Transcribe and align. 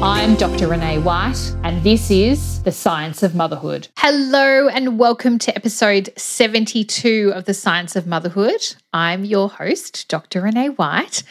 I'm 0.00 0.36
Dr. 0.36 0.68
Renee 0.68 0.98
White, 1.00 1.56
and 1.64 1.82
this 1.82 2.08
is 2.08 2.62
The 2.62 2.70
Science 2.70 3.24
of 3.24 3.34
Motherhood. 3.34 3.88
Hello, 3.96 4.68
and 4.68 4.96
welcome 4.96 5.40
to 5.40 5.52
episode 5.56 6.10
72 6.16 7.32
of 7.34 7.46
The 7.46 7.52
Science 7.52 7.96
of 7.96 8.06
Motherhood. 8.06 8.76
I'm 8.92 9.24
your 9.24 9.50
host, 9.50 10.06
Dr. 10.06 10.42
Renee 10.42 10.68
White. 10.68 11.24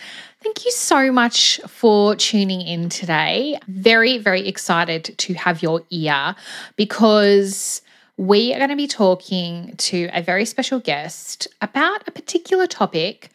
Thank 0.44 0.66
you 0.66 0.72
so 0.72 1.14
much 1.14 1.62
for 1.66 2.18
tuning 2.18 2.60
in 2.60 2.90
today. 2.90 3.58
Very, 3.70 4.18
very 4.18 4.46
excited 4.46 5.18
to 5.18 5.34
have 5.36 5.64
your 5.64 5.84
ear 5.90 6.36
because 6.76 7.82
we 8.18 8.54
are 8.54 8.58
going 8.58 8.70
to 8.70 8.76
be 8.76 8.88
talking 8.88 9.76
to 9.78 10.10
a 10.12 10.22
very 10.22 10.44
special 10.44 10.82
guest 10.82 11.48
about 11.62 12.06
a 12.06 12.12
particular 12.12 12.68
topic 12.68 13.30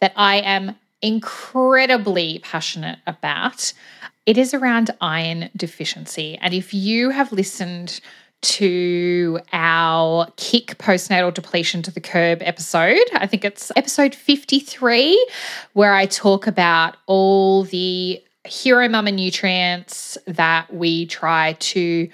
that 0.00 0.12
I 0.16 0.38
am 0.38 0.74
incredibly 1.02 2.40
passionate 2.40 2.98
about. 3.06 3.72
It 4.24 4.38
is 4.38 4.54
around 4.54 4.90
iron 5.00 5.50
deficiency. 5.56 6.38
And 6.40 6.54
if 6.54 6.72
you 6.72 7.10
have 7.10 7.32
listened 7.32 8.00
to 8.42 9.40
our 9.52 10.28
kick 10.36 10.78
postnatal 10.78 11.32
depletion 11.32 11.82
to 11.82 11.90
the 11.90 12.00
curb 12.00 12.40
episode, 12.42 13.02
I 13.14 13.26
think 13.26 13.44
it's 13.44 13.72
episode 13.76 14.14
53, 14.14 15.28
where 15.72 15.94
I 15.94 16.06
talk 16.06 16.46
about 16.46 16.96
all 17.06 17.64
the 17.64 18.22
hero 18.44 18.88
mama 18.88 19.12
nutrients 19.12 20.18
that 20.26 20.72
we 20.72 21.06
try 21.06 21.54
to 21.54 22.08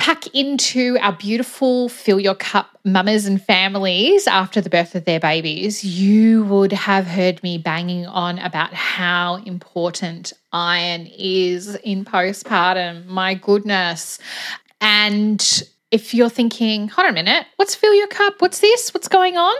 pack 0.00 0.26
into 0.34 0.96
our 1.00 1.12
beautiful 1.12 1.90
fill 1.90 2.18
your 2.18 2.34
cup 2.34 2.78
mamas 2.84 3.26
and 3.26 3.40
families 3.40 4.26
after 4.26 4.60
the 4.60 4.70
birth 4.70 4.94
of 4.94 5.04
their 5.04 5.20
babies, 5.20 5.84
you 5.84 6.42
would 6.44 6.72
have 6.72 7.06
heard 7.06 7.40
me 7.42 7.58
banging 7.58 8.06
on 8.06 8.38
about 8.38 8.72
how 8.72 9.36
important 9.44 10.32
iron 10.52 11.06
is 11.06 11.74
in 11.76 12.04
postpartum. 12.06 13.04
My 13.06 13.34
goodness. 13.34 14.18
And 14.80 15.62
if 15.90 16.14
you're 16.14 16.30
thinking, 16.30 16.88
hold 16.88 17.04
on 17.04 17.10
a 17.10 17.14
minute, 17.14 17.46
what's 17.56 17.74
fill 17.74 17.94
your 17.94 18.08
cup? 18.08 18.40
What's 18.40 18.60
this? 18.60 18.94
What's 18.94 19.08
going 19.08 19.36
on? 19.36 19.54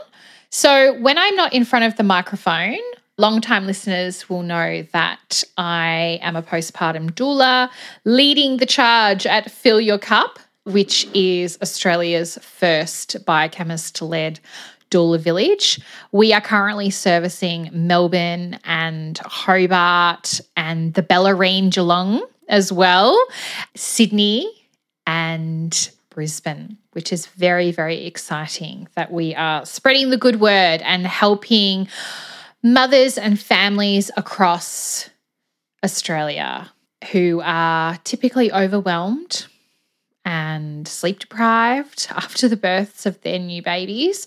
So, 0.49 0.99
when 1.01 1.17
I'm 1.17 1.37
not 1.37 1.53
in 1.53 1.65
front 1.65 1.85
of 1.85 1.97
the 1.97 2.03
microphone, 2.03 2.81
Long-time 3.21 3.67
listeners 3.67 4.31
will 4.31 4.43
know 4.43 4.81
that 4.95 5.45
I 5.59 6.19
am 6.23 6.37
a 6.37 6.43
postpartum 6.43 7.11
doula 7.11 7.69
leading 8.07 8.57
the 8.57 8.65
charge 8.65 9.27
at 9.27 9.51
Fill 9.51 9.79
Your 9.79 9.99
Cup, 9.99 10.39
which 10.65 11.07
is 11.13 11.59
Australia's 11.61 12.39
first 12.41 13.23
biochemist 13.27 14.01
led 14.01 14.41
doula 14.91 15.21
village. 15.21 15.79
We 16.13 16.33
are 16.33 16.41
currently 16.41 16.89
servicing 16.89 17.69
Melbourne 17.75 18.59
and 18.65 19.19
Hobart 19.19 20.41
and 20.57 20.95
the 20.95 21.03
Bellarine 21.03 21.71
Geelong 21.71 22.23
as 22.49 22.73
well, 22.73 23.23
Sydney 23.77 24.51
and 25.07 25.91
Brisbane, 26.09 26.79
which 26.93 27.13
is 27.13 27.27
very, 27.27 27.71
very 27.71 28.07
exciting 28.07 28.89
that 28.95 29.13
we 29.13 29.35
are 29.35 29.67
spreading 29.67 30.09
the 30.09 30.17
good 30.17 30.41
word 30.41 30.81
and 30.81 31.07
helping 31.07 31.87
mothers 32.63 33.17
and 33.19 33.39
families 33.41 34.11
across 34.17 35.09
Australia 35.85 36.71
who 37.13 37.41
are 37.43 37.97
typically 38.05 38.53
overwhelmed 38.53 39.47
and 40.25 40.87
sleep 40.87 41.21
deprived 41.21 42.09
after 42.15 42.49
the 42.49 42.57
births 42.57 43.07
of 43.07 43.21
their 43.23 43.39
new 43.39 43.63
babies. 43.63 44.27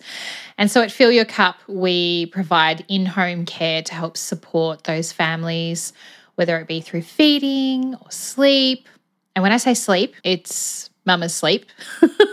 And 0.58 0.70
so 0.72 0.82
at 0.82 0.92
Fill 0.92 1.12
Your 1.12 1.26
Cup, 1.26 1.58
we 1.68 2.28
provide 2.28 2.86
in 2.88 3.06
home 3.06 3.46
care 3.46 3.82
to 3.84 3.94
help 3.94 4.18
support 4.18 4.86
those 4.86 5.12
families, 5.12 5.94
whether 6.36 6.58
it 6.60 6.68
be 6.68 6.82
through 6.82 7.04
feeding 7.04 7.96
or 7.96 8.12
sleep. 8.12 8.88
And 9.36 9.44
when 9.44 9.52
I 9.52 9.58
say 9.58 9.74
sleep, 9.74 10.16
it's 10.24 10.90
mama's 11.06 11.34
sleep. 11.34 11.66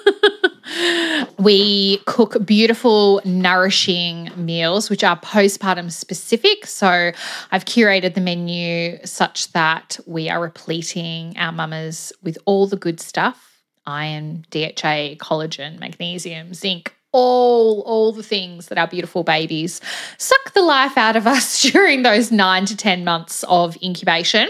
we 1.39 1.99
cook 2.07 2.45
beautiful, 2.45 3.21
nourishing 3.25 4.31
meals, 4.37 4.91
which 4.91 5.05
are 5.05 5.19
postpartum 5.19 5.91
specific. 5.91 6.67
So 6.67 7.13
I've 7.51 7.65
curated 7.65 8.15
the 8.15 8.21
menu 8.21 8.99
such 9.05 9.53
that 9.53 9.99
we 10.07 10.29
are 10.29 10.41
repleting 10.41 11.37
our 11.37 11.53
mamas 11.53 12.13
with 12.23 12.39
all 12.45 12.67
the 12.67 12.77
good 12.77 13.01
stuff 13.01 13.47
iron, 13.87 14.45
DHA, 14.51 15.17
collagen, 15.17 15.81
magnesium, 15.81 16.55
zinc, 16.55 16.95
all 17.13 17.81
all 17.83 18.13
the 18.13 18.23
things 18.23 18.69
that 18.69 18.79
our 18.79 18.87
beautiful 18.87 19.25
babies 19.25 19.81
suck 20.17 20.53
the 20.55 20.63
life 20.63 20.97
out 20.97 21.17
of 21.17 21.27
us 21.27 21.63
during 21.73 22.03
those 22.03 22.31
9 22.31 22.67
to 22.67 22.77
10 22.77 23.05
months 23.05 23.45
of 23.49 23.77
incubation. 23.83 24.49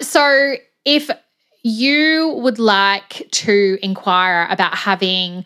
So 0.00 0.54
if 0.84 1.10
you 1.62 2.34
would 2.38 2.58
like 2.58 3.28
to 3.30 3.78
inquire 3.82 4.46
about 4.50 4.74
having 4.74 5.44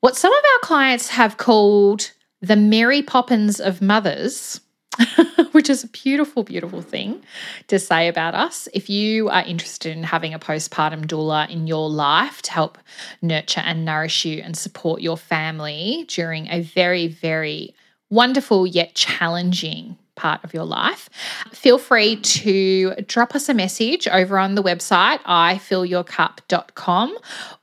what 0.00 0.16
some 0.16 0.32
of 0.32 0.38
our 0.38 0.66
clients 0.66 1.08
have 1.08 1.36
called 1.36 2.12
the 2.40 2.56
Mary 2.56 3.02
Poppins 3.02 3.60
of 3.60 3.82
mothers, 3.82 4.60
which 5.52 5.68
is 5.68 5.84
a 5.84 5.88
beautiful, 5.88 6.42
beautiful 6.42 6.80
thing 6.80 7.22
to 7.68 7.78
say 7.78 8.08
about 8.08 8.34
us. 8.34 8.68
If 8.72 8.88
you 8.88 9.28
are 9.28 9.42
interested 9.42 9.94
in 9.94 10.02
having 10.02 10.32
a 10.32 10.38
postpartum 10.38 11.04
doula 11.04 11.50
in 11.50 11.66
your 11.66 11.90
life 11.90 12.40
to 12.42 12.52
help 12.52 12.78
nurture 13.20 13.60
and 13.60 13.84
nourish 13.84 14.24
you 14.24 14.40
and 14.42 14.56
support 14.56 15.02
your 15.02 15.18
family 15.18 16.06
during 16.08 16.48
a 16.48 16.62
very, 16.62 17.06
very 17.06 17.74
wonderful 18.08 18.66
yet 18.66 18.94
challenging 18.94 19.96
part 20.20 20.44
of 20.44 20.52
your 20.52 20.64
life, 20.64 21.08
feel 21.50 21.78
free 21.78 22.16
to 22.16 22.94
drop 23.06 23.34
us 23.34 23.48
a 23.48 23.54
message 23.54 24.06
over 24.08 24.38
on 24.38 24.54
the 24.54 24.62
website, 24.62 25.20
ifillyourcup.com, 25.22 27.16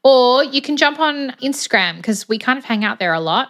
or 0.04 0.44
you 0.44 0.62
can 0.62 0.76
jump 0.76 1.00
on 1.00 1.32
Instagram 1.44 1.98
because 1.98 2.28
we 2.28 2.40
kind 2.40 2.58
of 2.58 2.66
hang 2.66 2.84
out 2.84 2.98
there 2.98 3.14
a 3.14 3.20
lot. 3.20 3.50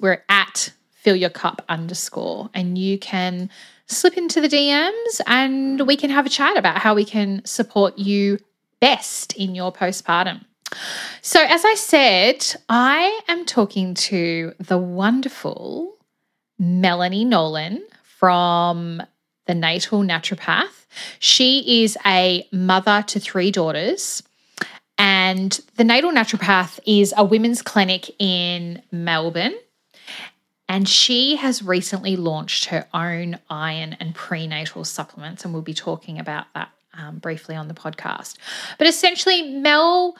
We're 0.00 0.24
at 0.28 0.72
fillyourcup 1.04 1.60
underscore, 1.68 2.48
and 2.54 2.78
you 2.78 2.98
can 2.98 3.50
slip 3.86 4.16
into 4.16 4.40
the 4.40 4.48
DMs 4.48 5.20
and 5.26 5.86
we 5.86 5.96
can 5.96 6.10
have 6.10 6.26
a 6.26 6.30
chat 6.30 6.56
about 6.56 6.78
how 6.78 6.94
we 6.94 7.04
can 7.04 7.44
support 7.44 7.98
you 7.98 8.38
best 8.80 9.34
in 9.34 9.54
your 9.54 9.72
postpartum. 9.72 10.44
So, 11.22 11.44
as 11.44 11.64
I 11.64 11.74
said, 11.74 12.44
I 12.68 13.20
am 13.28 13.44
talking 13.44 13.94
to 13.94 14.52
the 14.58 14.78
wonderful 14.78 15.96
Melanie 16.58 17.24
Nolan 17.24 17.84
from 18.18 19.02
the 19.46 19.54
Natal 19.54 20.02
Naturopath. 20.02 20.86
She 21.18 21.82
is 21.84 21.96
a 22.04 22.46
mother 22.52 23.04
to 23.08 23.20
three 23.20 23.50
daughters. 23.50 24.22
And 24.98 25.58
the 25.76 25.84
Natal 25.84 26.10
Naturopath 26.10 26.80
is 26.86 27.12
a 27.16 27.24
women's 27.24 27.62
clinic 27.62 28.10
in 28.18 28.82
Melbourne. 28.90 29.54
And 30.68 30.88
she 30.88 31.36
has 31.36 31.62
recently 31.62 32.16
launched 32.16 32.66
her 32.66 32.88
own 32.92 33.38
iron 33.48 33.96
and 34.00 34.14
prenatal 34.14 34.84
supplements. 34.84 35.44
And 35.44 35.52
we'll 35.52 35.62
be 35.62 35.74
talking 35.74 36.18
about 36.18 36.46
that 36.54 36.70
um, 36.94 37.18
briefly 37.18 37.54
on 37.54 37.68
the 37.68 37.74
podcast. 37.74 38.36
But 38.78 38.88
essentially, 38.88 39.42
Mel 39.42 40.16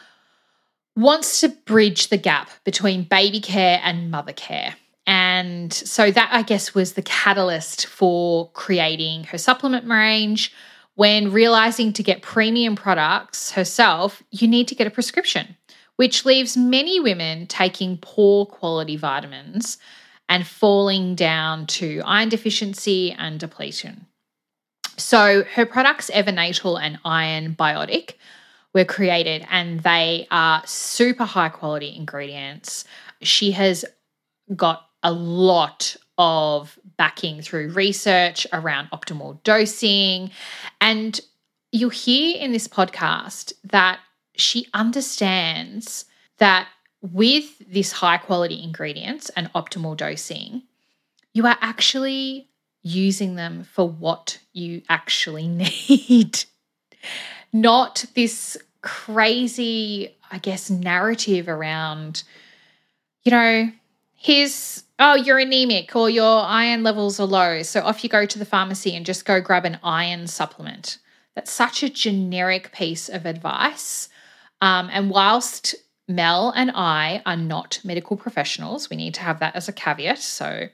wants 0.95 1.41
to 1.41 1.49
bridge 1.49 2.09
the 2.09 2.17
gap 2.17 2.51
between 2.65 3.05
baby 3.05 3.41
care 3.41 3.81
and 3.83 4.11
mother 4.11 4.33
care. 4.33 4.77
And 5.07 5.73
so 5.73 6.11
that, 6.11 6.29
I 6.33 6.43
guess, 6.43 6.75
was 6.75 6.95
the 6.95 7.03
catalyst 7.03 7.87
for 7.87 8.51
creating 8.51 9.25
her 9.25 9.39
supplement 9.39 9.89
range. 9.89 10.53
When 10.95 11.31
realizing 11.31 11.93
to 11.93 12.03
get 12.03 12.23
premium 12.23 12.75
products 12.75 13.53
herself, 13.53 14.23
you 14.31 14.49
need 14.49 14.67
to 14.69 14.75
get 14.75 14.87
a 14.87 14.91
prescription, 14.91 15.57
which 15.97 16.25
leaves 16.25 16.57
many 16.57 16.99
women 16.99 17.47
taking 17.47 17.99
poor 17.99 18.47
quality 18.47 18.97
vitamins 18.97 19.79
and 20.29 20.47
falling 20.47 21.15
down 21.15 21.67
to 21.67 22.03
iron 22.05 22.29
deficiency 22.29 23.13
and 23.13 23.39
depletion. 23.39 24.07
So 24.97 25.45
her 25.45 25.67
products, 25.67 26.11
Evernatal 26.11 26.81
and 26.81 26.99
Iron 27.05 27.55
Biotic, 27.55 28.15
were 28.73 28.85
created 28.85 29.47
and 29.51 29.81
they 29.81 30.27
are 30.31 30.63
super 30.67 31.25
high 31.25 31.51
quality 31.51 31.95
ingredients. 31.95 32.85
She 33.23 33.53
has 33.53 33.85
got 34.55 34.86
a 35.07 35.13
lot 35.13 35.97
of 36.19 36.77
backing 36.99 37.41
through 37.41 37.71
research 37.71 38.45
around 38.53 38.91
optimal 38.91 39.41
dosing. 39.45 40.33
And 40.81 41.21
you'll 41.71 41.91
hear 41.91 42.37
in 42.39 42.51
this 42.51 42.67
podcast 42.67 43.53
that 43.63 44.01
she 44.35 44.67
understands 44.75 46.07
that 46.39 46.67
with 47.01 47.59
this 47.71 47.93
high 47.93 48.19
quality 48.19 48.61
ingredients 48.63 49.31
and 49.37 49.53
optimal 49.53 49.97
dosing, 49.97 50.63
you 51.33 51.47
are 51.47 51.57
actually 51.61 52.49
using 52.83 53.37
them 53.37 53.63
for 53.63 53.89
what 53.89 54.41
you 54.53 54.83
actually 54.89 55.47
need. 55.89 56.45
Not 57.53 58.07
this 58.17 58.59
crazy, 58.83 60.17
I 60.33 60.39
guess, 60.39 60.69
narrative 60.69 61.49
around, 61.49 62.25
you 63.23 63.31
know, 63.31 63.71
here's, 64.15 64.83
oh, 64.99 65.15
you're 65.15 65.39
anemic 65.39 65.95
or 65.95 66.09
your 66.09 66.43
iron 66.43 66.83
levels 66.83 67.21
are 67.21 67.27
low. 67.27 67.63
So 67.63 67.81
off 67.83 68.03
you 68.03 68.11
go 68.11 68.27
to 68.27 68.39
the 68.39 68.45
pharmacy 68.45 68.95
and 68.97 69.05
just 69.05 69.25
go 69.25 69.41
grab 69.41 69.65
an 69.65 69.79
iron 69.83 70.27
supplement. 70.27 70.99
That's 71.35 71.53
such 71.53 71.83
a 71.83 71.91
generic 71.91 72.73
piece 72.73 73.09
of 73.09 73.27
advice. 73.27 74.09
Um, 74.63 74.89
and 74.91 75.11
whilst 75.11 75.75
Mel 76.09 76.53
and 76.57 76.71
I 76.75 77.23
are 77.27 77.37
not 77.37 77.81
medical 77.85 78.17
professionals, 78.17 78.89
we 78.89 78.97
need 78.97 79.15
to 79.15 79.21
have 79.21 79.41
that 79.41 79.55
as 79.55 79.69
a 79.69 79.73
caveat. 79.73 80.19
So 80.19 80.69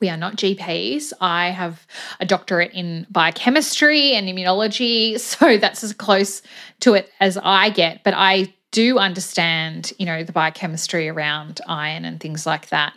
we 0.00 0.08
are 0.08 0.16
not 0.16 0.36
GPs. 0.36 1.12
I 1.20 1.50
have 1.50 1.86
a 2.20 2.26
doctorate 2.26 2.72
in 2.72 3.06
biochemistry 3.10 4.14
and 4.14 4.28
immunology, 4.28 5.18
so 5.20 5.58
that's 5.58 5.84
as 5.84 5.92
close 5.92 6.42
to 6.80 6.94
it 6.94 7.10
as 7.20 7.38
I 7.42 7.70
get. 7.70 8.04
But 8.04 8.14
I 8.16 8.54
do 8.70 8.98
understand, 8.98 9.92
you 9.98 10.06
know, 10.06 10.22
the 10.22 10.32
biochemistry 10.32 11.08
around 11.08 11.60
iron 11.66 12.04
and 12.04 12.20
things 12.20 12.46
like 12.46 12.68
that. 12.68 12.94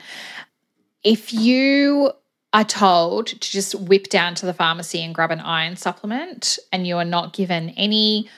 If 1.04 1.34
you 1.34 2.12
are 2.54 2.66
told 2.66 3.28
to 3.28 3.40
just 3.40 3.76
whip 3.76 4.10
down 4.10 4.36
to 4.36 4.46
the 4.46 4.54
pharmacy 4.54 5.02
and 5.02 5.16
grab 5.16 5.32
an 5.32 5.40
iron 5.40 5.78
supplement 5.78 6.60
and 6.72 6.86
you 6.86 6.98
are 6.98 7.06
not 7.06 7.34
given 7.34 7.70
any, 7.72 8.30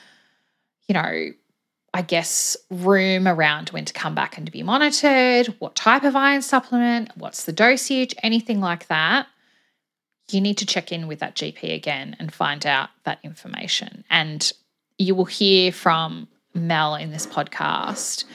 you 0.88 0.94
know, 0.94 1.32
I 1.96 2.02
guess, 2.02 2.58
room 2.70 3.28
around 3.28 3.70
when 3.70 3.86
to 3.86 3.94
come 3.94 4.16
back 4.16 4.38
and 4.38 4.46
to 4.46 4.52
be 4.52 4.64
monitored, 4.64 5.48
what 5.60 5.76
type 5.76 6.04
of 6.04 6.16
iron 6.16 6.42
supplement, 6.42 7.12
what's 7.16 7.46
the 7.46 7.52
dosage, 7.52 8.16
anything 8.24 8.60
like 8.60 8.88
that, 8.88 9.28
you 10.30 10.42
need 10.42 10.58
to 10.60 10.66
check 10.66 10.92
in 10.92 11.08
with 11.08 11.20
that 11.20 11.36
GP 11.36 11.76
again 11.76 12.16
and 12.20 12.34
find 12.34 12.66
out 12.66 12.90
that 13.04 13.20
information. 13.24 14.04
And 14.10 14.52
you 14.98 15.16
will 15.16 15.26
hear 15.26 15.72
from 15.72 16.28
Mel 16.54 16.96
in 16.96 17.12
this 17.12 17.28
podcast 17.28 18.26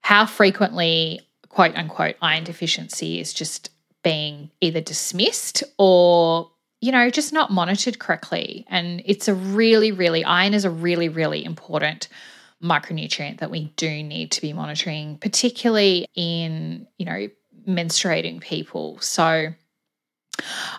how 0.00 0.24
frequently, 0.24 1.20
quote 1.48 1.74
unquote, 1.76 2.16
iron 2.22 2.44
deficiency 2.44 3.20
is 3.20 3.34
just 3.34 3.70
being 4.02 4.50
either 4.60 4.80
dismissed 4.80 5.62
or 5.76 6.50
you 6.80 6.92
know, 6.92 7.10
just 7.10 7.32
not 7.32 7.50
monitored 7.50 7.98
correctly. 7.98 8.64
And 8.68 9.02
it's 9.04 9.26
a 9.28 9.34
really, 9.34 9.90
really, 9.90 10.24
iron 10.24 10.54
is 10.54 10.64
a 10.64 10.70
really, 10.70 11.08
really 11.08 11.44
important 11.44 12.08
micronutrient 12.62 13.38
that 13.38 13.50
we 13.50 13.72
do 13.76 14.02
need 14.02 14.30
to 14.32 14.40
be 14.40 14.52
monitoring, 14.52 15.18
particularly 15.18 16.06
in, 16.14 16.86
you 16.96 17.06
know, 17.06 17.28
menstruating 17.68 18.40
people. 18.40 18.98
So 19.00 19.48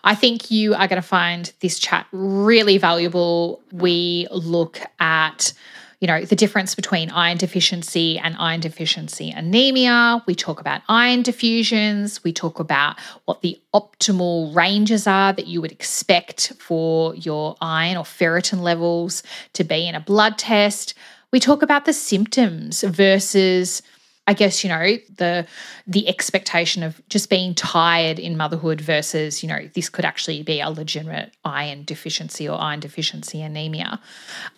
I 0.03 0.15
think 0.15 0.51
you 0.51 0.73
are 0.73 0.87
going 0.87 1.01
to 1.01 1.07
find 1.07 1.51
this 1.59 1.79
chat 1.79 2.07
really 2.11 2.77
valuable. 2.77 3.61
We 3.71 4.27
look 4.31 4.79
at 4.99 5.53
you 5.99 6.07
know, 6.07 6.23
the 6.23 6.35
difference 6.35 6.75
between 6.75 7.09
iron 7.09 7.37
deficiency 7.37 8.17
and 8.17 8.35
iron 8.39 8.61
deficiency 8.61 9.31
anemia. 9.31 10.23
We 10.25 10.35
talk 10.35 10.61
about 10.61 10.81
iron 10.87 11.23
diffusions. 11.23 12.23
We 12.23 12.31
talk 12.31 12.59
about 12.59 12.97
what 13.25 13.41
the 13.41 13.59
optimal 13.73 14.55
ranges 14.55 15.07
are 15.07 15.33
that 15.33 15.47
you 15.47 15.61
would 15.61 15.71
expect 15.71 16.53
for 16.59 17.15
your 17.15 17.57
iron 17.61 17.97
or 17.97 18.03
ferritin 18.03 18.61
levels 18.61 19.23
to 19.53 19.63
be 19.63 19.87
in 19.87 19.95
a 19.95 19.99
blood 19.99 20.37
test 20.37 20.93
we 21.31 21.39
talk 21.39 21.61
about 21.61 21.85
the 21.85 21.93
symptoms 21.93 22.81
versus 22.81 23.81
I 24.29 24.33
guess 24.33 24.63
you 24.63 24.69
know 24.69 24.97
the 25.17 25.47
the 25.87 26.07
expectation 26.07 26.83
of 26.83 27.01
just 27.09 27.31
being 27.31 27.55
tired 27.55 28.19
in 28.19 28.37
motherhood 28.37 28.79
versus 28.79 29.41
you 29.41 29.49
know 29.49 29.67
this 29.73 29.89
could 29.89 30.05
actually 30.05 30.43
be 30.43 30.61
a 30.61 30.69
legitimate 30.69 31.33
iron 31.43 31.83
deficiency 31.83 32.47
or 32.47 32.61
iron 32.61 32.79
deficiency 32.79 33.41
anemia. 33.41 33.99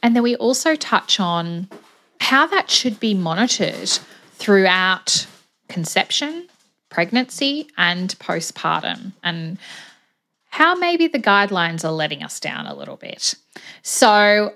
And 0.03 0.13
then 0.13 0.23
we 0.23 0.35
also 0.35 0.75
touch 0.75 1.21
on 1.21 1.69
how 2.19 2.47
that 2.47 2.69
should 2.69 2.99
be 2.99 3.13
monitored 3.13 3.89
throughout 4.33 5.25
conception, 5.69 6.49
pregnancy 6.89 7.69
and 7.77 8.09
postpartum 8.19 9.13
and 9.23 9.57
how 10.49 10.75
maybe 10.75 11.07
the 11.07 11.17
guidelines 11.17 11.85
are 11.85 11.93
letting 11.93 12.23
us 12.23 12.41
down 12.41 12.65
a 12.65 12.75
little 12.75 12.97
bit. 12.97 13.35
So 13.83 14.53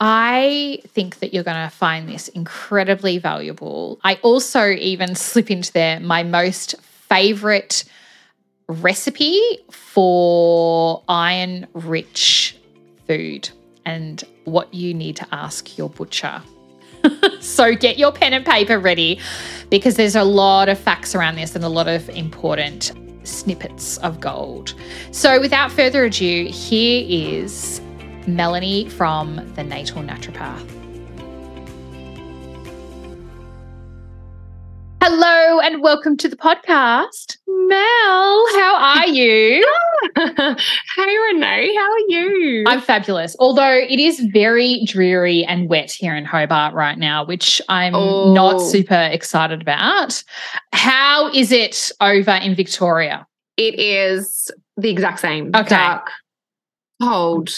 I 0.00 0.80
think 0.88 1.18
that 1.18 1.34
you're 1.34 1.44
going 1.44 1.68
to 1.68 1.74
find 1.74 2.08
this 2.08 2.28
incredibly 2.28 3.18
valuable. 3.18 3.98
I 4.04 4.14
also 4.22 4.70
even 4.70 5.14
slip 5.14 5.50
into 5.50 5.72
there 5.72 5.98
my 5.98 6.22
most 6.22 6.76
favorite 6.80 7.84
recipe 8.68 9.58
for 9.70 11.02
iron 11.08 11.66
rich 11.72 12.56
food 13.06 13.48
and 13.84 14.22
what 14.44 14.72
you 14.72 14.94
need 14.94 15.16
to 15.16 15.26
ask 15.32 15.76
your 15.76 15.88
butcher. 15.88 16.42
so 17.40 17.74
get 17.74 17.98
your 17.98 18.12
pen 18.12 18.32
and 18.34 18.44
paper 18.44 18.78
ready 18.78 19.18
because 19.70 19.96
there's 19.96 20.16
a 20.16 20.24
lot 20.24 20.68
of 20.68 20.78
facts 20.78 21.14
around 21.14 21.36
this 21.36 21.56
and 21.56 21.64
a 21.64 21.68
lot 21.68 21.88
of 21.88 22.08
important 22.10 22.92
snippets 23.24 23.98
of 23.98 24.20
gold. 24.20 24.74
So 25.10 25.40
without 25.40 25.72
further 25.72 26.04
ado, 26.04 26.46
here 26.46 27.04
is 27.08 27.80
Melanie 28.28 28.88
from 28.90 29.36
The 29.54 29.64
Natal 29.64 30.02
Naturopath. 30.02 30.68
Hello 35.02 35.60
and 35.60 35.82
welcome 35.82 36.18
to 36.18 36.28
the 36.28 36.36
podcast. 36.36 37.38
Mel, 37.46 38.46
how 38.56 38.76
are 38.78 39.06
you? 39.06 39.66
hey 40.16 41.16
Renee, 41.32 41.74
how 41.74 41.90
are 41.90 41.98
you? 42.08 42.64
I'm 42.66 42.82
fabulous. 42.82 43.34
Although 43.38 43.72
it 43.72 43.98
is 43.98 44.20
very 44.20 44.84
dreary 44.84 45.44
and 45.44 45.68
wet 45.68 45.90
here 45.90 46.14
in 46.14 46.26
Hobart 46.26 46.74
right 46.74 46.98
now, 46.98 47.24
which 47.24 47.62
I'm 47.70 47.94
oh. 47.94 48.34
not 48.34 48.58
super 48.58 49.08
excited 49.10 49.62
about. 49.62 50.22
How 50.74 51.32
is 51.32 51.50
it 51.50 51.90
over 52.02 52.32
in 52.32 52.54
Victoria? 52.54 53.26
It 53.56 53.78
is 53.80 54.50
the 54.76 54.90
exact 54.90 55.20
same. 55.20 55.50
Okay. 55.54 55.70
Dark, 55.70 56.10
cold, 57.02 57.50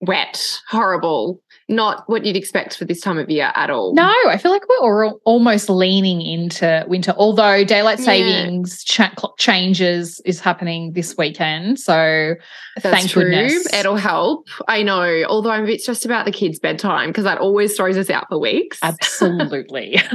wet, 0.00 0.60
horrible, 0.68 1.42
not 1.68 2.02
what 2.08 2.24
you'd 2.24 2.36
expect 2.36 2.76
for 2.76 2.84
this 2.84 3.00
time 3.00 3.18
of 3.18 3.30
year 3.30 3.52
at 3.54 3.70
all. 3.70 3.94
No, 3.94 4.12
I 4.26 4.38
feel 4.38 4.50
like 4.50 4.62
we're 4.68 5.10
almost 5.24 5.70
leaning 5.70 6.20
into 6.20 6.84
winter, 6.88 7.14
although 7.16 7.64
daylight 7.64 8.00
savings 8.00 8.84
yeah. 8.98 9.10
cha- 9.10 9.32
changes 9.38 10.20
is 10.24 10.40
happening 10.40 10.92
this 10.92 11.16
weekend. 11.16 11.78
So 11.78 12.34
That's 12.76 12.96
thank 12.96 13.10
true. 13.10 13.24
goodness. 13.24 13.72
It'll 13.72 13.96
help. 13.96 14.48
I 14.68 14.82
know, 14.82 15.24
although 15.28 15.50
I'm 15.50 15.64
a 15.64 15.66
bit 15.66 15.80
stressed 15.80 16.04
about 16.04 16.24
the 16.24 16.32
kids' 16.32 16.58
bedtime 16.58 17.10
because 17.10 17.24
that 17.24 17.38
always 17.38 17.76
throws 17.76 17.96
us 17.96 18.10
out 18.10 18.26
for 18.28 18.38
weeks. 18.38 18.78
Absolutely. 18.82 20.00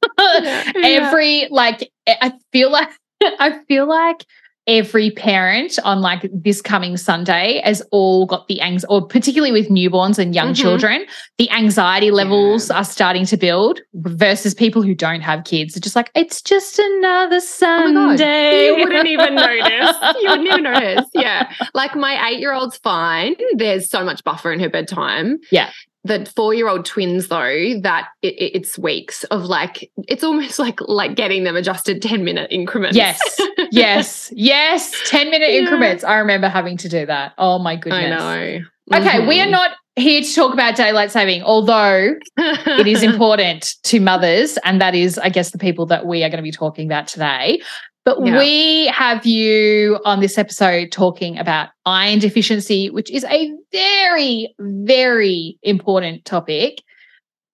yeah. 0.18 0.72
Every, 0.84 1.48
like, 1.50 1.90
I 2.06 2.32
feel 2.52 2.70
like, 2.70 2.90
I 3.22 3.60
feel 3.68 3.88
like 3.88 4.24
every 4.70 5.10
parent 5.10 5.80
on 5.82 6.00
like 6.00 6.30
this 6.32 6.62
coming 6.62 6.96
Sunday 6.96 7.60
has 7.64 7.82
all 7.90 8.24
got 8.24 8.46
the 8.46 8.62
anxiety, 8.62 8.86
or 8.88 9.04
particularly 9.04 9.50
with 9.50 9.68
newborns 9.68 10.16
and 10.16 10.32
young 10.32 10.52
mm-hmm. 10.52 10.62
children, 10.62 11.04
the 11.38 11.50
anxiety 11.50 12.12
levels 12.12 12.70
yeah. 12.70 12.76
are 12.76 12.84
starting 12.84 13.26
to 13.26 13.36
build 13.36 13.80
versus 13.94 14.54
people 14.54 14.80
who 14.80 14.94
don't 14.94 15.22
have 15.22 15.42
kids. 15.42 15.74
It's 15.74 15.82
just 15.82 15.96
like, 15.96 16.12
it's 16.14 16.40
just 16.40 16.78
another 16.78 17.36
oh 17.36 17.40
Sunday. 17.40 18.68
Oh 18.68 18.76
you 18.76 18.84
wouldn't 18.84 19.08
even 19.08 19.34
notice. 19.34 19.96
You 20.22 20.30
wouldn't 20.30 20.48
even 20.48 20.62
notice. 20.62 21.06
Yeah. 21.14 21.52
Like 21.74 21.96
my 21.96 22.28
eight 22.28 22.38
year 22.38 22.52
old's 22.52 22.76
fine. 22.76 23.34
There's 23.54 23.90
so 23.90 24.04
much 24.04 24.22
buffer 24.22 24.52
in 24.52 24.60
her 24.60 24.70
bedtime. 24.70 25.38
Yeah 25.50 25.70
the 26.04 26.30
four 26.34 26.54
year 26.54 26.68
old 26.68 26.84
twins 26.84 27.28
though 27.28 27.78
that 27.80 28.08
it, 28.22 28.34
it's 28.38 28.78
weeks 28.78 29.24
of 29.24 29.44
like 29.44 29.90
it's 30.08 30.24
almost 30.24 30.58
like 30.58 30.80
like 30.82 31.14
getting 31.14 31.44
them 31.44 31.56
adjusted 31.56 32.00
10 32.00 32.24
minute 32.24 32.48
increments. 32.50 32.96
Yes. 32.96 33.20
Yes. 33.72 34.32
Yes. 34.34 34.90
10 35.10 35.30
minute 35.30 35.52
yeah. 35.52 35.60
increments. 35.60 36.02
I 36.02 36.16
remember 36.16 36.48
having 36.48 36.76
to 36.78 36.88
do 36.88 37.06
that. 37.06 37.34
Oh 37.38 37.58
my 37.58 37.76
goodness 37.76 38.20
i 38.22 38.58
know. 38.88 38.98
okay 38.98 39.18
mm-hmm. 39.18 39.28
we 39.28 39.38
are 39.38 39.44
mm-hmm. 39.44 39.52
not 39.52 39.72
here 39.96 40.22
to 40.22 40.34
talk 40.34 40.52
about 40.52 40.76
daylight 40.76 41.10
saving 41.10 41.42
although 41.42 42.14
it 42.38 42.86
is 42.86 43.02
important 43.04 43.74
to 43.82 44.00
mothers 44.00 44.58
and 44.64 44.80
that 44.80 44.94
is 44.94 45.18
i 45.18 45.28
guess 45.28 45.50
the 45.50 45.58
people 45.58 45.86
that 45.86 46.06
we 46.06 46.24
are 46.24 46.28
going 46.28 46.38
to 46.38 46.42
be 46.42 46.50
talking 46.50 46.86
about 46.86 47.06
today 47.06 47.60
but 48.04 48.24
yeah. 48.24 48.38
we 48.38 48.86
have 48.88 49.26
you 49.26 50.00
on 50.04 50.20
this 50.20 50.38
episode 50.38 50.90
talking 50.90 51.38
about 51.38 51.68
iron 51.84 52.18
deficiency, 52.18 52.90
which 52.90 53.10
is 53.10 53.24
a 53.24 53.52
very, 53.72 54.54
very 54.58 55.58
important 55.62 56.24
topic. 56.24 56.82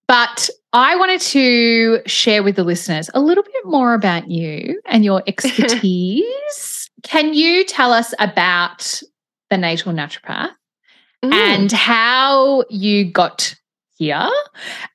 But 0.09 0.49
I 0.73 0.95
wanted 0.97 1.21
to 1.23 2.01
share 2.07 2.43
with 2.43 2.57
the 2.57 2.65
listeners 2.65 3.11
a 3.13 3.21
little 3.21 3.43
bit 3.43 3.65
more 3.65 3.95
about 3.95 4.31
you 4.31 4.81
and 4.87 5.05
your 5.05 5.23
expertise. 5.27 6.91
Can 7.03 7.35
you 7.35 7.65
tell 7.65 7.93
us 7.93 8.15
about 8.19 9.03
the 9.51 9.57
natal 9.57 9.93
naturopath 9.93 10.51
mm. 11.25 11.33
and 11.33 11.73
how 11.73 12.65
you 12.71 13.11
got 13.11 13.55
here 13.97 14.29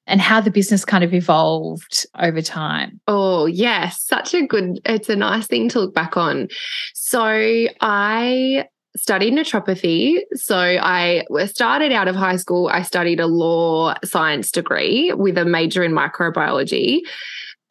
and 0.08 0.22
how 0.22 0.42
the 0.42 0.52
business 0.52 0.86
kind 0.86 1.04
of 1.04 1.14
evolved 1.14 2.06
over 2.20 2.42
time. 2.42 3.00
Oh, 3.08 3.46
yes. 3.46 4.02
Such 4.02 4.34
a 4.34 4.46
good, 4.46 4.80
it's 4.86 5.10
a 5.10 5.16
nice 5.16 5.48
thing 5.48 5.70
to 5.70 5.80
look 5.80 5.94
back 5.94 6.18
on. 6.18 6.48
So 6.94 7.68
I 7.82 8.68
studied 8.96 9.34
naturopathy. 9.34 10.20
So 10.34 10.58
I 10.58 11.24
started 11.46 11.92
out 11.92 12.08
of 12.08 12.16
high 12.16 12.36
school, 12.36 12.68
I 12.68 12.82
studied 12.82 13.20
a 13.20 13.28
law 13.28 13.94
science 14.04 14.52
degree 14.52 15.14
with 15.14 15.38
a 15.38 15.46
major 15.46 15.84
in 15.84 15.94
microbiology. 15.94 17.00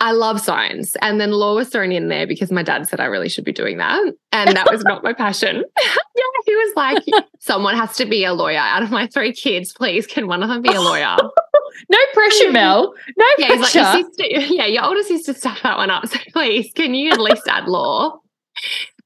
I 0.00 0.12
love 0.12 0.40
science. 0.40 0.96
And 1.02 1.20
then 1.20 1.30
law 1.30 1.54
was 1.54 1.68
thrown 1.68 1.92
in 1.92 2.08
there 2.08 2.26
because 2.26 2.50
my 2.50 2.62
dad 2.62 2.88
said 2.88 3.00
I 3.00 3.04
really 3.04 3.28
should 3.28 3.44
be 3.44 3.52
doing 3.52 3.76
that. 3.78 4.02
And 4.32 4.56
that 4.56 4.70
was 4.70 4.82
not 4.82 5.04
my 5.04 5.12
passion. 5.12 5.56
yeah, 5.80 6.22
he 6.46 6.54
was 6.54 6.72
like, 6.74 7.24
someone 7.38 7.76
has 7.76 7.96
to 7.96 8.06
be 8.06 8.24
a 8.24 8.32
lawyer. 8.32 8.58
Out 8.58 8.82
of 8.82 8.90
my 8.90 9.06
three 9.06 9.32
kids, 9.32 9.72
please, 9.72 10.06
can 10.06 10.26
one 10.26 10.42
of 10.42 10.48
them 10.48 10.62
be 10.62 10.72
a 10.72 10.80
lawyer? 10.80 11.16
no 11.90 11.98
pressure, 12.14 12.50
Mel. 12.50 12.94
No 13.18 13.26
yeah, 13.36 13.48
pressure. 13.48 13.60
Like, 13.60 13.74
your 13.74 14.10
sister, 14.10 14.54
yeah, 14.54 14.66
your 14.66 14.84
older 14.84 15.02
sister 15.02 15.34
stuffed 15.34 15.62
that 15.62 15.76
one 15.76 15.90
up. 15.90 16.06
So 16.06 16.18
please, 16.32 16.72
can 16.74 16.94
you 16.94 17.10
at 17.10 17.20
least 17.20 17.42
add 17.46 17.68
law? 17.68 18.20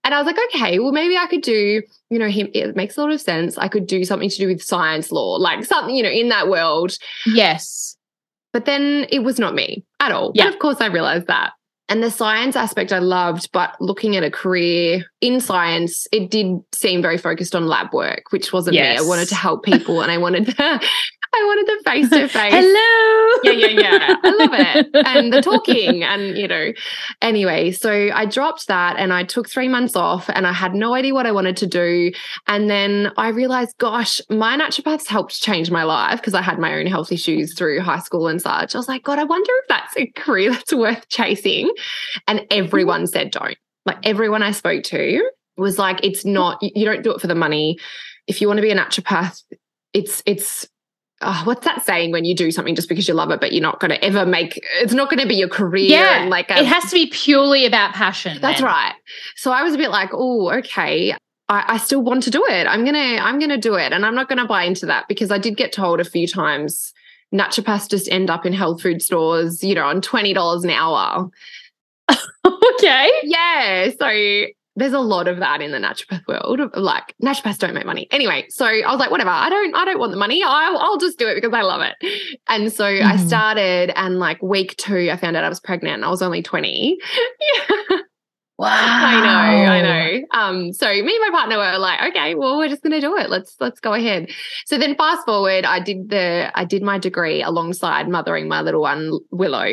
And 0.04 0.14
I 0.14 0.18
was 0.18 0.26
like, 0.26 0.38
okay, 0.54 0.78
well, 0.78 0.92
maybe 0.92 1.16
I 1.16 1.26
could 1.26 1.40
do, 1.40 1.82
you 2.10 2.18
know, 2.18 2.28
him, 2.28 2.48
it 2.52 2.76
makes 2.76 2.96
a 2.96 3.00
lot 3.00 3.10
of 3.10 3.20
sense. 3.20 3.56
I 3.56 3.68
could 3.68 3.86
do 3.86 4.04
something 4.04 4.28
to 4.28 4.36
do 4.36 4.46
with 4.46 4.62
science 4.62 5.10
law, 5.10 5.36
like 5.36 5.64
something, 5.64 5.94
you 5.96 6.02
know, 6.02 6.10
in 6.10 6.28
that 6.28 6.48
world. 6.48 6.96
Yes. 7.26 7.93
But 8.54 8.66
then 8.66 9.06
it 9.10 9.18
was 9.18 9.38
not 9.38 9.54
me 9.54 9.84
at 9.98 10.12
all. 10.12 10.30
Yeah. 10.34 10.44
But 10.44 10.54
of 10.54 10.60
course, 10.60 10.80
I 10.80 10.86
realized 10.86 11.26
that. 11.26 11.52
And 11.88 12.02
the 12.02 12.10
science 12.10 12.56
aspect 12.56 12.92
I 12.92 13.00
loved, 13.00 13.50
but 13.52 13.76
looking 13.80 14.16
at 14.16 14.22
a 14.22 14.30
career 14.30 15.04
in 15.20 15.40
science, 15.40 16.06
it 16.12 16.30
did 16.30 16.60
seem 16.72 17.02
very 17.02 17.18
focused 17.18 17.54
on 17.54 17.66
lab 17.66 17.92
work, 17.92 18.30
which 18.30 18.52
wasn't 18.52 18.74
yes. 18.74 19.00
me. 19.00 19.04
I 19.04 19.08
wanted 19.08 19.28
to 19.28 19.34
help 19.34 19.64
people 19.64 20.00
and 20.00 20.10
I 20.10 20.16
wanted 20.16 20.56
I 21.36 21.44
wanted 21.46 21.66
the 21.66 21.90
face 21.90 22.10
to 22.10 22.28
face. 22.28 22.54
Hello. 22.54 23.40
Yeah, 23.42 23.66
yeah, 23.66 23.80
yeah. 23.80 24.16
I 24.22 24.30
love 24.30 24.50
it. 24.52 25.06
And 25.06 25.32
the 25.32 25.42
talking 25.42 26.04
and, 26.04 26.36
you 26.36 26.46
know, 26.46 26.72
anyway, 27.20 27.72
so 27.72 28.10
I 28.14 28.26
dropped 28.26 28.68
that 28.68 28.96
and 28.98 29.12
I 29.12 29.24
took 29.24 29.48
three 29.48 29.68
months 29.68 29.96
off 29.96 30.30
and 30.30 30.46
I 30.46 30.52
had 30.52 30.74
no 30.74 30.94
idea 30.94 31.12
what 31.12 31.26
I 31.26 31.32
wanted 31.32 31.56
to 31.58 31.66
do. 31.66 32.12
And 32.46 32.70
then 32.70 33.12
I 33.16 33.28
realized, 33.28 33.76
gosh, 33.78 34.20
my 34.30 34.56
naturopaths 34.56 35.08
helped 35.08 35.40
change 35.40 35.70
my 35.70 35.82
life 35.82 36.20
because 36.20 36.34
I 36.34 36.42
had 36.42 36.58
my 36.58 36.74
own 36.74 36.86
health 36.86 37.10
issues 37.10 37.54
through 37.54 37.80
high 37.80 37.98
school 37.98 38.28
and 38.28 38.40
such. 38.40 38.74
I 38.74 38.78
was 38.78 38.88
like, 38.88 39.02
God, 39.02 39.18
I 39.18 39.24
wonder 39.24 39.52
if 39.62 39.68
that's 39.68 39.96
a 39.96 40.06
career 40.16 40.52
that's 40.52 40.72
worth 40.72 41.08
chasing. 41.08 41.72
And 42.28 42.46
everyone 42.50 43.02
mm-hmm. 43.02 43.06
said, 43.06 43.30
don't. 43.32 43.56
Like 43.86 43.98
everyone 44.04 44.42
I 44.42 44.52
spoke 44.52 44.84
to 44.84 45.28
was 45.56 45.78
like, 45.78 46.00
it's 46.02 46.24
not, 46.24 46.62
you 46.62 46.84
don't 46.84 47.02
do 47.02 47.12
it 47.12 47.20
for 47.20 47.26
the 47.26 47.34
money. 47.34 47.78
If 48.26 48.40
you 48.40 48.46
want 48.46 48.58
to 48.58 48.62
be 48.62 48.70
a 48.70 48.76
naturopath, 48.76 49.42
it's, 49.92 50.22
it's, 50.26 50.66
oh, 51.24 51.42
what's 51.44 51.64
that 51.64 51.84
saying 51.84 52.12
when 52.12 52.24
you 52.24 52.34
do 52.34 52.50
something 52.50 52.74
just 52.74 52.88
because 52.88 53.08
you 53.08 53.14
love 53.14 53.30
it, 53.30 53.40
but 53.40 53.52
you're 53.52 53.62
not 53.62 53.80
going 53.80 53.90
to 53.90 54.04
ever 54.04 54.24
make 54.26 54.60
it's 54.80 54.92
not 54.92 55.10
going 55.10 55.20
to 55.20 55.26
be 55.26 55.34
your 55.34 55.48
career. 55.48 55.86
Yeah, 55.86 56.26
like 56.28 56.50
a, 56.50 56.54
it 56.54 56.60
um, 56.60 56.66
has 56.66 56.84
to 56.90 56.94
be 56.94 57.06
purely 57.06 57.66
about 57.66 57.94
passion. 57.94 58.38
That's 58.40 58.60
then. 58.60 58.66
right. 58.66 58.94
So 59.36 59.52
I 59.52 59.62
was 59.62 59.74
a 59.74 59.78
bit 59.78 59.90
like, 59.90 60.10
oh, 60.12 60.50
okay. 60.58 61.12
I, 61.48 61.64
I 61.74 61.76
still 61.78 62.02
want 62.02 62.22
to 62.24 62.30
do 62.30 62.44
it. 62.46 62.66
I'm 62.66 62.84
gonna 62.84 63.18
I'm 63.20 63.38
gonna 63.38 63.58
do 63.58 63.74
it, 63.74 63.92
and 63.92 64.06
I'm 64.06 64.14
not 64.14 64.28
gonna 64.28 64.46
buy 64.46 64.64
into 64.64 64.86
that 64.86 65.08
because 65.08 65.30
I 65.30 65.38
did 65.38 65.56
get 65.56 65.72
told 65.72 66.00
a 66.00 66.04
few 66.04 66.26
times 66.26 66.92
naturopaths 67.34 67.90
just 67.90 68.08
end 68.10 68.30
up 68.30 68.46
in 68.46 68.52
health 68.52 68.80
food 68.80 69.02
stores, 69.02 69.62
you 69.62 69.74
know, 69.74 69.84
on 69.84 70.00
twenty 70.00 70.32
dollars 70.32 70.64
an 70.64 70.70
hour. 70.70 71.28
okay. 72.46 73.10
Yeah. 73.24 73.90
So 73.98 74.46
there's 74.76 74.92
a 74.92 75.00
lot 75.00 75.28
of 75.28 75.38
that 75.38 75.60
in 75.60 75.70
the 75.70 75.78
naturopath 75.78 76.26
world. 76.26 76.60
Like 76.74 77.14
naturopaths 77.22 77.58
don't 77.58 77.74
make 77.74 77.86
money 77.86 78.08
anyway. 78.10 78.46
So 78.48 78.66
I 78.66 78.90
was 78.90 78.98
like, 78.98 79.10
whatever. 79.10 79.30
I 79.30 79.48
don't. 79.48 79.74
I 79.74 79.84
don't 79.84 79.98
want 79.98 80.12
the 80.12 80.18
money. 80.18 80.42
I'll, 80.42 80.78
I'll 80.78 80.98
just 80.98 81.18
do 81.18 81.28
it 81.28 81.34
because 81.34 81.52
I 81.54 81.62
love 81.62 81.82
it. 81.82 81.94
And 82.48 82.72
so 82.72 82.84
mm-hmm. 82.84 83.06
I 83.06 83.16
started, 83.16 83.92
and 83.96 84.18
like 84.18 84.42
week 84.42 84.76
two, 84.76 85.08
I 85.10 85.16
found 85.16 85.36
out 85.36 85.44
I 85.44 85.48
was 85.48 85.60
pregnant. 85.60 86.04
I 86.04 86.10
was 86.10 86.22
only 86.22 86.42
twenty. 86.42 86.98
yeah. 87.40 87.96
Wow. 88.56 88.68
I 88.70 89.20
know, 89.20 89.72
I 89.72 89.82
know. 89.82 90.26
Um, 90.30 90.72
so 90.72 90.86
me 90.86 91.00
and 91.00 91.08
my 91.08 91.30
partner 91.32 91.56
were 91.56 91.76
like, 91.78 92.10
okay, 92.10 92.36
well, 92.36 92.56
we're 92.56 92.68
just 92.68 92.84
gonna 92.84 93.00
do 93.00 93.16
it. 93.16 93.28
Let's 93.28 93.56
let's 93.58 93.80
go 93.80 93.94
ahead. 93.94 94.30
So 94.66 94.78
then 94.78 94.94
fast 94.94 95.26
forward, 95.26 95.64
I 95.64 95.80
did 95.80 96.08
the 96.08 96.52
I 96.54 96.64
did 96.64 96.82
my 96.82 96.98
degree 96.98 97.42
alongside 97.42 98.08
mothering 98.08 98.46
my 98.46 98.60
little 98.60 98.82
one, 98.82 99.18
Willow. 99.32 99.66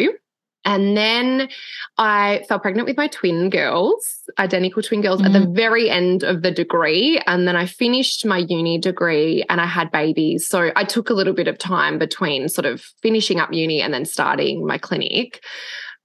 And 0.64 0.96
then 0.96 1.50
I 1.98 2.44
fell 2.48 2.60
pregnant 2.60 2.88
with 2.88 2.98
my 2.98 3.08
twin 3.08 3.50
girls, 3.50 4.22
identical 4.38 4.84
twin 4.84 5.02
girls, 5.02 5.22
mm. 5.22 5.26
at 5.26 5.34
the 5.34 5.40
mm. 5.40 5.56
very 5.56 5.90
end 5.90 6.24
of 6.24 6.44
the 6.44 6.52
degree. 6.52 7.22
And 7.26 7.48
then 7.48 7.56
I 7.56 7.66
finished 7.66 8.26
my 8.26 8.46
uni 8.48 8.78
degree 8.78 9.44
and 9.50 9.60
I 9.60 9.66
had 9.66 9.92
babies. 9.92 10.48
So 10.48 10.72
I 10.76 10.84
took 10.84 11.10
a 11.10 11.14
little 11.14 11.34
bit 11.34 11.48
of 11.48 11.58
time 11.58 11.98
between 11.98 12.48
sort 12.48 12.66
of 12.66 12.82
finishing 13.02 13.40
up 13.40 13.52
uni 13.52 13.82
and 13.82 13.94
then 13.94 14.06
starting 14.06 14.66
my 14.66 14.78
clinic. 14.78 15.44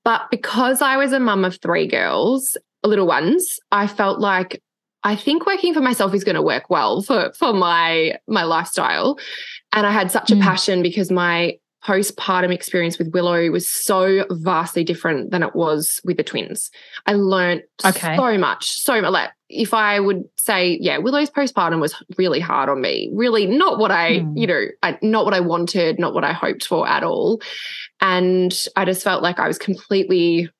But 0.04 0.30
because 0.30 0.80
I 0.80 0.96
was 0.96 1.12
a 1.12 1.20
mum 1.20 1.44
of 1.44 1.60
three 1.60 1.86
girls, 1.86 2.56
little 2.82 3.06
ones, 3.06 3.58
I 3.72 3.86
felt 3.86 4.20
like 4.20 4.62
I 5.02 5.16
think 5.16 5.46
working 5.46 5.74
for 5.74 5.80
myself 5.80 6.14
is 6.14 6.24
going 6.24 6.36
to 6.36 6.42
work 6.42 6.70
well 6.70 7.02
for 7.02 7.32
for 7.32 7.52
my 7.52 8.18
my 8.26 8.44
lifestyle. 8.44 9.18
And 9.72 9.86
I 9.86 9.90
had 9.90 10.10
such 10.10 10.28
mm. 10.28 10.38
a 10.38 10.42
passion 10.42 10.82
because 10.82 11.10
my 11.10 11.58
postpartum 11.86 12.52
experience 12.52 12.98
with 12.98 13.12
Willow 13.14 13.48
was 13.50 13.68
so 13.68 14.24
vastly 14.30 14.82
different 14.82 15.30
than 15.30 15.44
it 15.44 15.54
was 15.54 16.00
with 16.04 16.16
the 16.16 16.24
twins. 16.24 16.70
I 17.06 17.12
learned 17.12 17.62
okay. 17.84 18.16
so 18.16 18.36
much, 18.36 18.72
so 18.72 19.00
much. 19.00 19.12
Like 19.12 19.30
if 19.48 19.72
I 19.72 20.00
would 20.00 20.24
say, 20.36 20.78
yeah, 20.80 20.98
Willow's 20.98 21.30
postpartum 21.30 21.80
was 21.80 21.94
really 22.18 22.40
hard 22.40 22.68
on 22.68 22.80
me. 22.80 23.10
Really, 23.14 23.46
not 23.46 23.78
what 23.78 23.92
I, 23.92 24.18
mm. 24.18 24.32
you 24.36 24.48
know, 24.48 24.64
I, 24.82 24.98
not 25.00 25.24
what 25.24 25.34
I 25.34 25.40
wanted, 25.40 26.00
not 26.00 26.12
what 26.12 26.24
I 26.24 26.32
hoped 26.32 26.66
for 26.66 26.88
at 26.88 27.04
all. 27.04 27.40
And 28.00 28.52
I 28.74 28.84
just 28.84 29.04
felt 29.04 29.22
like 29.22 29.38
I 29.38 29.46
was 29.46 29.58
completely 29.58 30.50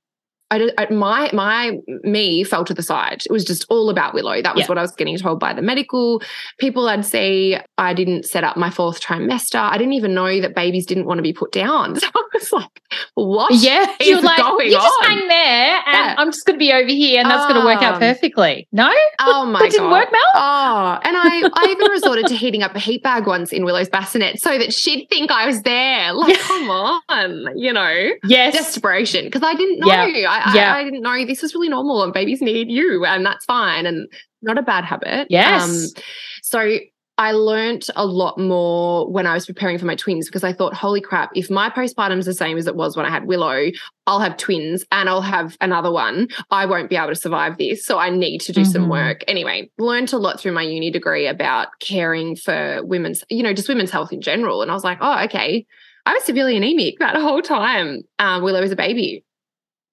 I, 0.51 0.71
I, 0.79 0.93
my 0.93 1.31
my 1.33 1.79
me 2.03 2.45
fell 2.45 2.65
to 2.65 2.75
the 2.75 2.83
side. 2.83 3.23
It 3.27 3.33
was 3.33 3.45
just 3.45 3.67
all 3.69 3.91
about 3.91 4.15
Willow. 4.15 4.41
That 4.41 4.55
was 4.55 4.63
yeah. 4.63 4.69
what 4.69 4.79
I 4.79 4.83
was 4.83 4.93
getting 4.93 5.19
told 5.19 5.41
by 5.41 5.53
the 5.53 5.63
medical 5.63 6.23
people. 6.59 6.89
I'd 6.89 7.05
say 7.05 7.61
I 7.79 7.95
didn't 7.95 8.27
set 8.27 8.45
up 8.45 8.57
my 8.57 8.71
fourth 8.71 9.01
trimester. 9.01 9.59
I 9.59 9.77
didn't 9.77 9.95
even 9.95 10.15
know 10.15 10.41
that 10.41 10.55
babies 10.55 10.87
didn't 10.87 11.07
want 11.07 11.19
to 11.19 11.23
be 11.23 11.33
put 11.33 11.53
down. 11.53 11.99
So 12.07 12.11
I 12.15 12.39
was 12.39 12.53
like, 12.53 12.83
"What? 13.15 13.55
Yeah, 13.55 13.87
you're 14.01 14.21
like, 14.21 14.39
you 14.39 14.71
just 14.71 15.05
hang 15.05 15.27
there, 15.27 15.81
and 15.87 15.95
yeah. 15.95 16.15
I'm 16.19 16.31
just 16.31 16.45
going 16.45 16.57
to 16.57 16.59
be 16.59 16.73
over 16.73 16.89
here, 16.89 17.21
and 17.21 17.31
that's 17.31 17.45
um, 17.45 17.53
going 17.53 17.61
to 17.63 17.67
work 17.67 17.83
out 17.83 17.95
um, 17.95 18.01
perfectly." 18.01 18.69
No, 18.71 18.93
oh 19.21 19.47
my 19.51 19.61
that 19.61 19.71
didn't 19.71 19.89
God. 19.89 20.01
work, 20.01 20.13
Mel. 20.13 20.21
Oh, 20.35 21.01
and 21.03 21.17
I 21.17 21.51
I 21.55 21.69
even 21.71 21.91
resorted 21.91 22.27
to 22.27 22.37
heating 22.37 22.63
up 22.63 22.77
a 22.77 22.79
heat 22.79 23.03
bag 23.03 23.27
once 23.27 23.53
in 23.53 23.65
Willow's 23.65 23.89
bassinet 23.89 24.41
so 24.41 24.59
that 24.59 24.73
she'd 24.73 25.09
think 25.09 25.31
I 25.31 25.47
was 25.47 25.63
there. 25.63 26.13
Like, 26.13 26.39
come 26.39 26.71
on, 26.71 27.59
you 27.59 27.73
know? 27.73 28.11
Yes, 28.25 28.55
desperation 28.55 29.25
because 29.25 29.43
I 29.43 29.55
didn't 29.55 29.81
know. 29.81 29.89
Yeah. 29.89 30.36
I, 30.45 30.55
yeah. 30.55 30.75
I, 30.75 30.79
I, 30.79 30.85
didn't 30.85 31.03
know 31.03 31.25
this 31.25 31.43
is 31.43 31.55
really 31.55 31.69
normal 31.69 32.03
and 32.03 32.13
babies 32.13 32.41
need 32.41 32.71
you 32.71 33.05
and 33.05 33.25
that's 33.25 33.45
fine 33.45 33.87
and 33.87 34.09
not 34.43 34.59
a 34.59 34.63
bad 34.63 34.85
habit. 34.85 35.27
Yes. 35.31 35.63
Um, 35.63 36.03
so 36.43 36.79
I 37.19 37.33
learned 37.33 37.87
a 37.97 38.05
lot 38.05 38.39
more 38.39 39.11
when 39.11 39.27
I 39.27 39.33
was 39.33 39.47
preparing 39.47 39.79
for 39.79 39.87
my 39.87 39.95
twins 39.95 40.27
because 40.27 40.45
I 40.45 40.53
thought, 40.53 40.75
holy 40.75 41.01
crap, 41.01 41.31
if 41.35 41.49
my 41.49 41.71
postpartum 41.71 42.19
is 42.19 42.27
the 42.27 42.35
same 42.35 42.59
as 42.59 42.67
it 42.67 42.77
was 42.77 42.95
when 42.95 43.07
I 43.07 43.11
had 43.11 43.27
Willow, 43.27 43.71
I'll 44.07 44.21
have 44.21 44.37
twins 44.37 44.85
and 44.93 45.09
I'll 45.09 45.23
have 45.23 45.57
another 45.63 45.91
one. 45.91 46.29
I 46.51 46.67
won't 46.67 46.91
be 46.91 46.97
able 46.97 47.09
to 47.09 47.15
survive 47.15 47.57
this. 47.57 47.87
So 47.87 47.99
I 47.99 48.11
need 48.11 48.43
to 48.43 48.53
do 48.53 48.63
mm-hmm. 48.63 48.71
some 48.71 48.89
work. 48.91 49.25
Anyway, 49.29 49.71
learned 49.79 50.13
a 50.13 50.19
lot 50.19 50.39
through 50.39 50.53
my 50.53 50.63
uni 50.63 50.91
degree 50.91 51.27
about 51.27 51.69
caring 51.81 52.37
for 52.37 52.85
women's, 52.85 53.25
you 53.31 53.43
know, 53.43 53.55
just 53.55 53.69
women's 53.69 53.91
health 53.91 54.13
in 54.13 54.21
general. 54.21 54.61
And 54.61 54.71
I 54.71 54.75
was 54.75 54.85
like, 54.85 54.99
oh, 55.01 55.25
okay. 55.25 55.65
I 56.05 56.13
was 56.13 56.23
severely 56.25 56.57
anemic 56.57 56.99
that 56.99 57.17
whole 57.17 57.41
time. 57.41 58.03
Um, 58.19 58.43
Willow 58.43 58.61
was 58.61 58.73
a 58.73 58.77
baby 58.77 59.25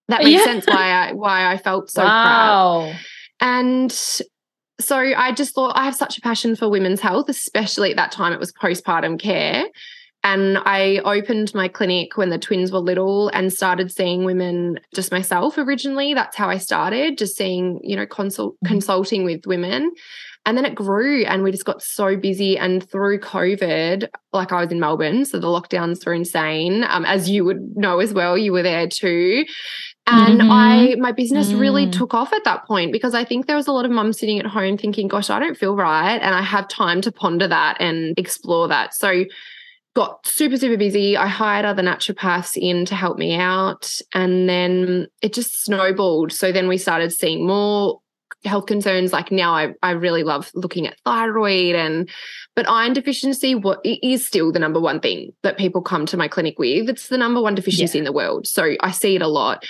that 0.10 0.24
makes 0.24 0.40
yeah. 0.40 0.46
sense 0.46 0.66
why 0.68 0.90
I 0.90 1.14
why 1.14 1.52
I 1.52 1.58
felt 1.58 1.90
so 1.90 2.04
wow. 2.04 2.90
proud. 2.90 3.00
And 3.40 3.92
so 4.80 4.98
I 4.98 5.32
just 5.32 5.54
thought 5.54 5.78
I 5.78 5.86
have 5.86 5.96
such 5.96 6.18
a 6.18 6.22
passion 6.22 6.56
for 6.56 6.70
women's 6.70 7.02
health, 7.02 7.30
especially 7.30 7.92
at 7.92 7.98
that 7.98 8.12
time 8.12 8.34
it 8.34 8.40
was 8.40 8.52
postpartum 8.54 9.20
care. 9.20 9.66
And 10.26 10.58
I 10.60 11.00
opened 11.04 11.54
my 11.54 11.68
clinic 11.68 12.16
when 12.16 12.30
the 12.30 12.38
twins 12.38 12.72
were 12.72 12.80
little 12.80 13.28
and 13.30 13.52
started 13.52 13.92
seeing 13.92 14.24
women 14.24 14.80
just 14.96 15.12
myself 15.12 15.58
originally. 15.58 16.14
That's 16.14 16.38
how 16.38 16.50
I 16.50 16.58
started, 16.58 17.18
just 17.18 17.36
seeing, 17.36 17.82
you 17.84 17.98
know, 17.98 18.06
consult 18.06 18.56
mm-hmm. 18.56 18.68
consulting 18.68 19.26
with 19.26 19.46
women. 19.46 19.92
And 20.46 20.58
then 20.58 20.66
it 20.66 20.76
grew 20.76 21.24
and 21.26 21.44
we 21.44 21.52
just 21.52 21.66
got 21.66 21.82
so 21.82 22.16
busy. 22.16 22.58
And 22.58 22.90
through 22.90 23.20
COVID, 23.20 24.08
like 24.32 24.52
I 24.52 24.62
was 24.62 24.72
in 24.72 24.80
Melbourne, 24.80 25.26
so 25.26 25.40
the 25.40 25.48
lockdowns 25.48 26.06
were 26.06 26.14
insane. 26.14 26.84
Um, 26.86 27.06
as 27.06 27.30
you 27.30 27.46
would 27.46 27.76
know 27.76 28.00
as 28.00 28.14
well, 28.14 28.38
you 28.38 28.52
were 28.52 28.64
there 28.64 28.88
too. 28.88 29.46
And 30.06 30.42
mm-hmm. 30.42 30.52
I, 30.52 30.96
my 31.00 31.14
business 31.14 31.52
mm. 31.52 31.60
really 31.60 31.90
took 31.90 32.14
off 32.14 32.34
at 32.34 32.44
that 32.44 32.66
point 32.66 32.92
because 32.92 33.14
I 33.14 33.24
think 33.24 33.48
there 33.48 33.56
was 33.56 33.68
a 33.68 33.72
lot 33.72 33.86
of 33.86 33.92
mums 33.92 34.20
sitting 34.20 34.38
at 34.38 34.46
home 34.46 34.78
thinking, 34.78 35.08
gosh, 35.08 35.30
I 35.30 35.40
don't 35.40 35.58
feel 35.58 35.76
right. 35.76 36.18
And 36.18 36.36
I 36.36 36.42
have 36.42 36.68
time 36.68 37.00
to 37.02 37.12
ponder 37.12 37.48
that 37.48 37.78
and 37.80 38.14
explore 38.18 38.68
that. 38.68 38.94
So, 38.94 39.24
got 39.96 40.26
super, 40.26 40.58
super 40.58 40.78
busy. 40.78 41.16
I 41.16 41.28
hired 41.28 41.66
other 41.66 41.84
naturopaths 41.84 42.58
in 42.58 42.86
to 42.86 42.96
help 42.96 43.18
me 43.18 43.36
out. 43.36 43.92
And 44.14 44.50
then 44.50 45.08
it 45.22 45.34
just 45.34 45.64
snowballed. 45.64 46.32
So 46.32 46.52
then 46.52 46.68
we 46.68 46.78
started 46.78 47.14
seeing 47.14 47.46
more 47.46 48.00
health 48.46 48.66
concerns. 48.66 49.13
Like 49.13 49.32
now 49.32 49.54
I, 49.54 49.74
I 49.82 49.92
really 49.92 50.24
love 50.24 50.52
looking 50.54 50.88
at 50.88 51.00
thyroid 51.06 51.75
and 51.75 52.10
but 52.56 52.70
iron 52.70 52.94
deficiency 52.94 53.56
what 53.56 53.80
is 53.84 54.25
still 54.25 54.52
the 54.52 54.60
number 54.60 54.80
one 54.80 55.00
thing 55.00 55.34
that 55.44 55.58
people 55.58 55.82
come 55.82 56.06
to 56.08 56.18
my 56.18 56.28
clinic 56.28 56.60
with. 56.60 56.90
It's 56.90 57.08
the 57.08 57.18
number 57.18 57.42
one 57.42 57.56
deficiency 57.56 57.98
yeah. 57.98 58.02
in 58.02 58.06
the 58.06 58.12
world. 58.12 58.48
So 58.48 58.75
I 58.82 58.92
see 58.92 59.16
it 59.16 59.22
a 59.22 59.28
lot. 59.28 59.66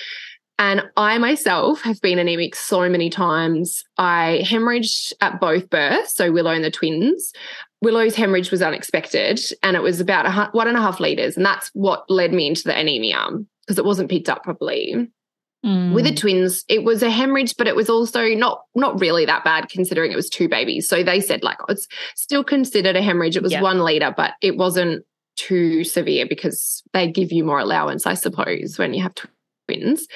And 0.60 0.84
I 0.98 1.18
myself 1.18 1.82
have 1.82 2.00
been 2.02 2.20
anemic 2.20 2.56
so 2.56 2.88
many 2.88 3.10
times. 3.10 3.84
I 3.98 4.44
hemorrhaged 4.46 5.14
at 5.20 5.40
both 5.40 5.70
births, 5.70 6.14
so 6.14 6.32
Willow 6.32 6.52
and 6.52 6.64
the 6.64 6.70
twins. 6.72 7.34
Willow's 7.82 8.16
hemorrhage 8.16 8.52
was 8.52 8.62
unexpected 8.62 9.42
and 9.62 9.76
it 9.76 9.82
was 9.82 10.00
about 10.00 10.26
a, 10.26 10.50
one 10.52 10.68
and 10.68 10.78
a 10.78 10.82
half 10.82 11.00
litres. 11.00 11.36
And 11.36 11.46
that's 11.46 11.70
what 11.74 12.10
led 12.10 12.32
me 12.32 12.48
into 12.48 12.64
the 12.64 12.78
anemia 12.78 13.28
because 13.66 13.78
it 13.78 13.86
wasn't 13.86 14.10
picked 14.10 14.30
up 14.30 14.44
properly. 14.44 15.10
Mm. 15.66 15.94
With 15.94 16.06
the 16.06 16.14
twins, 16.14 16.66
it 16.68 16.84
was 16.84 17.02
a 17.04 17.10
hemorrhage, 17.10 17.56
but 17.58 17.68
it 17.68 17.76
was 17.76 17.90
also 17.90 18.28
not 18.30 18.64
not 18.76 19.00
really 19.00 19.26
that 19.26 19.44
bad 19.44 19.70
considering 19.70 20.12
it 20.12 20.16
was 20.16 20.30
two 20.30 20.50
babies. 20.50 20.90
So 20.90 21.04
they 21.04 21.22
said 21.22 21.44
like 21.44 21.58
it's 21.70 21.88
still 22.16 22.44
considered 22.44 22.96
a 22.96 23.02
hemorrhage. 23.02 23.38
It 23.38 23.44
was 23.44 23.54
yep. 23.54 23.64
one 23.64 23.80
liter, 23.80 24.14
but 24.16 24.34
it 24.42 24.58
wasn't 24.58 25.06
too 25.36 25.84
severe 25.84 26.26
because 26.28 26.84
they 26.94 27.10
give 27.10 27.32
you 27.32 27.44
more 27.44 27.60
allowance, 27.60 28.06
I 28.06 28.14
suppose, 28.14 28.78
when 28.78 28.94
you 28.94 29.04
have 29.04 29.14
twins. 29.68 30.08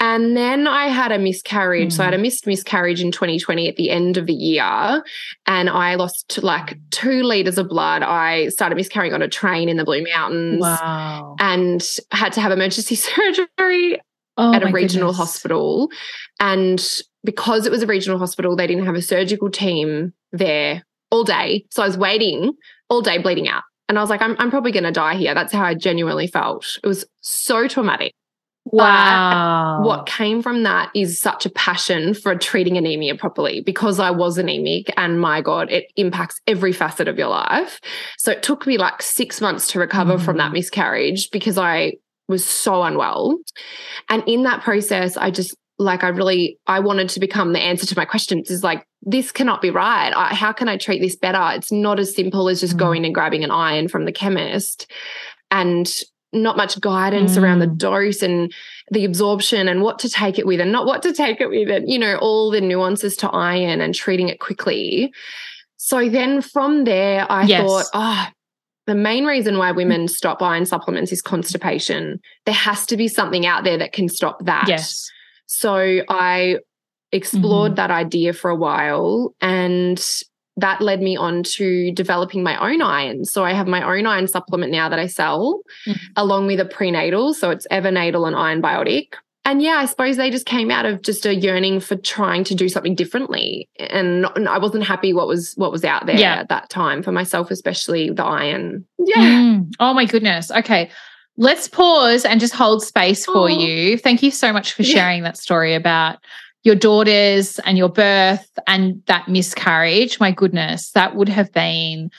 And 0.00 0.36
then 0.36 0.66
I 0.66 0.86
had 0.86 1.12
a 1.12 1.18
miscarriage. 1.18 1.90
Mm. 1.90 1.96
So 1.96 2.02
I 2.02 2.06
had 2.06 2.14
a 2.14 2.16
hmm. 2.16 2.22
missed 2.22 2.46
miscarriage 2.46 3.00
in 3.00 3.12
2020 3.12 3.68
at 3.68 3.76
the 3.76 3.88
end 3.88 4.16
of 4.16 4.26
the 4.26 4.32
year. 4.32 5.04
And 5.46 5.70
I 5.70 5.94
lost 5.94 6.42
like 6.42 6.76
two 6.90 7.22
liters 7.22 7.56
of 7.56 7.68
blood. 7.68 8.02
I 8.02 8.48
started 8.48 8.74
miscarrying 8.74 9.14
on 9.14 9.22
a 9.22 9.28
train 9.28 9.68
in 9.68 9.76
the 9.76 9.84
Blue 9.84 10.02
Mountains. 10.02 10.60
Wow. 10.60 11.36
And 11.38 11.88
had 12.10 12.32
to 12.32 12.40
have 12.40 12.50
emergency 12.50 12.94
surgery 12.96 14.00
oh, 14.36 14.54
at 14.54 14.62
a 14.62 14.72
regional 14.72 15.08
goodness. 15.08 15.16
hospital. 15.16 15.90
And 16.40 16.84
because 17.24 17.66
it 17.66 17.72
was 17.72 17.82
a 17.82 17.86
regional 17.86 18.18
hospital, 18.18 18.56
they 18.56 18.66
didn't 18.66 18.86
have 18.86 18.94
a 18.94 19.02
surgical 19.02 19.50
team 19.50 20.12
there 20.32 20.82
all 21.10 21.24
day. 21.24 21.66
So 21.70 21.82
I 21.82 21.86
was 21.86 21.98
waiting 21.98 22.52
all 22.88 23.02
day 23.02 23.18
bleeding 23.18 23.48
out. 23.48 23.62
And 23.88 23.98
I 23.98 24.00
was 24.00 24.10
like, 24.10 24.22
I'm, 24.22 24.36
I'm 24.38 24.50
probably 24.50 24.72
going 24.72 24.84
to 24.84 24.92
die 24.92 25.16
here. 25.16 25.34
That's 25.34 25.52
how 25.52 25.62
I 25.62 25.74
genuinely 25.74 26.26
felt. 26.26 26.78
It 26.82 26.86
was 26.86 27.04
so 27.20 27.68
traumatic. 27.68 28.14
Wow. 28.64 29.80
But 29.80 29.86
what 29.86 30.06
came 30.06 30.40
from 30.40 30.62
that 30.62 30.90
is 30.94 31.18
such 31.18 31.44
a 31.46 31.50
passion 31.50 32.14
for 32.14 32.36
treating 32.36 32.76
anemia 32.76 33.16
properly 33.16 33.60
because 33.60 33.98
I 33.98 34.10
was 34.10 34.38
anemic 34.38 34.92
and 34.96 35.20
my 35.20 35.42
God, 35.42 35.70
it 35.70 35.86
impacts 35.96 36.40
every 36.46 36.72
facet 36.72 37.08
of 37.08 37.18
your 37.18 37.28
life. 37.28 37.80
So 38.18 38.30
it 38.30 38.42
took 38.42 38.66
me 38.66 38.78
like 38.78 39.02
six 39.02 39.40
months 39.40 39.66
to 39.72 39.80
recover 39.80 40.16
mm. 40.16 40.24
from 40.24 40.36
that 40.36 40.50
mm. 40.50 40.54
miscarriage 40.54 41.30
because 41.30 41.58
I 41.58 41.94
was 42.32 42.44
so 42.44 42.82
unwell. 42.82 43.38
And 44.08 44.24
in 44.26 44.42
that 44.42 44.62
process, 44.62 45.16
I 45.16 45.30
just 45.30 45.54
like 45.78 46.02
I 46.02 46.08
really 46.08 46.58
I 46.66 46.80
wanted 46.80 47.08
to 47.10 47.20
become 47.20 47.52
the 47.52 47.60
answer 47.60 47.86
to 47.86 47.96
my 47.96 48.04
questions 48.04 48.50
is 48.50 48.64
like 48.64 48.84
this 49.02 49.30
cannot 49.30 49.62
be 49.62 49.70
right. 49.70 50.12
I, 50.14 50.34
how 50.34 50.52
can 50.52 50.68
I 50.68 50.76
treat 50.76 51.00
this 51.00 51.16
better? 51.16 51.56
It's 51.56 51.70
not 51.70 52.00
as 52.00 52.14
simple 52.14 52.48
as 52.48 52.60
just 52.60 52.74
mm. 52.74 52.78
going 52.78 53.04
and 53.04 53.14
grabbing 53.14 53.44
an 53.44 53.50
iron 53.50 53.88
from 53.88 54.04
the 54.04 54.12
chemist. 54.12 54.90
And 55.50 55.92
not 56.32 56.56
much 56.56 56.80
guidance 56.80 57.36
mm. 57.36 57.42
around 57.42 57.58
the 57.58 57.66
mm. 57.66 57.76
dose 57.76 58.22
and 58.22 58.52
the 58.90 59.04
absorption 59.04 59.68
and 59.68 59.82
what 59.82 59.98
to 59.98 60.08
take 60.08 60.38
it 60.38 60.46
with 60.46 60.60
and 60.60 60.72
not 60.72 60.86
what 60.86 61.02
to 61.02 61.12
take 61.12 61.40
it 61.40 61.48
with 61.48 61.68
and 61.68 61.90
you 61.90 61.98
know 61.98 62.16
all 62.16 62.50
the 62.50 62.60
nuances 62.60 63.16
to 63.16 63.28
iron 63.30 63.80
and 63.80 63.94
treating 63.94 64.28
it 64.28 64.40
quickly 64.40 65.12
so 65.76 66.08
then 66.08 66.40
from 66.40 66.84
there 66.84 67.30
i 67.30 67.44
yes. 67.44 67.62
thought 67.62 67.84
oh 67.92 68.26
the 68.86 68.94
main 68.94 69.24
reason 69.24 69.58
why 69.58 69.70
women 69.70 70.08
stop 70.08 70.42
iron 70.42 70.64
supplements 70.64 71.12
is 71.12 71.22
constipation 71.22 72.20
there 72.46 72.54
has 72.54 72.86
to 72.86 72.96
be 72.96 73.08
something 73.08 73.46
out 73.46 73.64
there 73.64 73.78
that 73.78 73.92
can 73.92 74.08
stop 74.08 74.44
that 74.44 74.66
yes 74.68 75.10
so 75.46 76.00
i 76.08 76.56
explored 77.12 77.72
mm-hmm. 77.72 77.76
that 77.76 77.90
idea 77.90 78.32
for 78.32 78.50
a 78.50 78.56
while 78.56 79.34
and 79.40 80.22
that 80.56 80.80
led 80.80 81.00
me 81.00 81.16
on 81.16 81.42
to 81.42 81.92
developing 81.92 82.42
my 82.42 82.56
own 82.58 82.82
iron. 82.82 83.24
So 83.24 83.44
I 83.44 83.52
have 83.52 83.66
my 83.66 83.82
own 83.82 84.06
iron 84.06 84.28
supplement 84.28 84.70
now 84.70 84.88
that 84.88 84.98
I 84.98 85.06
sell, 85.06 85.62
mm-hmm. 85.86 86.12
along 86.16 86.46
with 86.46 86.60
a 86.60 86.64
prenatal. 86.64 87.32
So 87.32 87.50
it's 87.50 87.66
Evernatal 87.70 88.26
and 88.26 88.36
Iron 88.36 88.60
Biotic. 88.60 89.14
And 89.44 89.60
yeah, 89.60 89.72
I 89.72 89.86
suppose 89.86 90.16
they 90.16 90.30
just 90.30 90.46
came 90.46 90.70
out 90.70 90.86
of 90.86 91.02
just 91.02 91.26
a 91.26 91.34
yearning 91.34 91.80
for 91.80 91.96
trying 91.96 92.44
to 92.44 92.54
do 92.54 92.68
something 92.68 92.94
differently. 92.94 93.68
And, 93.78 94.22
not, 94.22 94.36
and 94.36 94.48
I 94.48 94.58
wasn't 94.58 94.84
happy 94.84 95.12
what 95.12 95.26
was 95.26 95.54
what 95.56 95.72
was 95.72 95.84
out 95.84 96.06
there 96.06 96.16
yeah. 96.16 96.36
at 96.36 96.48
that 96.48 96.70
time 96.70 97.02
for 97.02 97.10
myself, 97.10 97.50
especially 97.50 98.10
the 98.10 98.24
iron. 98.24 98.86
Yeah. 98.98 99.16
Mm. 99.16 99.72
Oh 99.80 99.94
my 99.94 100.04
goodness. 100.04 100.50
Okay. 100.52 100.90
Let's 101.36 101.66
pause 101.66 102.24
and 102.24 102.38
just 102.38 102.54
hold 102.54 102.84
space 102.84 103.24
for 103.24 103.36
oh. 103.36 103.46
you. 103.46 103.98
Thank 103.98 104.22
you 104.22 104.30
so 104.30 104.52
much 104.52 104.74
for 104.74 104.84
sharing 104.84 105.18
yeah. 105.18 105.30
that 105.30 105.38
story 105.38 105.74
about 105.74 106.18
your 106.62 106.74
daughters 106.76 107.58
and 107.60 107.76
your 107.76 107.88
birth 107.88 108.58
and 108.66 109.02
that 109.06 109.28
miscarriage, 109.28 110.20
my 110.20 110.30
goodness, 110.30 110.92
that 110.92 111.16
would 111.16 111.28
have 111.28 111.52
been 111.52 112.10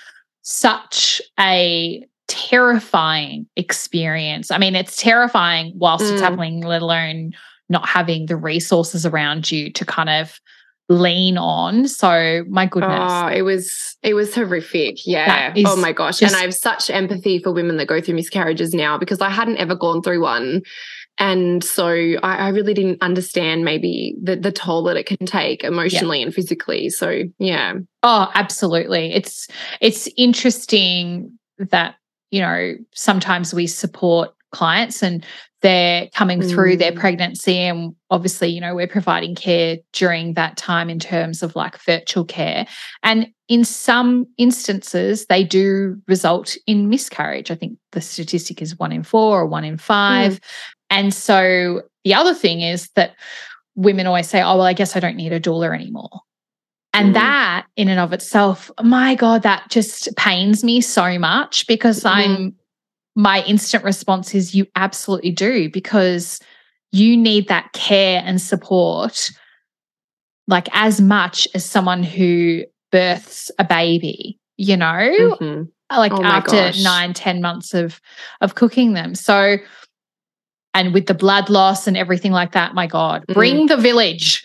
such 0.42 1.22
a 1.40 2.06
terrifying 2.34 3.46
experience. 3.56 4.50
I 4.50 4.58
mean, 4.58 4.76
it's 4.76 4.98
terrifying 4.98 5.74
whilst 5.76 6.06
mm. 6.06 6.14
it's 6.14 6.22
happening, 6.22 6.62
let 6.62 6.82
alone 6.82 7.34
not 7.70 7.88
having 7.88 8.26
the 8.26 8.36
resources 8.36 9.06
around 9.06 9.52
you 9.52 9.72
to 9.74 9.86
kind 9.86 10.10
of 10.10 10.40
lean 10.90 11.38
on. 11.38 11.88
So 11.88 12.44
my 12.50 12.66
goodness. 12.66 13.12
Oh, 13.12 13.28
it 13.28 13.44
was 13.44 13.98
it 14.02 14.16
was 14.16 14.34
horrific. 14.36 15.06
Yeah. 15.06 15.54
Oh 15.66 15.76
my 15.76 15.94
gosh. 15.94 16.20
Just, 16.20 16.34
and 16.34 16.40
I 16.40 16.44
have 16.44 16.54
such 16.54 16.90
empathy 16.90 17.40
for 17.40 17.52
women 17.52 17.78
that 17.78 17.88
go 17.88 18.02
through 18.02 18.16
miscarriages 18.16 18.74
now 18.74 18.98
because 18.98 19.22
I 19.22 19.30
hadn't 19.30 19.58
ever 19.58 19.76
gone 19.76 20.02
through 20.02 20.22
one. 20.22 20.62
And 21.20 21.64
so 21.64 21.88
I, 21.88 22.38
I, 22.38 22.50
really 22.50 22.74
didn't 22.74 23.02
understand 23.04 23.64
maybe 23.64 24.16
the, 24.22 24.36
the 24.36 24.52
toll 24.52 24.84
that 24.86 24.98
it 24.98 25.06
can 25.06 25.28
take 25.28 25.64
emotionally 25.64 26.20
yeah. 26.20 26.26
and 26.26 26.34
physically. 26.34 26.90
So 26.90 27.24
yeah. 27.38 27.76
Oh, 28.02 28.32
absolutely. 28.34 29.14
It's 29.14 29.48
it's 29.80 30.10
interesting 30.18 31.38
that, 31.60 31.96
you 32.34 32.42
know, 32.42 32.74
sometimes 32.94 33.54
we 33.54 33.68
support 33.68 34.32
clients 34.52 35.02
and 35.02 35.26
they're 35.62 36.08
coming 36.14 36.42
mm. 36.42 36.50
through 36.50 36.78
their 36.78 36.92
mm. 36.92 37.00
pregnancy 37.00 37.58
and 37.58 37.96
obviously 38.12 38.50
you 38.50 38.62
know 38.62 38.76
we're 38.76 38.86
providing 38.86 39.34
care 39.34 39.78
during 39.94 40.36
that 40.36 40.58
time 40.58 40.92
in 40.92 41.00
terms 41.00 41.42
of 41.42 41.56
like 41.56 41.76
virtual 41.80 42.24
care 42.24 42.68
and 43.02 43.26
in 43.48 43.66
some 43.66 44.28
instances 44.38 45.26
they 45.26 45.44
do 45.44 46.00
result 46.08 46.56
in 46.68 46.88
miscarriage 46.88 47.50
i 47.50 47.56
think 47.56 47.80
the 47.94 48.02
statistic 48.02 48.62
is 48.62 48.78
1 48.78 48.92
in 48.92 49.02
4 49.02 49.42
or 49.42 49.48
1 49.48 49.64
in 49.64 49.76
5 49.76 50.34
mm. 50.34 50.40
And 50.94 51.12
so 51.12 51.82
the 52.04 52.14
other 52.14 52.36
thing 52.36 52.62
is 52.62 52.90
that 52.96 53.16
women 53.76 54.06
always 54.06 54.30
say, 54.30 54.44
oh, 54.44 54.58
well, 54.58 54.62
I 54.62 54.74
guess 54.74 54.96
I 54.96 55.00
don't 55.00 55.16
need 55.16 55.34
a 55.34 55.40
doula 55.40 55.74
anymore. 55.74 56.22
And 56.94 57.12
mm. 57.12 57.14
that 57.16 57.66
in 57.76 57.88
and 57.88 58.00
of 58.00 58.14
itself, 58.14 58.70
my 58.82 59.16
God, 59.16 59.44
that 59.44 59.70
just 59.70 60.16
pains 60.16 60.64
me 60.64 60.80
so 60.82 61.18
much 61.18 61.66
because 61.68 62.04
mm. 62.04 62.10
I'm, 62.10 62.56
my 63.16 63.44
instant 63.44 63.84
response 63.84 64.36
is 64.36 64.54
you 64.54 64.68
absolutely 64.76 65.32
do 65.32 65.70
because 65.70 66.40
you 66.92 67.18
need 67.18 67.48
that 67.48 67.74
care 67.74 68.22
and 68.24 68.40
support 68.40 69.32
like 70.48 70.68
as 70.74 71.02
much 71.02 71.48
as 71.54 71.66
someone 71.66 72.04
who 72.04 72.64
births 72.92 73.52
a 73.60 73.64
baby, 73.64 74.40
you 74.58 74.78
know, 74.78 74.86
mm-hmm. 74.86 75.64
like 75.90 76.12
oh 76.14 76.24
after 76.24 76.52
gosh. 76.52 76.84
nine, 76.84 77.14
ten 77.14 77.42
months 77.42 77.74
of 77.74 78.02
of 78.42 78.56
cooking 78.56 78.94
them. 78.94 79.16
So 79.16 79.58
and 80.74 80.94
with 80.94 81.06
the 81.06 81.14
blood 81.14 81.50
loss 81.50 81.88
and 81.88 81.96
everything 81.96 82.32
like 82.32 82.52
that, 82.54 82.74
my 82.74 82.88
God, 82.88 83.26
bring 83.28 83.66
mm. 83.66 83.70
the 83.70 83.78
village, 83.78 84.44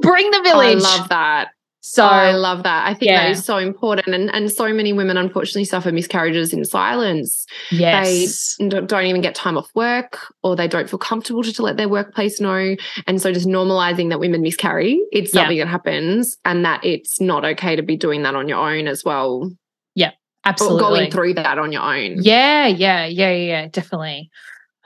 bring 0.00 0.30
the 0.30 0.40
village. 0.42 0.84
I 0.84 0.96
love 0.96 1.08
that. 1.08 1.50
So 1.82 2.04
I 2.04 2.32
love 2.32 2.62
that. 2.64 2.86
I 2.86 2.92
think 2.92 3.10
yeah. 3.10 3.24
that 3.24 3.30
is 3.30 3.44
so 3.44 3.56
important. 3.56 4.14
And, 4.14 4.32
and 4.34 4.52
so 4.52 4.72
many 4.72 4.92
women 4.92 5.16
unfortunately 5.16 5.64
suffer 5.64 5.90
miscarriages 5.90 6.52
in 6.52 6.64
silence. 6.66 7.46
Yes. 7.70 8.56
They 8.58 8.68
don't 8.68 9.06
even 9.06 9.22
get 9.22 9.34
time 9.34 9.56
off 9.56 9.70
work 9.74 10.18
or 10.42 10.56
they 10.56 10.68
don't 10.68 10.90
feel 10.90 10.98
comfortable 10.98 11.42
to, 11.42 11.52
to 11.52 11.62
let 11.62 11.78
their 11.78 11.88
workplace 11.88 12.38
know. 12.38 12.76
And 13.06 13.20
so 13.20 13.32
just 13.32 13.48
normalizing 13.48 14.10
that 14.10 14.20
women 14.20 14.42
miscarry, 14.42 15.00
it's 15.10 15.32
something 15.32 15.56
yeah. 15.56 15.64
that 15.64 15.70
happens 15.70 16.36
and 16.44 16.64
that 16.66 16.84
it's 16.84 17.18
not 17.18 17.46
okay 17.46 17.76
to 17.76 17.82
be 17.82 17.96
doing 17.96 18.22
that 18.24 18.34
on 18.34 18.46
your 18.46 18.58
own 18.58 18.86
as 18.86 19.02
well. 19.02 19.50
Yeah, 19.94 20.10
absolutely. 20.44 20.76
Or 20.76 20.80
going 20.80 21.10
through 21.10 21.34
that 21.34 21.58
on 21.58 21.72
your 21.72 21.82
own. 21.82 22.16
Yeah, 22.20 22.66
yeah, 22.66 23.06
yeah, 23.06 23.32
yeah, 23.32 23.68
definitely. 23.68 24.30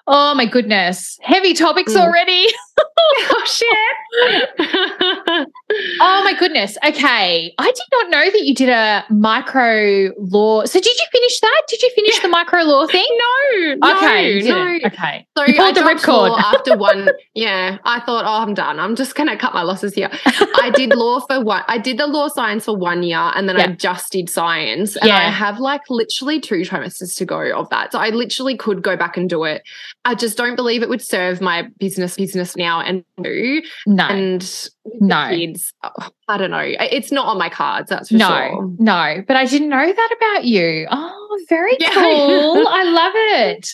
Oh 0.07 0.35
my 0.35 0.47
goodness. 0.47 1.19
Heavy 1.23 1.55
topics 1.55 1.95
mm. 1.95 2.01
already. 2.01 2.47
oh 2.99 3.45
shit. 3.47 3.97
oh 6.01 6.23
my 6.25 6.35
goodness. 6.39 6.77
Okay. 6.87 7.55
I 7.59 7.67
did 7.67 7.85
not 7.93 8.11
know 8.11 8.31
that 8.31 8.43
you 8.45 8.55
did 8.55 8.69
a 8.69 9.05
micro 9.11 10.11
law. 10.19 10.65
So 10.65 10.81
did 10.81 10.97
you 10.97 11.07
finish 11.13 11.41
that? 11.41 11.63
Did 11.69 11.83
you 11.83 11.91
finish 11.95 12.19
the 12.21 12.29
micro 12.29 12.63
law 12.63 12.87
thing? 12.91 13.07
No. 13.11 13.97
Okay. 13.97 14.41
No. 14.43 14.79
Okay. 14.87 15.27
So 15.37 15.47
you 15.47 15.55
pulled 15.57 15.77
the 15.77 15.81
ripcord 15.81 16.39
after 16.55 16.77
one. 16.77 17.09
Yeah. 17.35 17.79
I 17.85 18.01
thought, 18.01 18.25
oh, 18.25 18.43
I'm 18.43 18.55
done. 18.55 18.81
I'm 18.81 18.97
just 18.97 19.15
gonna 19.15 19.37
cut 19.37 19.55
my 19.55 19.63
losses 19.63 19.95
here. 19.95 20.11
I 20.25 20.71
did 20.75 20.95
law 20.95 21.21
for 21.21 21.41
one 21.43 21.63
I 21.69 21.79
did 21.79 21.99
the 21.99 22.07
law 22.07 22.29
science 22.29 22.65
for 22.65 22.77
one 22.77 23.03
year 23.03 23.19
and 23.35 23.49
then 23.49 23.57
yeah. 23.57 23.65
I 23.65 23.69
just 23.69 24.13
did 24.13 24.29
science. 24.29 24.97
And 24.97 25.09
yeah. 25.09 25.19
I 25.19 25.31
have 25.31 25.61
like 25.61 25.83
literally 25.91 26.41
two 26.41 26.63
trimesters 26.63 27.17
to 27.17 27.25
go 27.25 27.53
of 27.53 27.69
that. 27.71 27.93
So 27.93 27.99
I 27.99 28.11
literally 28.11 28.57
could 28.57 28.83
go 28.83 28.97
back 28.97 29.17
and 29.17 29.29
do 29.29 29.45
it. 29.45 29.63
I 30.05 30.15
just 30.15 30.37
don't 30.37 30.57
believe 30.57 30.83
it 30.83 30.89
would 30.89 31.03
serve 31.03 31.41
my 31.41 31.69
business 31.79 32.17
business 32.17 32.57
now 32.57 32.64
now 32.65 32.81
and 32.81 33.05
do. 33.23 33.63
No. 33.87 34.05
And 34.07 34.69
No. 35.01 35.29
kids, 35.31 35.73
oh, 35.83 36.09
I 36.29 36.37
don't 36.39 36.51
know. 36.51 36.63
It's 36.99 37.13
not 37.13 37.27
on 37.27 37.39
my 37.39 37.49
cards, 37.49 37.91
that's 37.91 38.09
for 38.09 38.15
no, 38.17 38.27
sure. 38.29 38.71
no, 38.79 39.23
but 39.27 39.37
I 39.37 39.45
didn't 39.47 39.69
know 39.69 39.87
that 39.93 40.11
about 40.19 40.45
you. 40.45 40.87
Oh, 40.91 41.39
very 41.49 41.77
Yeah. 41.81 41.93
cool. 41.95 42.67
I 42.81 42.83
love 42.85 43.13
it. 43.17 43.69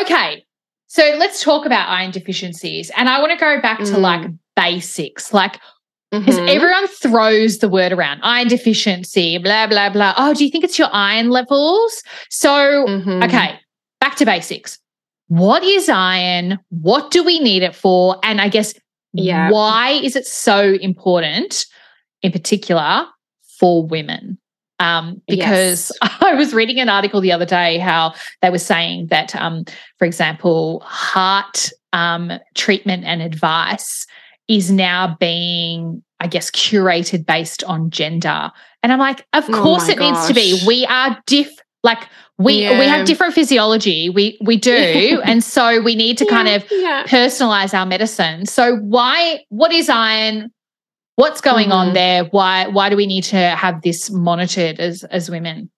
Okay. 0.00 0.44
So 0.86 1.02
let's 1.18 1.40
talk 1.42 1.66
about 1.66 1.88
iron 1.88 2.10
deficiencies. 2.10 2.90
And 2.96 3.08
I 3.08 3.20
want 3.20 3.30
to 3.32 3.38
go 3.38 3.60
back 3.60 3.78
to 3.78 3.84
Mm. 3.96 4.00
like 4.00 4.28
basics. 4.56 5.32
Like, 5.32 5.60
because 6.10 6.40
Mhm. 6.40 6.48
everyone 6.56 6.88
throws 6.88 7.58
the 7.58 7.68
word 7.68 7.92
around 7.92 8.18
iron 8.24 8.48
deficiency, 8.48 9.38
blah, 9.38 9.68
blah, 9.68 9.88
blah. 9.90 10.14
Oh, 10.16 10.34
do 10.34 10.44
you 10.44 10.50
think 10.50 10.64
it's 10.64 10.76
your 10.80 10.88
iron 10.92 11.30
levels? 11.30 12.02
So, 12.28 12.50
Mhm. 12.88 13.22
okay, 13.24 13.60
back 14.00 14.16
to 14.16 14.24
basics. 14.26 14.79
What 15.30 15.62
is 15.62 15.88
iron? 15.88 16.58
What 16.70 17.12
do 17.12 17.22
we 17.22 17.38
need 17.38 17.62
it 17.62 17.76
for? 17.76 18.16
And 18.24 18.40
I 18.40 18.48
guess, 18.48 18.74
Yeah. 19.12 19.48
why 19.48 19.90
is 19.90 20.16
it 20.16 20.26
so 20.26 20.74
important, 20.80 21.66
in 22.20 22.32
particular, 22.32 23.06
for 23.60 23.86
women? 23.86 24.38
Um, 24.80 25.22
because 25.28 25.92
I 26.02 26.34
was 26.34 26.52
reading 26.52 26.80
an 26.80 26.88
article 26.88 27.20
the 27.20 27.30
other 27.30 27.46
day 27.46 27.78
how 27.78 28.12
they 28.42 28.50
were 28.50 28.58
saying 28.58 29.06
that, 29.10 29.36
um, 29.36 29.66
for 29.98 30.04
example, 30.04 30.80
heart 30.84 31.70
um, 31.92 32.32
treatment 32.56 33.04
and 33.04 33.22
advice 33.22 34.06
is 34.48 34.72
now 34.72 35.16
being, 35.20 36.02
I 36.18 36.26
guess, 36.26 36.50
curated 36.50 37.24
based 37.24 37.62
on 37.62 37.90
gender. 37.90 38.50
And 38.82 38.92
I'm 38.92 38.98
like, 38.98 39.24
of 39.32 39.44
Oh 39.48 39.62
course 39.62 39.86
my 39.86 39.92
it 39.92 39.98
needs 40.00 40.26
to 40.26 40.34
be. 40.34 40.60
We 40.66 40.86
are 40.86 41.16
diff 41.26 41.52
like 41.82 42.08
we 42.38 42.68
we 42.78 42.86
have 42.86 43.06
different 43.06 43.34
physiology. 43.34 44.10
We 44.10 44.38
we 44.42 44.56
do. 44.56 45.20
and 45.24 45.42
so 45.42 45.80
we 45.82 45.94
need 45.94 46.18
to 46.18 46.26
kind 46.26 46.48
of 46.48 46.64
yeah. 46.70 47.04
personalize 47.04 47.72
our 47.78 47.86
medicine. 47.86 48.46
So 48.46 48.76
why 48.76 49.40
what 49.48 49.72
is 49.72 49.88
iron? 49.88 50.50
What's 51.16 51.40
going 51.40 51.70
on 51.70 51.90
Mhm. 51.90 51.94
there? 51.94 52.24
Why 52.24 52.66
why 52.68 52.88
do 52.88 52.96
we 52.96 53.06
need 53.06 53.24
to 53.24 53.36
have 53.36 53.82
this 53.82 54.10
monitored 54.10 54.80
as 54.80 55.04
as 55.04 55.30
women? 55.30 55.70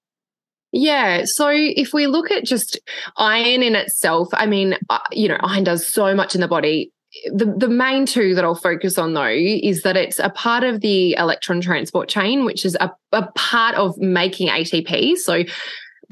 Yeah. 0.72 1.22
So 1.24 1.48
if 1.52 1.92
we 1.92 2.06
look 2.06 2.30
at 2.30 2.44
just 2.44 2.80
iron 3.16 3.62
in 3.62 3.74
itself, 3.74 4.28
I 4.32 4.46
mean, 4.46 4.76
uh, 4.88 4.98
you 5.12 5.28
know, 5.28 5.36
iron 5.40 5.64
does 5.64 5.86
so 5.86 6.14
much 6.14 6.34
in 6.34 6.40
the 6.40 6.48
body. 6.48 6.92
The, 7.26 7.44
the 7.44 7.68
main 7.68 8.06
two 8.06 8.34
that 8.34 8.42
I'll 8.42 8.54
focus 8.54 8.96
on 8.96 9.12
though 9.12 9.26
is 9.26 9.82
that 9.82 9.98
it's 9.98 10.18
a 10.18 10.30
part 10.30 10.64
of 10.64 10.80
the 10.80 11.12
electron 11.18 11.60
transport 11.60 12.08
chain, 12.08 12.46
which 12.46 12.64
is 12.64 12.74
a, 12.80 12.90
a 13.12 13.30
part 13.32 13.74
of 13.74 13.98
making 13.98 14.48
ATP. 14.48 15.16
So 15.16 15.42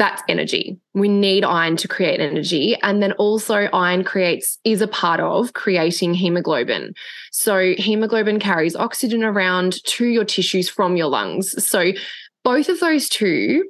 that's 0.01 0.23
energy. 0.29 0.79
We 0.95 1.09
need 1.09 1.45
iron 1.45 1.77
to 1.77 1.87
create 1.87 2.21
energy. 2.21 2.75
And 2.83 3.03
then 3.03 3.13
also 3.13 3.69
iron 3.75 4.03
creates 4.03 4.59
is 4.65 4.81
a 4.81 4.89
part 4.89 5.21
of 5.21 5.53
creating 5.53 6.15
hemoglobin. 6.15 6.95
So 7.33 7.75
hemoglobin 7.77 8.41
carries 8.41 8.75
oxygen 8.75 9.23
around 9.23 9.85
to 9.85 10.07
your 10.07 10.25
tissues 10.25 10.71
from 10.71 10.97
your 10.97 11.09
lungs. 11.09 11.63
So 11.63 11.93
both 12.45 12.71
of 12.71 12.81
those 12.81 13.11
two 13.11 13.69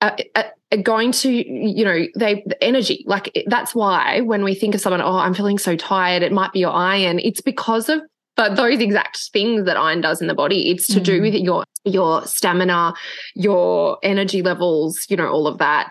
are, 0.00 0.16
are 0.36 0.78
going 0.84 1.10
to, 1.10 1.32
you 1.32 1.84
know, 1.84 2.06
they 2.16 2.44
energy. 2.60 3.02
Like 3.08 3.44
that's 3.46 3.74
why 3.74 4.20
when 4.20 4.44
we 4.44 4.54
think 4.54 4.76
of 4.76 4.80
someone, 4.80 5.02
oh, 5.02 5.16
I'm 5.16 5.34
feeling 5.34 5.58
so 5.58 5.74
tired, 5.74 6.22
it 6.22 6.30
might 6.30 6.52
be 6.52 6.60
your 6.60 6.72
iron. 6.72 7.18
It's 7.18 7.40
because 7.40 7.88
of 7.88 8.02
but 8.40 8.56
those 8.56 8.80
exact 8.80 9.18
things 9.34 9.66
that 9.66 9.76
iron 9.76 10.00
does 10.00 10.22
in 10.22 10.26
the 10.26 10.34
body. 10.34 10.70
It's 10.70 10.86
to 10.86 10.98
do 10.98 11.18
Mm. 11.18 11.22
with 11.22 11.34
your 11.34 11.64
your 11.84 12.24
stamina, 12.26 12.94
your 13.34 13.98
energy 14.02 14.40
levels, 14.40 15.04
you 15.10 15.16
know, 15.18 15.28
all 15.28 15.46
of 15.46 15.58
that. 15.58 15.90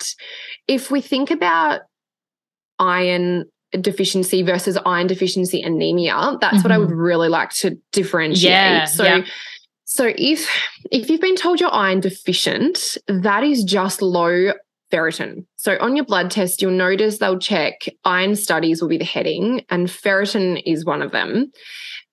If 0.67 0.89
we 0.89 0.99
think 0.99 1.29
about 1.29 1.81
iron 2.79 3.45
deficiency 3.79 4.41
versus 4.41 4.79
iron 4.83 5.05
deficiency 5.05 5.61
anemia, 5.61 6.37
that's 6.41 6.63
what 6.63 6.71
I 6.71 6.79
would 6.79 6.91
really 6.91 7.29
like 7.29 7.51
to 7.61 7.77
differentiate. 7.91 8.51
Yeah, 8.51 8.85
so 8.85 9.03
yeah. 9.03 9.21
so 9.85 10.11
if 10.17 10.49
if 10.91 11.07
you've 11.07 11.21
been 11.21 11.35
told 11.35 11.59
you're 11.59 11.71
iron 11.71 11.99
deficient, 11.99 12.97
that 13.07 13.43
is 13.43 13.63
just 13.63 14.01
low 14.01 14.53
ferritin. 14.91 15.45
So 15.55 15.77
on 15.79 15.95
your 15.95 16.05
blood 16.05 16.31
test, 16.31 16.63
you'll 16.63 16.71
notice 16.71 17.19
they'll 17.19 17.37
check 17.37 17.75
iron 18.05 18.35
studies 18.35 18.81
will 18.81 18.89
be 18.89 18.97
the 18.97 19.05
heading, 19.05 19.63
and 19.69 19.87
ferritin 19.87 20.63
is 20.65 20.83
one 20.83 21.03
of 21.03 21.11
them. 21.11 21.51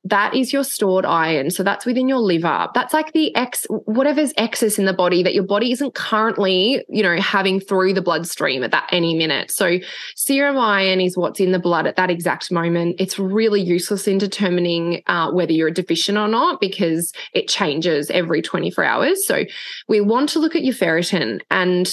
That 0.08 0.34
is 0.34 0.52
your 0.52 0.62
stored 0.62 1.04
iron. 1.04 1.50
So 1.50 1.64
that's 1.64 1.84
within 1.84 2.08
your 2.08 2.18
liver. 2.18 2.68
That's 2.74 2.94
like 2.94 3.12
the 3.12 3.34
ex, 3.34 3.66
whatever's 3.68 4.32
excess 4.36 4.78
in 4.78 4.84
the 4.84 4.92
body 4.92 5.24
that 5.24 5.34
your 5.34 5.42
body 5.42 5.72
isn't 5.72 5.94
currently, 5.94 6.84
you 6.88 7.02
know, 7.02 7.16
having 7.20 7.58
through 7.58 7.94
the 7.94 8.02
bloodstream 8.02 8.62
at 8.62 8.70
that 8.70 8.88
any 8.92 9.14
minute. 9.14 9.50
So 9.50 9.78
serum 10.14 10.58
iron 10.58 11.00
is 11.00 11.16
what's 11.16 11.40
in 11.40 11.50
the 11.50 11.58
blood 11.58 11.88
at 11.88 11.96
that 11.96 12.10
exact 12.10 12.52
moment. 12.52 12.96
It's 13.00 13.18
really 13.18 13.60
useless 13.60 14.06
in 14.06 14.18
determining 14.18 15.02
uh, 15.08 15.32
whether 15.32 15.52
you're 15.52 15.68
a 15.68 15.74
deficient 15.74 16.18
or 16.18 16.28
not 16.28 16.60
because 16.60 17.12
it 17.32 17.48
changes 17.48 18.08
every 18.10 18.42
24 18.42 18.84
hours. 18.84 19.26
So 19.26 19.44
we 19.88 20.00
want 20.00 20.28
to 20.30 20.38
look 20.38 20.54
at 20.54 20.62
your 20.62 20.74
ferritin 20.74 21.40
and 21.50 21.92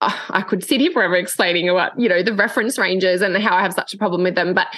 I 0.00 0.42
could 0.42 0.64
sit 0.64 0.80
here 0.80 0.90
forever 0.92 1.16
explaining 1.16 1.68
about, 1.68 1.98
you 2.00 2.08
know, 2.08 2.22
the 2.22 2.32
reference 2.32 2.78
ranges 2.78 3.20
and 3.20 3.36
how 3.36 3.56
I 3.56 3.60
have 3.60 3.74
such 3.74 3.92
a 3.92 3.98
problem 3.98 4.22
with 4.22 4.34
them. 4.34 4.54
But 4.54 4.68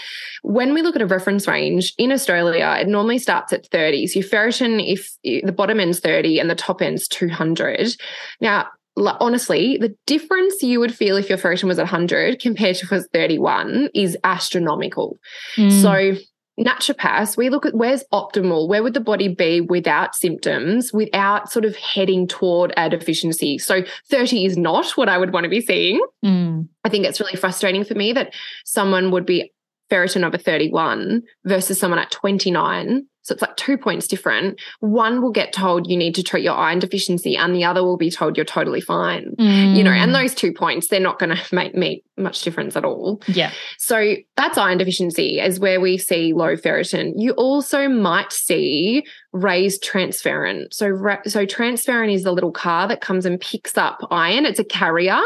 when 0.43 0.75
we 0.75 0.83
look 0.83 0.97
at 0.97 1.03
a 1.03 1.07
reference 1.07 1.47
range 1.47 1.95
in 1.97 2.11
Australia, 2.11 2.77
it 2.81 2.89
normally 2.89 3.19
starts 3.19 3.53
at 3.53 3.67
30. 3.67 4.09
So 4.09 4.21
your 4.21 4.29
ferritin, 4.29 4.83
if 4.85 5.17
the 5.23 5.53
bottom 5.53 5.79
end's 5.79 6.01
30 6.01 6.41
and 6.41 6.51
the 6.51 6.55
top 6.57 6.83
end's 6.83 7.07
200. 7.07 7.97
Now, 8.41 8.67
honestly, 8.97 9.79
the 9.79 9.97
difference 10.07 10.63
you 10.63 10.81
would 10.81 10.95
feel 10.95 11.17
if 11.17 11.29
your 11.29 11.39
ferritin 11.39 11.69
was 11.69 11.79
at 11.79 11.85
100 11.85 12.41
compared 12.41 12.77
to 12.77 12.85
if 12.85 12.93
it 12.93 12.95
was 12.95 13.09
31 13.13 13.91
is 13.95 14.19
astronomical. 14.25 15.19
Mm. 15.57 15.83
So 15.83 16.23
naturopaths, 16.61 17.37
we 17.37 17.49
look 17.49 17.65
at 17.65 17.75
where's 17.75 18.05
optimal, 18.13 18.69
where 18.69 18.83
would 18.83 18.95
the 18.95 19.01
body 19.01 19.29
be 19.29 19.61
without 19.61 20.15
symptoms, 20.15 20.93
without 20.93 21.51
sort 21.51 21.65
of 21.65 21.77
heading 21.77 22.27
toward 22.27 22.73
a 22.77 22.91
deficiency. 22.91 23.59
So 23.59 23.83
30 24.11 24.45
is 24.45 24.57
not 24.57 24.91
what 24.97 25.09
I 25.09 25.19
would 25.19 25.33
want 25.33 25.45
to 25.45 25.51
be 25.51 25.61
seeing. 25.61 26.05
Mm. 26.25 26.69
I 26.85 26.89
think 26.89 27.07
it's 27.07 27.21
really 27.21 27.37
frustrating 27.37 27.85
for 27.85 27.95
me 27.95 28.13
that 28.13 28.35
someone 28.65 29.11
would 29.11 29.27
be 29.27 29.53
ferritin 29.91 30.25
over 30.27 30.39
31 30.39 31.23
versus 31.45 31.79
someone 31.79 31.99
at 31.99 32.11
29. 32.11 33.07
So 33.23 33.33
it's 33.35 33.43
like 33.43 33.57
two 33.57 33.79
points 33.79 34.07
different. 34.09 34.61
One 34.81 35.23
will 35.23 35.31
get 35.31 35.53
told 35.53 35.89
you 35.89 35.97
need 35.97 36.15
to 36.17 36.23
treat 36.23 36.43
your 36.45 36.55
iron 36.57 36.81
deficiency, 36.81 37.37
and 37.37 37.55
the 37.55 37.65
other 37.65 37.83
will 37.85 37.97
be 37.97 38.11
told 38.11 38.37
you're 38.37 38.45
totally 38.45 38.81
fine. 38.81 39.35
You 39.39 39.83
know, 39.85 39.91
and 39.93 40.11
Mm. 40.11 40.21
those 40.23 40.35
two 40.35 40.53
points, 40.53 40.89
they're 40.89 41.01
not 41.01 41.19
going 41.19 41.37
to 41.37 41.55
make, 41.55 41.75
make 41.75 42.05
much 42.17 42.43
difference 42.43 42.77
at 42.77 42.85
all. 42.85 43.21
yeah. 43.29 43.51
So 43.79 44.15
that's 44.37 44.59
iron 44.59 44.79
deficiency 44.79 45.39
is 45.41 45.59
where 45.61 45.81
we 45.81 45.99
see 45.99 46.33
low 46.33 46.57
ferritin. 46.57 47.13
You 47.17 47.33
also 47.33 47.89
might 47.89 48.33
see 48.33 49.05
raised 49.33 49.83
transferrin. 49.83 50.73
So 50.73 50.87
so 51.27 51.47
transferrin 51.47 52.13
is 52.13 52.23
the 52.25 52.33
little 52.33 52.53
car 52.53 52.87
that 52.89 53.01
comes 53.01 53.25
and 53.25 53.41
picks 53.41 53.79
up 53.79 53.99
iron. 54.11 54.45
It's 54.47 54.59
a 54.59 54.65
carrier. 54.65 55.21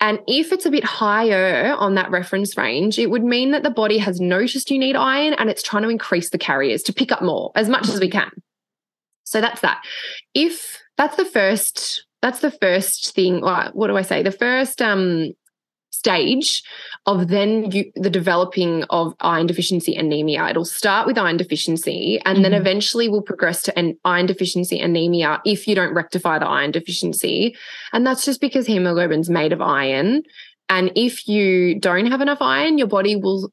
And 0.00 0.18
if 0.26 0.50
it's 0.50 0.64
a 0.64 0.70
bit 0.70 0.84
higher 0.84 1.74
on 1.76 1.94
that 1.94 2.10
reference 2.10 2.56
range, 2.56 2.98
it 2.98 3.10
would 3.10 3.22
mean 3.22 3.50
that 3.50 3.62
the 3.62 3.70
body 3.70 3.98
has 3.98 4.18
noticed 4.18 4.70
you 4.70 4.78
need 4.78 4.96
iron 4.96 5.34
and 5.34 5.50
it's 5.50 5.62
trying 5.62 5.82
to 5.82 5.90
increase 5.90 6.30
the 6.30 6.38
carriers 6.38 6.82
to 6.84 6.92
pick 6.92 7.12
up 7.12 7.20
more 7.20 7.52
as 7.54 7.68
much 7.68 7.88
as 7.88 8.00
we 8.00 8.08
can. 8.08 8.30
So 9.24 9.40
that's 9.40 9.60
that. 9.60 9.82
If 10.34 10.80
that's 10.96 11.16
the 11.16 11.24
first, 11.26 12.06
that's 12.22 12.40
the 12.40 12.50
first 12.50 13.14
thing. 13.14 13.42
What 13.42 13.88
do 13.88 13.96
I 13.96 14.02
say? 14.02 14.22
The 14.22 14.32
first 14.32 14.80
um 14.80 15.32
stage 15.90 16.62
of 17.06 17.28
then 17.28 17.70
you, 17.70 17.90
the 17.96 18.10
developing 18.10 18.84
of 18.90 19.14
iron 19.20 19.46
deficiency 19.46 19.94
anemia. 19.94 20.48
It'll 20.48 20.64
start 20.64 21.06
with 21.06 21.18
iron 21.18 21.36
deficiency 21.36 22.20
and 22.24 22.44
then 22.44 22.52
Mhm. 22.52 22.60
eventually 22.60 23.08
will 23.08 23.22
progress 23.22 23.62
to 23.62 23.78
an 23.78 23.96
iron 24.04 24.26
deficiency 24.26 24.78
anemia 24.80 25.40
if 25.44 25.66
you 25.66 25.74
don't 25.74 25.92
rectify 25.94 26.38
the 26.38 26.46
iron 26.46 26.70
deficiency. 26.70 27.56
And 27.92 28.06
that's 28.06 28.24
just 28.24 28.40
because 28.40 28.66
hemoglobin's 28.66 29.28
made 29.28 29.52
of 29.52 29.60
iron. 29.60 30.22
And 30.68 30.92
if 30.94 31.26
you 31.26 31.78
don't 31.80 32.06
have 32.06 32.20
enough 32.20 32.40
iron, 32.40 32.78
your 32.78 32.86
body 32.88 33.16
will 33.16 33.50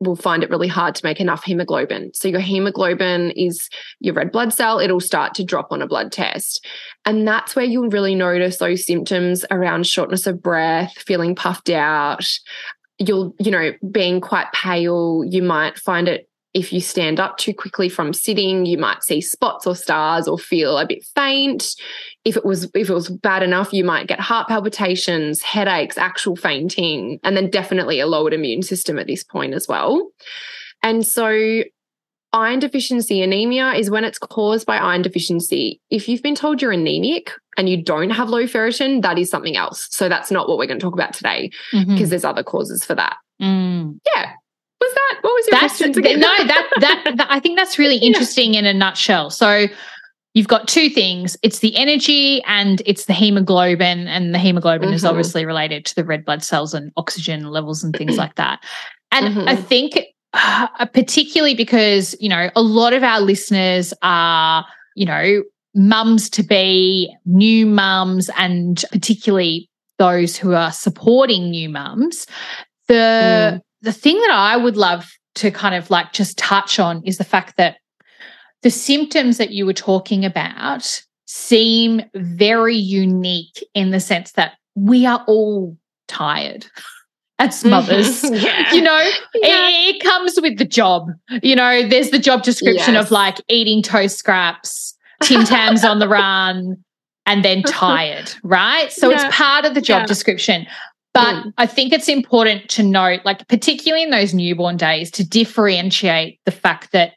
will 0.00 0.16
find 0.16 0.42
it 0.42 0.50
really 0.50 0.66
hard 0.66 0.96
to 0.96 1.04
make 1.06 1.20
enough 1.20 1.44
hemoglobin. 1.44 2.10
So 2.12 2.26
your 2.26 2.40
hemoglobin 2.40 3.30
is 3.36 3.70
your 4.00 4.14
red 4.14 4.32
blood 4.32 4.52
cell, 4.52 4.80
it'll 4.80 4.98
start 4.98 5.32
to 5.34 5.44
drop 5.44 5.68
on 5.70 5.80
a 5.80 5.86
blood 5.86 6.10
test. 6.10 6.66
And 7.04 7.26
that's 7.26 7.56
where 7.56 7.64
you'll 7.64 7.88
really 7.88 8.14
notice 8.14 8.58
those 8.58 8.86
symptoms 8.86 9.44
around 9.50 9.86
shortness 9.86 10.26
of 10.26 10.42
breath, 10.42 10.94
feeling 10.98 11.34
puffed 11.34 11.70
out. 11.70 12.24
You'll, 12.98 13.34
you 13.40 13.50
know, 13.50 13.72
being 13.90 14.20
quite 14.20 14.52
pale. 14.52 15.24
You 15.28 15.42
might 15.42 15.78
find 15.78 16.08
it 16.08 16.28
if 16.54 16.72
you 16.72 16.80
stand 16.80 17.18
up 17.18 17.38
too 17.38 17.54
quickly 17.54 17.88
from 17.88 18.12
sitting, 18.12 18.66
you 18.66 18.76
might 18.76 19.02
see 19.02 19.20
spots 19.20 19.66
or 19.66 19.74
stars 19.74 20.28
or 20.28 20.38
feel 20.38 20.76
a 20.76 20.86
bit 20.86 21.04
faint. 21.14 21.74
If 22.24 22.36
it 22.36 22.44
was 22.44 22.64
if 22.74 22.90
it 22.90 22.94
was 22.94 23.08
bad 23.08 23.42
enough, 23.42 23.72
you 23.72 23.84
might 23.84 24.06
get 24.06 24.20
heart 24.20 24.48
palpitations, 24.48 25.40
headaches, 25.42 25.96
actual 25.96 26.36
fainting, 26.36 27.18
and 27.24 27.36
then 27.36 27.48
definitely 27.50 28.00
a 28.00 28.06
lowered 28.06 28.34
immune 28.34 28.62
system 28.62 28.98
at 28.98 29.06
this 29.06 29.24
point 29.24 29.54
as 29.54 29.66
well. 29.66 30.10
And 30.82 31.06
so 31.06 31.62
iron 32.32 32.58
deficiency 32.58 33.22
anemia 33.22 33.72
is 33.72 33.90
when 33.90 34.04
it's 34.04 34.18
caused 34.18 34.66
by 34.66 34.76
iron 34.76 35.02
deficiency. 35.02 35.80
If 35.90 36.08
you've 36.08 36.22
been 36.22 36.34
told 36.34 36.62
you're 36.62 36.72
anemic 36.72 37.30
and 37.56 37.68
you 37.68 37.82
don't 37.82 38.10
have 38.10 38.28
low 38.28 38.44
ferritin, 38.44 39.02
that 39.02 39.18
is 39.18 39.30
something 39.30 39.56
else. 39.56 39.88
So 39.90 40.08
that's 40.08 40.30
not 40.30 40.48
what 40.48 40.58
we're 40.58 40.66
going 40.66 40.78
to 40.78 40.84
talk 40.84 40.94
about 40.94 41.12
today 41.12 41.50
because 41.70 42.10
there's 42.10 42.24
other 42.24 42.42
causes 42.42 42.84
for 42.84 42.94
that. 42.94 43.16
Mm. 43.40 43.98
Yeah. 44.06 44.32
Was 44.80 44.94
that 44.94 45.18
what 45.20 45.34
was 45.34 45.46
your 45.46 45.60
that's 45.60 45.80
no 45.80 46.46
that, 46.46 46.70
that, 46.80 47.12
that 47.16 47.26
I 47.30 47.38
think 47.38 47.58
that's 47.58 47.78
really 47.78 47.98
interesting 47.98 48.54
yeah. 48.54 48.60
in 48.60 48.66
a 48.66 48.74
nutshell. 48.74 49.30
So 49.30 49.68
you've 50.34 50.48
got 50.48 50.66
two 50.66 50.88
things 50.88 51.36
it's 51.42 51.58
the 51.60 51.76
energy 51.76 52.42
and 52.44 52.82
it's 52.86 53.04
the 53.04 53.12
hemoglobin 53.12 54.08
and 54.08 54.34
the 54.34 54.38
hemoglobin 54.38 54.88
mm-hmm. 54.88 54.94
is 54.94 55.04
obviously 55.04 55.44
related 55.44 55.84
to 55.84 55.94
the 55.94 56.04
red 56.04 56.24
blood 56.24 56.42
cells 56.42 56.74
and 56.74 56.90
oxygen 56.96 57.44
levels 57.48 57.84
and 57.84 57.94
things 57.94 58.16
like 58.16 58.34
that 58.36 58.60
and 59.10 59.26
mm-hmm. 59.26 59.48
i 59.48 59.54
think 59.54 59.98
uh, 60.32 60.86
particularly 60.94 61.54
because 61.54 62.14
you 62.20 62.28
know 62.28 62.50
a 62.56 62.62
lot 62.62 62.92
of 62.92 63.02
our 63.02 63.20
listeners 63.20 63.94
are 64.02 64.64
you 64.94 65.06
know 65.06 65.42
mums 65.74 66.28
to 66.28 66.42
be 66.42 67.14
new 67.24 67.66
mums 67.66 68.30
and 68.36 68.84
particularly 68.92 69.68
those 69.98 70.36
who 70.36 70.52
are 70.52 70.72
supporting 70.72 71.50
new 71.50 71.68
mums 71.68 72.26
the 72.88 72.94
mm. 72.94 73.60
the 73.80 73.92
thing 73.92 74.18
that 74.20 74.30
i 74.32 74.56
would 74.56 74.76
love 74.76 75.10
to 75.34 75.50
kind 75.50 75.74
of 75.74 75.90
like 75.90 76.12
just 76.12 76.36
touch 76.36 76.78
on 76.78 77.02
is 77.04 77.16
the 77.18 77.24
fact 77.24 77.56
that 77.56 77.76
the 78.62 78.70
symptoms 78.70 79.38
that 79.38 79.50
you 79.50 79.66
were 79.66 79.72
talking 79.72 80.24
about 80.24 81.02
seem 81.26 82.02
very 82.14 82.76
unique 82.76 83.66
in 83.74 83.90
the 83.90 84.00
sense 84.00 84.32
that 84.32 84.52
we 84.74 85.06
are 85.06 85.24
all 85.26 85.76
tired 86.06 86.66
as 87.38 87.64
mothers. 87.64 88.22
yeah. 88.30 88.72
You 88.72 88.82
know, 88.82 88.98
yeah. 89.34 89.68
it, 89.68 89.96
it, 89.96 90.02
comes 90.02 90.38
with 90.40 90.58
the 90.58 90.64
job. 90.64 91.08
You 91.42 91.56
know, 91.56 91.86
there's 91.86 92.10
the 92.10 92.18
job 92.18 92.42
description 92.42 92.94
yes. 92.94 93.06
of 93.06 93.10
like 93.10 93.38
eating 93.48 93.82
toast 93.82 94.18
scraps, 94.18 94.96
Tim 95.22 95.44
Tams 95.44 95.84
on 95.84 95.98
the 95.98 96.08
run, 96.08 96.76
and 97.26 97.44
then 97.44 97.62
tired, 97.62 98.32
right? 98.42 98.92
So 98.92 99.10
yeah. 99.10 99.26
it's 99.26 99.36
part 99.36 99.64
of 99.64 99.74
the 99.74 99.80
job 99.80 100.06
description. 100.06 100.66
But 101.14 101.44
mm. 101.44 101.52
I 101.58 101.66
think 101.66 101.92
it's 101.92 102.08
important 102.08 102.68
to 102.70 102.82
note, 102.82 103.20
like, 103.24 103.46
particularly 103.48 104.02
in 104.02 104.10
those 104.10 104.32
newborn 104.32 104.78
days, 104.78 105.10
to 105.12 105.28
differentiate 105.28 106.40
the 106.46 106.50
fact 106.50 106.92
that 106.92 107.12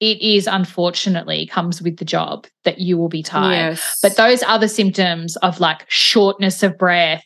it 0.00 0.20
is 0.20 0.46
unfortunately 0.46 1.46
comes 1.46 1.80
with 1.80 1.98
the 1.98 2.04
job 2.04 2.46
that 2.64 2.78
you 2.78 2.96
will 2.96 3.08
be 3.08 3.22
tired. 3.22 3.72
Yes. 3.72 3.98
But 4.02 4.16
those 4.16 4.42
other 4.42 4.68
symptoms 4.68 5.36
of 5.36 5.60
like 5.60 5.84
shortness 5.88 6.62
of 6.62 6.76
breath, 6.76 7.24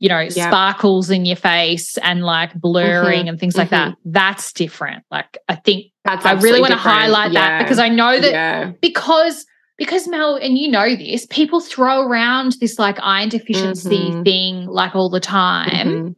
you 0.00 0.08
know, 0.08 0.18
yep. 0.18 0.32
sparkles 0.32 1.10
in 1.10 1.24
your 1.24 1.36
face 1.36 1.96
and 1.98 2.24
like 2.24 2.54
blurring 2.54 3.20
mm-hmm. 3.20 3.28
and 3.28 3.38
things 3.38 3.56
like 3.56 3.68
mm-hmm. 3.70 3.90
that, 3.90 3.98
that's 4.06 4.52
different. 4.52 5.04
Like 5.10 5.38
I 5.48 5.54
think 5.54 5.92
that's 6.04 6.26
I 6.26 6.32
really 6.32 6.60
want 6.60 6.72
to 6.72 6.78
highlight 6.78 7.32
yeah. 7.32 7.58
that 7.58 7.62
because 7.62 7.78
I 7.78 7.88
know 7.88 8.18
that 8.18 8.32
yeah. 8.32 8.72
because 8.80 9.46
because 9.80 10.06
Mel, 10.06 10.36
and 10.36 10.58
you 10.58 10.70
know 10.70 10.94
this, 10.94 11.26
people 11.26 11.58
throw 11.58 12.02
around 12.02 12.56
this 12.60 12.78
like 12.78 12.98
iron 13.00 13.30
deficiency 13.30 14.10
mm-hmm. 14.10 14.22
thing 14.24 14.66
like 14.66 14.94
all 14.94 15.08
the 15.08 15.20
time. 15.20 15.88
Mm-hmm. 15.88 16.12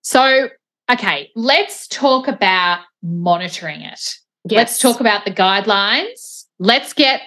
So, 0.00 0.48
okay, 0.90 1.30
let's 1.36 1.88
talk 1.88 2.26
about 2.26 2.80
monitoring 3.02 3.82
it. 3.82 4.14
Yes. 4.48 4.56
Let's 4.56 4.78
talk 4.78 5.00
about 5.00 5.26
the 5.26 5.30
guidelines. 5.30 6.46
Let's 6.58 6.94
get, 6.94 7.20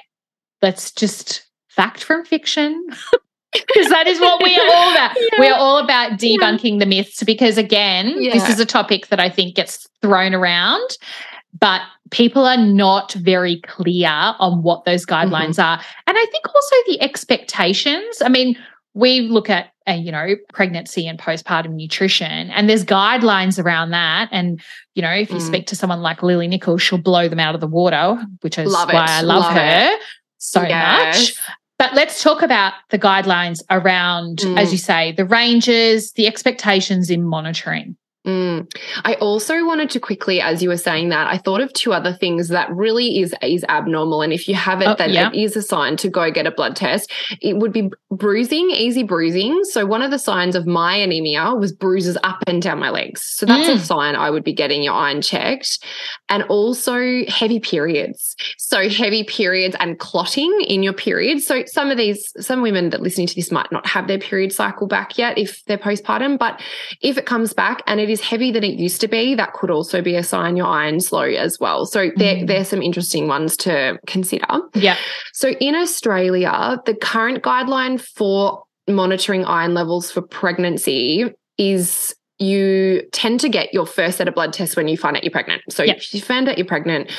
let's 0.63 0.91
just 0.91 1.45
fact 1.69 2.03
from 2.03 2.25
fiction. 2.25 2.87
Because 3.67 3.89
that 3.89 4.07
is 4.07 4.19
what 4.19 4.41
we 4.43 4.57
are 4.57 4.73
all 4.73 4.91
about. 4.91 5.15
Yeah. 5.33 5.39
We 5.39 5.47
are 5.47 5.57
all 5.57 5.77
about 5.77 6.13
debunking 6.13 6.73
yeah. 6.73 6.79
the 6.79 6.85
myths 6.85 7.23
because, 7.23 7.57
again, 7.57 8.21
yeah. 8.21 8.33
this 8.33 8.49
is 8.49 8.59
a 8.59 8.65
topic 8.65 9.07
that 9.07 9.19
I 9.19 9.29
think 9.29 9.55
gets 9.55 9.87
thrown 10.01 10.33
around, 10.33 10.97
but 11.59 11.81
people 12.11 12.45
are 12.45 12.57
not 12.57 13.13
very 13.13 13.61
clear 13.61 14.09
on 14.09 14.61
what 14.61 14.85
those 14.85 15.05
guidelines 15.05 15.57
mm-hmm. 15.57 15.61
are. 15.61 15.81
And 16.07 16.17
I 16.17 16.25
think 16.31 16.47
also 16.47 16.75
the 16.87 17.01
expectations. 17.01 18.21
I 18.21 18.29
mean, 18.29 18.57
we 18.95 19.21
look 19.21 19.49
at 19.49 19.71
uh, 19.87 19.91
you 19.91 20.11
know 20.11 20.35
pregnancy 20.51 21.07
and 21.07 21.19
postpartum 21.19 21.75
nutrition 21.75 22.49
and 22.49 22.67
there's 22.67 22.83
guidelines 22.83 23.63
around 23.63 23.91
that 23.91 24.27
and 24.31 24.59
you 24.95 25.01
know 25.03 25.11
if 25.11 25.29
you 25.29 25.37
mm. 25.37 25.45
speak 25.45 25.67
to 25.67 25.75
someone 25.75 26.01
like 26.01 26.23
lily 26.23 26.47
nichols 26.47 26.81
she'll 26.81 26.97
blow 26.97 27.29
them 27.29 27.39
out 27.39 27.53
of 27.53 27.61
the 27.61 27.67
water 27.67 28.19
which 28.41 28.57
is 28.57 28.71
love 28.71 28.91
why 28.91 29.03
it. 29.03 29.09
i 29.09 29.21
love, 29.21 29.43
love 29.43 29.53
her 29.53 29.93
it. 29.93 30.01
so 30.39 30.63
yes. 30.63 31.35
much 31.37 31.55
but 31.77 31.93
let's 31.93 32.23
talk 32.23 32.41
about 32.41 32.73
the 32.89 32.99
guidelines 32.99 33.61
around 33.69 34.39
mm. 34.39 34.59
as 34.59 34.71
you 34.71 34.77
say 34.77 35.11
the 35.13 35.25
ranges 35.25 36.11
the 36.13 36.27
expectations 36.27 37.09
in 37.09 37.23
monitoring 37.23 37.95
Mm. 38.25 38.67
I 39.03 39.13
also 39.15 39.65
wanted 39.65 39.89
to 39.91 39.99
quickly, 39.99 40.41
as 40.41 40.63
you 40.63 40.69
were 40.69 40.77
saying 40.77 41.09
that, 41.09 41.27
I 41.27 41.37
thought 41.37 41.61
of 41.61 41.71
two 41.73 41.93
other 41.93 42.13
things 42.13 42.47
that 42.47 42.69
really 42.71 43.19
is 43.19 43.35
is 43.41 43.63
abnormal, 43.69 44.21
and 44.21 44.33
if 44.33 44.47
you 44.47 44.55
have 44.55 44.81
it, 44.81 44.87
oh, 44.87 44.95
then 44.97 45.11
yeah. 45.11 45.29
it 45.29 45.35
is 45.35 45.55
a 45.55 45.61
sign 45.61 45.95
to 45.97 46.09
go 46.09 46.31
get 46.31 46.47
a 46.47 46.51
blood 46.51 46.75
test. 46.75 47.11
It 47.41 47.57
would 47.57 47.71
be 47.71 47.89
bruising, 48.09 48.71
easy 48.71 49.03
bruising. 49.03 49.63
So 49.65 49.85
one 49.85 50.01
of 50.01 50.09
the 50.09 50.17
signs 50.17 50.55
of 50.55 50.65
my 50.65 50.95
anemia 50.95 51.53
was 51.53 51.71
bruises 51.71 52.17
up 52.23 52.43
and 52.47 52.61
down 52.61 52.79
my 52.79 52.89
legs. 52.89 53.21
So 53.21 53.45
that's 53.45 53.67
mm. 53.67 53.75
a 53.75 53.79
sign 53.79 54.15
I 54.15 54.29
would 54.29 54.43
be 54.43 54.53
getting 54.53 54.81
your 54.81 54.93
iron 54.93 55.21
checked, 55.21 55.83
and 56.27 56.43
also 56.43 57.25
heavy 57.27 57.59
periods. 57.59 58.35
So 58.57 58.89
heavy 58.89 59.23
periods 59.23 59.75
and 59.79 59.99
clotting 59.99 60.51
in 60.67 60.81
your 60.81 60.93
periods. 60.93 61.45
So 61.45 61.63
some 61.67 61.91
of 61.91 61.97
these, 61.97 62.33
some 62.39 62.61
women 62.63 62.89
that 62.89 63.01
listening 63.01 63.27
to 63.27 63.35
this 63.35 63.51
might 63.51 63.71
not 63.71 63.85
have 63.85 64.07
their 64.07 64.17
period 64.17 64.51
cycle 64.51 64.87
back 64.87 65.17
yet 65.17 65.37
if 65.37 65.63
they're 65.65 65.77
postpartum, 65.77 66.39
but 66.39 66.59
if 67.01 67.17
it 67.17 67.25
comes 67.25 67.53
back 67.53 67.83
and 67.85 67.99
it 67.99 68.09
is 68.09 68.14
is 68.15 68.21
heavier 68.21 68.53
than 68.53 68.63
it 68.63 68.79
used 68.79 69.01
to 69.01 69.07
be, 69.07 69.35
that 69.35 69.53
could 69.53 69.69
also 69.69 70.01
be 70.01 70.15
a 70.15 70.23
sign 70.23 70.55
your 70.55 70.67
iron's 70.67 71.11
low 71.11 71.23
as 71.23 71.59
well. 71.59 71.85
So 71.85 72.11
there, 72.15 72.37
mm. 72.37 72.47
there's 72.47 72.69
some 72.69 72.81
interesting 72.81 73.27
ones 73.27 73.55
to 73.57 73.99
consider. 74.07 74.47
Yeah. 74.73 74.97
So 75.33 75.49
in 75.49 75.75
Australia, 75.75 76.81
the 76.85 76.95
current 76.95 77.43
guideline 77.43 78.01
for 78.01 78.63
monitoring 78.87 79.45
iron 79.45 79.73
levels 79.73 80.11
for 80.11 80.21
pregnancy 80.21 81.25
is 81.57 82.15
you 82.39 83.01
tend 83.11 83.39
to 83.41 83.49
get 83.49 83.73
your 83.73 83.85
first 83.85 84.17
set 84.17 84.27
of 84.27 84.35
blood 84.35 84.53
tests 84.53 84.75
when 84.75 84.87
you 84.87 84.97
find 84.97 85.15
out 85.15 85.23
you're 85.23 85.31
pregnant. 85.31 85.61
So 85.69 85.83
yep. 85.83 85.97
if 85.97 86.13
you 86.13 86.21
find 86.21 86.49
out 86.49 86.57
you're 86.57 86.67
pregnant, 86.67 87.11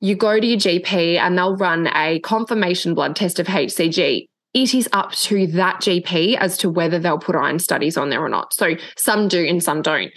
you 0.00 0.14
go 0.14 0.38
to 0.38 0.46
your 0.46 0.58
GP 0.58 1.16
and 1.18 1.36
they'll 1.36 1.56
run 1.56 1.88
a 1.94 2.20
confirmation 2.20 2.94
blood 2.94 3.16
test 3.16 3.38
of 3.38 3.46
HCG 3.46 4.28
it 4.54 4.74
is 4.74 4.88
up 4.92 5.12
to 5.12 5.46
that 5.48 5.80
GP 5.80 6.36
as 6.36 6.56
to 6.58 6.70
whether 6.70 6.98
they'll 6.98 7.18
put 7.18 7.36
iron 7.36 7.58
studies 7.58 7.96
on 7.96 8.10
there 8.10 8.24
or 8.24 8.28
not. 8.28 8.54
So 8.54 8.76
some 8.96 9.28
do 9.28 9.44
and 9.44 9.62
some 9.62 9.82
don't. 9.82 10.12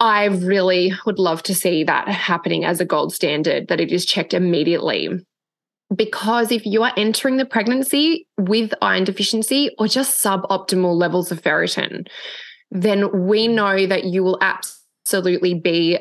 I 0.00 0.24
really 0.24 0.92
would 1.06 1.18
love 1.18 1.42
to 1.44 1.54
see 1.54 1.84
that 1.84 2.08
happening 2.08 2.64
as 2.64 2.80
a 2.80 2.84
gold 2.84 3.14
standard, 3.14 3.68
that 3.68 3.80
it 3.80 3.92
is 3.92 4.04
checked 4.04 4.34
immediately. 4.34 5.08
Because 5.94 6.50
if 6.50 6.66
you 6.66 6.82
are 6.82 6.92
entering 6.96 7.36
the 7.36 7.46
pregnancy 7.46 8.26
with 8.36 8.74
iron 8.82 9.04
deficiency 9.04 9.70
or 9.78 9.86
just 9.86 10.22
suboptimal 10.22 10.96
levels 10.96 11.30
of 11.30 11.40
ferritin, 11.40 12.08
then 12.70 13.26
we 13.26 13.46
know 13.46 13.86
that 13.86 14.04
you 14.04 14.24
will 14.24 14.38
absolutely 14.40 15.54
be 15.54 15.98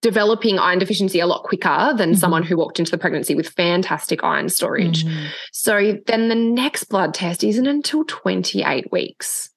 developing 0.00 0.58
iron 0.58 0.78
deficiency 0.78 1.20
a 1.20 1.26
lot 1.26 1.42
quicker 1.42 1.92
than 1.96 2.10
mm-hmm. 2.10 2.14
someone 2.14 2.42
who 2.42 2.56
walked 2.56 2.78
into 2.78 2.90
the 2.90 2.98
pregnancy 2.98 3.34
with 3.34 3.48
fantastic 3.48 4.22
iron 4.22 4.48
storage. 4.48 5.04
Mm-hmm. 5.04 5.26
So 5.52 5.98
then 6.06 6.28
the 6.28 6.34
next 6.34 6.84
blood 6.84 7.14
test 7.14 7.42
isn't 7.42 7.66
until 7.66 8.04
28 8.04 8.92
weeks, 8.92 9.50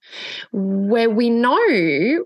where 0.51 1.09
we 1.09 1.29
know 1.29 2.25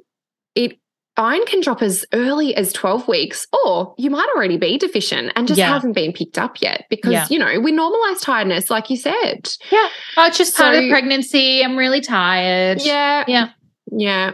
it 0.56 0.80
iron 1.18 1.46
can 1.46 1.62
drop 1.62 1.82
as 1.82 2.06
early 2.14 2.56
as 2.56 2.74
12 2.74 3.08
weeks 3.08 3.48
or 3.66 3.94
you 3.98 4.10
might 4.10 4.28
already 4.36 4.58
be 4.58 4.78
deficient 4.78 5.32
and 5.36 5.48
just 5.48 5.58
yeah. 5.58 5.68
haven't 5.68 5.94
been 5.94 6.12
picked 6.12 6.38
up 6.38 6.62
yet 6.62 6.86
because 6.90 7.14
yeah. 7.14 7.28
you 7.30 7.40
know 7.40 7.58
we 7.60 7.72
normalize 7.72 8.22
tiredness 8.22 8.70
like 8.70 8.90
you 8.90 8.98
said 8.98 9.50
yeah 9.72 9.88
oh 10.18 10.28
it's 10.28 10.38
just 10.38 10.56
so, 10.56 10.64
part 10.64 10.76
of 10.76 10.82
the 10.82 10.90
pregnancy 10.90 11.64
i'm 11.64 11.78
really 11.78 12.02
tired 12.02 12.82
yeah 12.82 13.24
yeah 13.30 13.50
yeah 13.92 14.32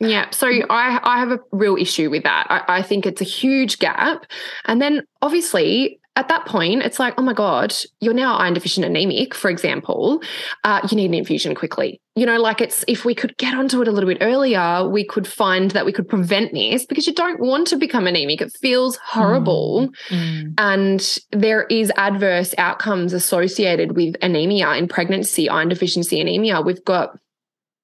yeah. 0.00 0.30
So 0.30 0.48
I, 0.48 1.00
I 1.02 1.18
have 1.18 1.30
a 1.30 1.40
real 1.52 1.76
issue 1.76 2.10
with 2.10 2.24
that. 2.24 2.46
I, 2.50 2.78
I 2.78 2.82
think 2.82 3.06
it's 3.06 3.20
a 3.20 3.24
huge 3.24 3.78
gap. 3.78 4.26
And 4.64 4.80
then 4.80 5.02
obviously, 5.22 6.00
at 6.16 6.28
that 6.28 6.46
point, 6.46 6.82
it's 6.82 7.00
like, 7.00 7.14
oh 7.18 7.22
my 7.22 7.32
God, 7.32 7.74
you're 8.00 8.14
now 8.14 8.36
iron 8.36 8.54
deficient 8.54 8.86
anemic, 8.86 9.34
for 9.34 9.50
example. 9.50 10.22
Uh, 10.62 10.86
you 10.88 10.96
need 10.96 11.06
an 11.06 11.14
infusion 11.14 11.56
quickly. 11.56 12.00
You 12.14 12.24
know, 12.24 12.38
like 12.38 12.60
it's 12.60 12.84
if 12.86 13.04
we 13.04 13.16
could 13.16 13.36
get 13.36 13.54
onto 13.54 13.82
it 13.82 13.88
a 13.88 13.90
little 13.90 14.08
bit 14.08 14.18
earlier, 14.20 14.88
we 14.88 15.04
could 15.04 15.26
find 15.26 15.72
that 15.72 15.84
we 15.84 15.90
could 15.90 16.08
prevent 16.08 16.52
this 16.52 16.86
because 16.86 17.08
you 17.08 17.14
don't 17.14 17.40
want 17.40 17.66
to 17.68 17.76
become 17.76 18.06
anemic. 18.06 18.40
It 18.40 18.52
feels 18.52 18.96
horrible. 18.98 19.90
Mm. 20.08 20.44
Mm. 20.44 20.54
And 20.58 21.18
there 21.32 21.64
is 21.64 21.90
adverse 21.96 22.54
outcomes 22.58 23.12
associated 23.12 23.96
with 23.96 24.14
anemia 24.22 24.70
in 24.74 24.86
pregnancy, 24.86 25.48
iron 25.48 25.68
deficiency 25.68 26.20
anemia. 26.20 26.60
We've 26.60 26.84
got 26.84 27.18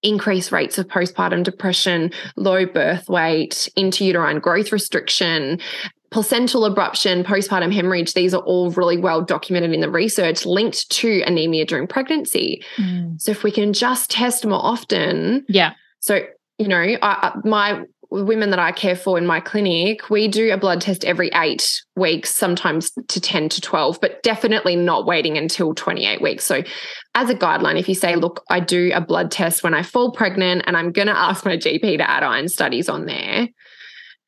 increased 0.03 0.53
rates 0.53 0.79
of 0.79 0.87
postpartum 0.89 1.43
depression, 1.43 2.11
low 2.37 2.67
birth 2.67 3.09
weight, 3.09 3.69
interuterine 3.77 4.41
growth 4.41 4.73
restriction, 4.73 5.59
placental 6.11 6.63
abruption, 6.63 7.25
postpartum 7.25 7.73
hemorrhage, 7.73 8.15
these 8.15 8.35
are 8.35 8.43
all 8.43 8.71
really 8.73 8.97
well 8.97 9.23
documented 9.23 9.73
in 9.73 9.81
the 9.81 9.91
research 9.91 10.45
linked 10.45 10.91
to 10.91 11.23
anemia 11.23 11.65
during 11.65 11.87
pregnancy. 11.87 12.63
Mm. 12.77 13.21
So 13.21 13.31
if 13.31 13.45
we 13.45 13.53
can 13.53 13.73
just 13.73 14.11
test 14.11 14.45
more 14.45 14.65
often. 14.65 15.45
Yeah. 15.49 15.73
So, 16.01 16.21
you 16.59 16.69
know, 16.69 16.97
I, 17.03 17.33
my 17.45 17.85
women 18.11 18.51
that 18.51 18.59
I 18.59 18.73
care 18.73 18.97
for 18.97 19.19
in 19.19 19.27
my 19.27 19.39
clinic, 19.39 20.11
we 20.11 20.27
do 20.27 20.53
a 20.53 20.57
blood 20.57 20.81
test 20.81 21.05
every 21.05 21.31
eight 21.35 21.81
weeks, 21.95 22.35
sometimes 22.35 22.91
to 23.09 23.21
10 23.21 23.49
to 23.51 23.61
12, 23.61 24.01
but 24.01 24.21
definitely 24.25 24.75
not 24.75 25.07
waiting 25.07 25.39
until 25.39 25.75
28 25.75 26.21
weeks. 26.21 26.45
So, 26.45 26.63
as 27.15 27.29
a 27.29 27.35
guideline, 27.35 27.79
if 27.79 27.89
you 27.89 27.95
say, 27.95 28.15
look, 28.17 28.45
I 28.51 28.61
do 28.61 28.93
a 28.95 29.01
blood 29.01 29.31
test 29.31 29.63
when 29.63 29.75
I 29.75 29.83
fall 29.83 30.13
pregnant 30.13 30.63
and 30.67 30.77
I'm 30.77 30.93
going 30.93 31.09
to 31.09 31.17
ask 31.17 31.45
my 31.45 31.57
GP 31.57 31.99
to 31.99 32.09
add 32.09 32.23
iron 32.23 32.49
studies 32.49 32.89
on 32.89 33.07
there, 33.07 33.49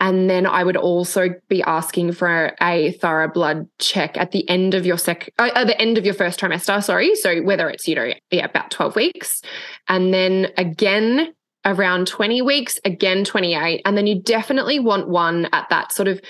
And 0.02 0.28
then 0.28 0.46
I 0.46 0.64
would 0.64 0.76
also 0.76 1.28
be 1.48 1.62
asking 1.62 2.10
for 2.10 2.56
a 2.60 2.90
thorough 2.94 3.28
blood 3.28 3.68
check 3.78 4.18
at 4.18 4.32
the 4.32 4.48
end 4.48 4.74
of 4.74 4.84
your 4.84 4.98
sec, 4.98 5.30
uh, 5.38 5.50
at 5.54 5.68
the 5.68 5.80
end 5.80 5.96
of 5.96 6.04
your 6.04 6.12
first 6.12 6.40
trimester. 6.40 6.82
Sorry, 6.82 7.14
so 7.14 7.40
whether 7.42 7.70
it's 7.70 7.86
you 7.86 7.94
know 7.94 8.12
yeah 8.32 8.46
about 8.46 8.72
twelve 8.72 8.96
weeks, 8.96 9.42
and 9.86 10.12
then 10.12 10.48
again 10.56 11.32
around 11.64 12.08
twenty 12.08 12.42
weeks, 12.42 12.80
again 12.84 13.22
twenty 13.22 13.54
eight, 13.54 13.80
and 13.84 13.96
then 13.96 14.08
you 14.08 14.20
definitely 14.20 14.80
want 14.80 15.06
one 15.08 15.48
at 15.52 15.68
that 15.70 15.92
sort 15.92 16.08
of 16.08 16.20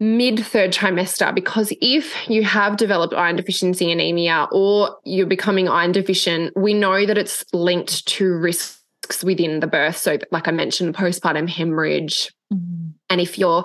mid 0.00 0.44
third 0.44 0.72
trimester 0.72 1.32
because 1.34 1.72
if 1.82 2.28
you 2.28 2.42
have 2.42 2.78
developed 2.78 3.12
iron 3.12 3.36
deficiency 3.36 3.92
anemia 3.92 4.48
or 4.50 4.96
you're 5.04 5.26
becoming 5.26 5.68
iron 5.68 5.92
deficient, 5.92 6.56
we 6.56 6.72
know 6.72 7.04
that 7.04 7.18
it's 7.18 7.44
linked 7.52 8.06
to 8.06 8.32
risks 8.32 8.80
within 9.22 9.60
the 9.60 9.66
birth. 9.66 9.98
So, 9.98 10.18
like 10.32 10.48
I 10.48 10.52
mentioned, 10.52 10.94
postpartum 10.94 11.48
hemorrhage. 11.48 12.32
Mm-hmm. 12.52 12.90
And 13.10 13.20
if 13.20 13.38
you're 13.38 13.64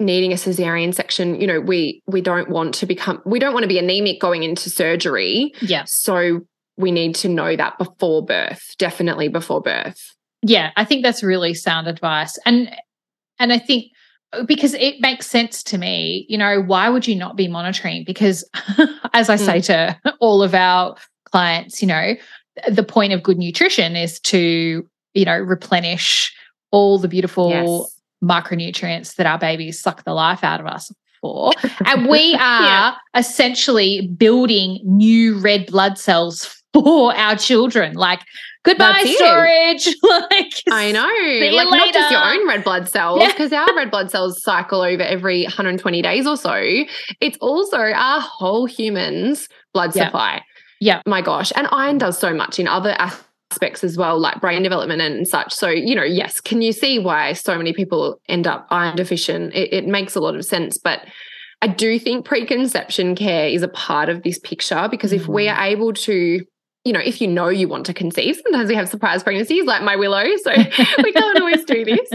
needing 0.00 0.32
a 0.32 0.36
cesarean 0.36 0.92
section, 0.92 1.40
you 1.40 1.46
know, 1.46 1.60
we 1.60 2.02
we 2.06 2.20
don't 2.20 2.50
want 2.50 2.74
to 2.74 2.86
become 2.86 3.22
we 3.24 3.38
don't 3.38 3.54
want 3.54 3.62
to 3.62 3.68
be 3.68 3.78
anemic 3.78 4.20
going 4.20 4.42
into 4.42 4.68
surgery. 4.68 5.52
Yeah. 5.60 5.84
So 5.86 6.40
we 6.76 6.90
need 6.90 7.14
to 7.16 7.28
know 7.28 7.54
that 7.54 7.78
before 7.78 8.24
birth, 8.24 8.74
definitely 8.78 9.28
before 9.28 9.60
birth. 9.60 10.16
Yeah, 10.42 10.70
I 10.76 10.84
think 10.84 11.04
that's 11.04 11.22
really 11.22 11.54
sound 11.54 11.86
advice. 11.86 12.38
And 12.44 12.74
and 13.38 13.52
I 13.52 13.58
think 13.58 13.92
because 14.46 14.74
it 14.74 15.00
makes 15.00 15.26
sense 15.26 15.62
to 15.64 15.78
me, 15.78 16.26
you 16.28 16.38
know, 16.38 16.60
why 16.60 16.88
would 16.88 17.06
you 17.06 17.16
not 17.16 17.36
be 17.36 17.48
monitoring? 17.48 18.04
Because 18.04 18.48
as 19.12 19.28
I 19.28 19.36
mm. 19.36 19.44
say 19.44 19.60
to 19.62 19.98
all 20.20 20.42
of 20.42 20.54
our 20.54 20.96
clients, 21.24 21.82
you 21.82 21.88
know, 21.88 22.14
the 22.68 22.82
point 22.82 23.12
of 23.12 23.22
good 23.22 23.38
nutrition 23.38 23.96
is 23.96 24.20
to, 24.20 24.86
you 25.14 25.24
know, 25.24 25.38
replenish 25.38 26.34
all 26.70 26.98
the 26.98 27.08
beautiful 27.08 27.50
yes. 27.50 28.00
micronutrients 28.22 29.16
that 29.16 29.26
our 29.26 29.38
babies 29.38 29.80
suck 29.80 30.04
the 30.04 30.14
life 30.14 30.44
out 30.44 30.60
of 30.60 30.66
us 30.66 30.92
for. 31.20 31.52
And 31.86 32.08
we 32.08 32.34
are 32.34 32.62
yeah. 32.62 32.94
essentially 33.16 34.06
building 34.16 34.80
new 34.84 35.38
red 35.38 35.66
blood 35.66 35.98
cells 35.98 36.62
for 36.72 37.14
our 37.14 37.36
children. 37.36 37.94
Like 37.94 38.20
goodbye 38.64 39.04
storage. 39.16 39.86
like 40.02 40.54
I 40.70 40.92
know, 40.92 41.56
like 41.56 41.70
not 41.70 41.92
just 41.92 42.10
your 42.10 42.22
own 42.22 42.46
red 42.48 42.64
blood 42.64 42.88
cells, 42.88 43.24
because 43.26 43.52
yeah. 43.52 43.66
our 43.68 43.76
red 43.76 43.90
blood 43.90 44.10
cells 44.10 44.42
cycle 44.42 44.82
over 44.82 45.02
every 45.02 45.42
120 45.44 46.02
days 46.02 46.26
or 46.26 46.36
so. 46.36 46.54
It's 47.20 47.38
also 47.40 47.78
our 47.78 48.20
whole 48.20 48.66
human's 48.66 49.48
blood 49.72 49.94
yeah. 49.94 50.06
supply. 50.06 50.42
Yeah, 50.80 51.02
my 51.06 51.20
gosh, 51.20 51.52
and 51.56 51.68
iron 51.72 51.98
does 51.98 52.18
so 52.18 52.32
much 52.32 52.58
in 52.58 52.66
other 52.66 52.96
aspects 52.98 53.84
as 53.84 53.96
well, 53.96 54.18
like 54.18 54.40
brain 54.40 54.62
development 54.62 55.02
and 55.02 55.26
such. 55.26 55.52
So 55.52 55.68
you 55.68 55.94
know, 55.94 56.04
yes, 56.04 56.40
can 56.40 56.62
you 56.62 56.72
see 56.72 56.98
why 56.98 57.32
so 57.34 57.56
many 57.56 57.72
people 57.72 58.20
end 58.28 58.46
up 58.46 58.66
iron 58.70 58.96
deficient? 58.96 59.54
It, 59.54 59.72
it 59.72 59.86
makes 59.86 60.14
a 60.14 60.20
lot 60.20 60.34
of 60.36 60.44
sense, 60.44 60.78
but. 60.78 61.00
I 61.62 61.66
do 61.66 61.98
think 61.98 62.24
preconception 62.24 63.14
care 63.14 63.46
is 63.46 63.62
a 63.62 63.68
part 63.68 64.08
of 64.08 64.22
this 64.22 64.38
picture 64.38 64.88
because 64.90 65.12
if 65.12 65.28
we 65.28 65.44
mm. 65.44 65.54
are 65.54 65.62
able 65.62 65.92
to 65.92 66.40
you 66.84 66.94
know, 66.94 67.00
if 67.00 67.20
you 67.20 67.28
know 67.28 67.48
you 67.48 67.68
want 67.68 67.84
to 67.86 67.94
conceive, 67.94 68.40
sometimes 68.42 68.70
we 68.70 68.74
have 68.74 68.88
surprise 68.88 69.22
pregnancies 69.22 69.66
like 69.66 69.82
my 69.82 69.96
Willow. 69.96 70.24
So 70.42 70.50
we 71.02 71.12
can't 71.12 71.38
always 71.38 71.64
do 71.64 71.84
this. 71.84 72.08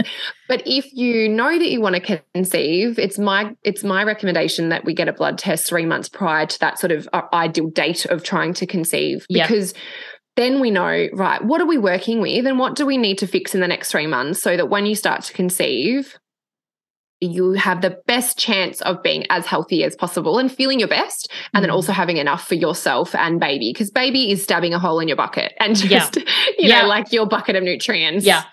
But 0.48 0.62
if 0.66 0.92
you 0.92 1.28
know 1.28 1.56
that 1.56 1.70
you 1.70 1.80
want 1.80 1.94
to 1.94 2.22
conceive, 2.34 2.98
it's 2.98 3.18
my 3.18 3.54
it's 3.62 3.84
my 3.84 4.02
recommendation 4.02 4.70
that 4.70 4.84
we 4.84 4.92
get 4.92 5.08
a 5.08 5.12
blood 5.12 5.38
test 5.38 5.68
three 5.68 5.86
months 5.86 6.08
prior 6.08 6.46
to 6.46 6.58
that 6.60 6.80
sort 6.80 6.90
of 6.90 7.08
uh, 7.12 7.22
ideal 7.32 7.70
date 7.70 8.06
of 8.06 8.24
trying 8.24 8.54
to 8.54 8.66
conceive. 8.66 9.24
Because 9.28 9.72
yep. 9.72 9.82
then 10.34 10.60
we 10.60 10.72
know, 10.72 11.08
right, 11.12 11.44
what 11.44 11.60
are 11.60 11.66
we 11.66 11.78
working 11.78 12.20
with 12.20 12.44
and 12.44 12.58
what 12.58 12.74
do 12.74 12.84
we 12.84 12.98
need 12.98 13.18
to 13.18 13.26
fix 13.28 13.54
in 13.54 13.60
the 13.60 13.68
next 13.68 13.92
three 13.92 14.08
months 14.08 14.42
so 14.42 14.56
that 14.56 14.68
when 14.68 14.84
you 14.84 14.96
start 14.96 15.22
to 15.22 15.32
conceive, 15.32 16.18
you 17.20 17.52
have 17.52 17.80
the 17.80 17.98
best 18.06 18.38
chance 18.38 18.82
of 18.82 19.02
being 19.02 19.24
as 19.30 19.46
healthy 19.46 19.82
as 19.84 19.96
possible 19.96 20.38
and 20.38 20.52
feeling 20.52 20.78
your 20.78 20.88
best 20.88 21.30
and 21.54 21.64
then 21.64 21.70
mm. 21.70 21.74
also 21.74 21.92
having 21.92 22.18
enough 22.18 22.46
for 22.46 22.54
yourself 22.54 23.14
and 23.14 23.40
baby 23.40 23.70
because 23.72 23.90
baby 23.90 24.30
is 24.30 24.42
stabbing 24.42 24.74
a 24.74 24.78
hole 24.78 25.00
in 25.00 25.08
your 25.08 25.16
bucket 25.16 25.54
and 25.58 25.76
just 25.76 26.16
yeah. 26.16 26.22
you 26.58 26.68
know 26.68 26.86
like 26.86 27.12
your 27.12 27.26
bucket 27.26 27.56
of 27.56 27.62
nutrients 27.62 28.24
yeah 28.24 28.44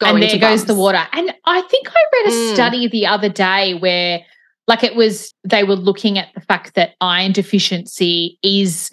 and 0.00 0.22
there 0.22 0.38
goes 0.38 0.64
the 0.64 0.74
water 0.74 1.02
and 1.12 1.34
i 1.46 1.60
think 1.62 1.88
i 1.88 2.04
read 2.12 2.32
a 2.32 2.36
mm. 2.36 2.54
study 2.54 2.88
the 2.88 3.06
other 3.06 3.28
day 3.28 3.74
where 3.74 4.20
like 4.68 4.84
it 4.84 4.94
was 4.94 5.34
they 5.44 5.64
were 5.64 5.76
looking 5.76 6.18
at 6.18 6.28
the 6.34 6.40
fact 6.40 6.74
that 6.74 6.94
iron 7.00 7.32
deficiency 7.32 8.38
is 8.42 8.90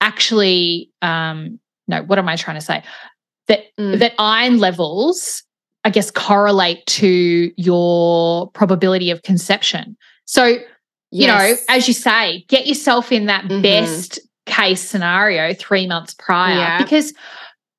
actually 0.00 0.90
um 1.02 1.58
no 1.86 2.02
what 2.02 2.18
am 2.18 2.28
i 2.28 2.36
trying 2.36 2.56
to 2.56 2.60
say 2.60 2.82
that 3.48 3.60
mm. 3.78 3.98
that 3.98 4.12
iron 4.18 4.58
levels 4.58 5.44
I 5.86 5.90
guess, 5.90 6.10
correlate 6.10 6.84
to 6.86 7.52
your 7.56 8.50
probability 8.50 9.12
of 9.12 9.22
conception. 9.22 9.96
So, 10.24 10.46
you 10.46 10.64
yes. 11.12 11.28
know, 11.68 11.74
as 11.76 11.86
you 11.86 11.94
say, 11.94 12.44
get 12.48 12.66
yourself 12.66 13.12
in 13.12 13.26
that 13.26 13.44
mm-hmm. 13.44 13.62
best 13.62 14.18
case 14.46 14.82
scenario 14.82 15.54
three 15.54 15.86
months 15.86 16.12
prior 16.12 16.56
yeah. 16.56 16.82
because 16.82 17.14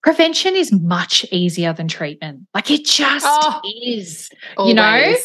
prevention 0.04 0.56
is 0.56 0.72
much 0.72 1.26
easier 1.34 1.74
than 1.74 1.90
treatment. 1.90 2.48
Like 2.54 2.72
it 2.72 2.86
just 2.86 3.26
oh, 3.28 3.60
is, 3.84 4.30
always. 4.56 4.70
you 4.70 4.74
know? 4.74 5.16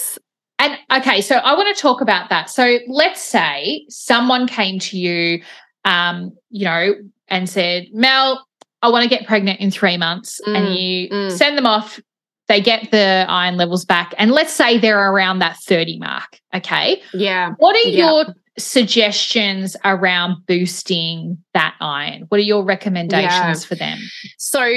And 0.59 0.77
okay, 0.93 1.21
so 1.21 1.37
I 1.37 1.55
want 1.55 1.73
to 1.75 1.81
talk 1.81 2.01
about 2.01 2.31
that. 2.31 2.51
So 2.51 2.81
let's 2.89 3.23
say 3.23 3.87
someone 3.91 4.49
came 4.49 4.81
to 4.81 4.99
you, 4.99 5.41
um, 5.85 6.33
you 6.51 6.65
know, 6.65 6.95
and 7.29 7.49
said, 7.49 7.87
Mel, 7.93 8.45
I 8.83 8.89
want 8.89 9.05
to 9.05 9.09
get 9.09 9.25
pregnant 9.25 9.61
in 9.61 9.71
three 9.71 9.97
months. 9.97 10.41
Mm, 10.49 10.57
and 10.57 10.75
you 10.75 11.09
mm. 11.11 11.31
send 11.31 11.57
them 11.57 11.67
off 11.67 12.01
they 12.49 12.61
get 12.61 12.91
the 12.91 13.25
iron 13.29 13.57
levels 13.57 13.85
back. 13.85 14.15
And 14.19 14.31
let's 14.31 14.53
say 14.53 14.79
they're 14.79 15.11
around 15.11 15.39
that 15.41 15.57
30 15.59 15.99
mark. 15.99 16.41
Okay. 16.55 17.03
Yeah. 17.15 17.53
What 17.59 17.77
are 17.77 17.89
yeah. 17.89 18.07
your 18.07 18.35
suggestions 18.59 19.77
around 19.85 20.47
boosting 20.47 21.39
that 21.55 21.75
iron? 21.81 22.25
What 22.29 22.39
are 22.39 22.45
your 22.45 22.65
recommendations 22.65 23.65
yeah. 23.65 23.69
for 23.69 23.75
them? 23.75 23.99
So, 24.39 24.71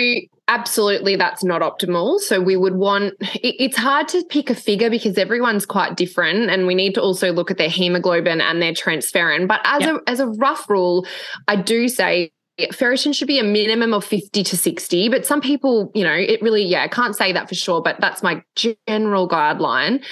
absolutely, 0.47 1.15
that's 1.15 1.43
not 1.43 1.61
optimal. 1.61 2.19
So, 2.19 2.39
we 2.39 2.55
would 2.55 2.75
want 2.75 3.15
it, 3.19 3.55
it's 3.59 3.77
hard 3.77 4.07
to 4.09 4.23
pick 4.29 4.49
a 4.49 4.55
figure 4.55 4.89
because 4.89 5.17
everyone's 5.17 5.65
quite 5.65 5.97
different, 5.97 6.49
and 6.49 6.67
we 6.67 6.75
need 6.75 6.93
to 6.95 7.01
also 7.01 7.33
look 7.33 7.51
at 7.51 7.57
their 7.57 7.69
hemoglobin 7.69 8.41
and 8.41 8.61
their 8.61 8.73
transferrin. 8.73 9.47
But 9.47 9.61
as 9.65 9.81
yep. 9.81 9.95
a 9.95 10.09
as 10.09 10.19
a 10.19 10.27
rough 10.27 10.69
rule, 10.69 11.05
I 11.47 11.57
do 11.57 11.87
say 11.87 12.31
ferritin 12.59 13.13
should 13.13 13.27
be 13.27 13.39
a 13.39 13.43
minimum 13.43 13.93
of 13.93 14.03
50 14.03 14.43
to 14.43 14.57
60 14.57 15.09
but 15.09 15.25
some 15.25 15.41
people 15.41 15.91
you 15.93 16.03
know 16.03 16.13
it 16.13 16.41
really 16.41 16.63
yeah 16.63 16.83
i 16.83 16.87
can't 16.87 17.15
say 17.15 17.33
that 17.33 17.49
for 17.49 17.55
sure 17.55 17.81
but 17.81 17.99
that's 17.99 18.23
my 18.23 18.41
general 18.55 19.27
guideline 19.27 20.03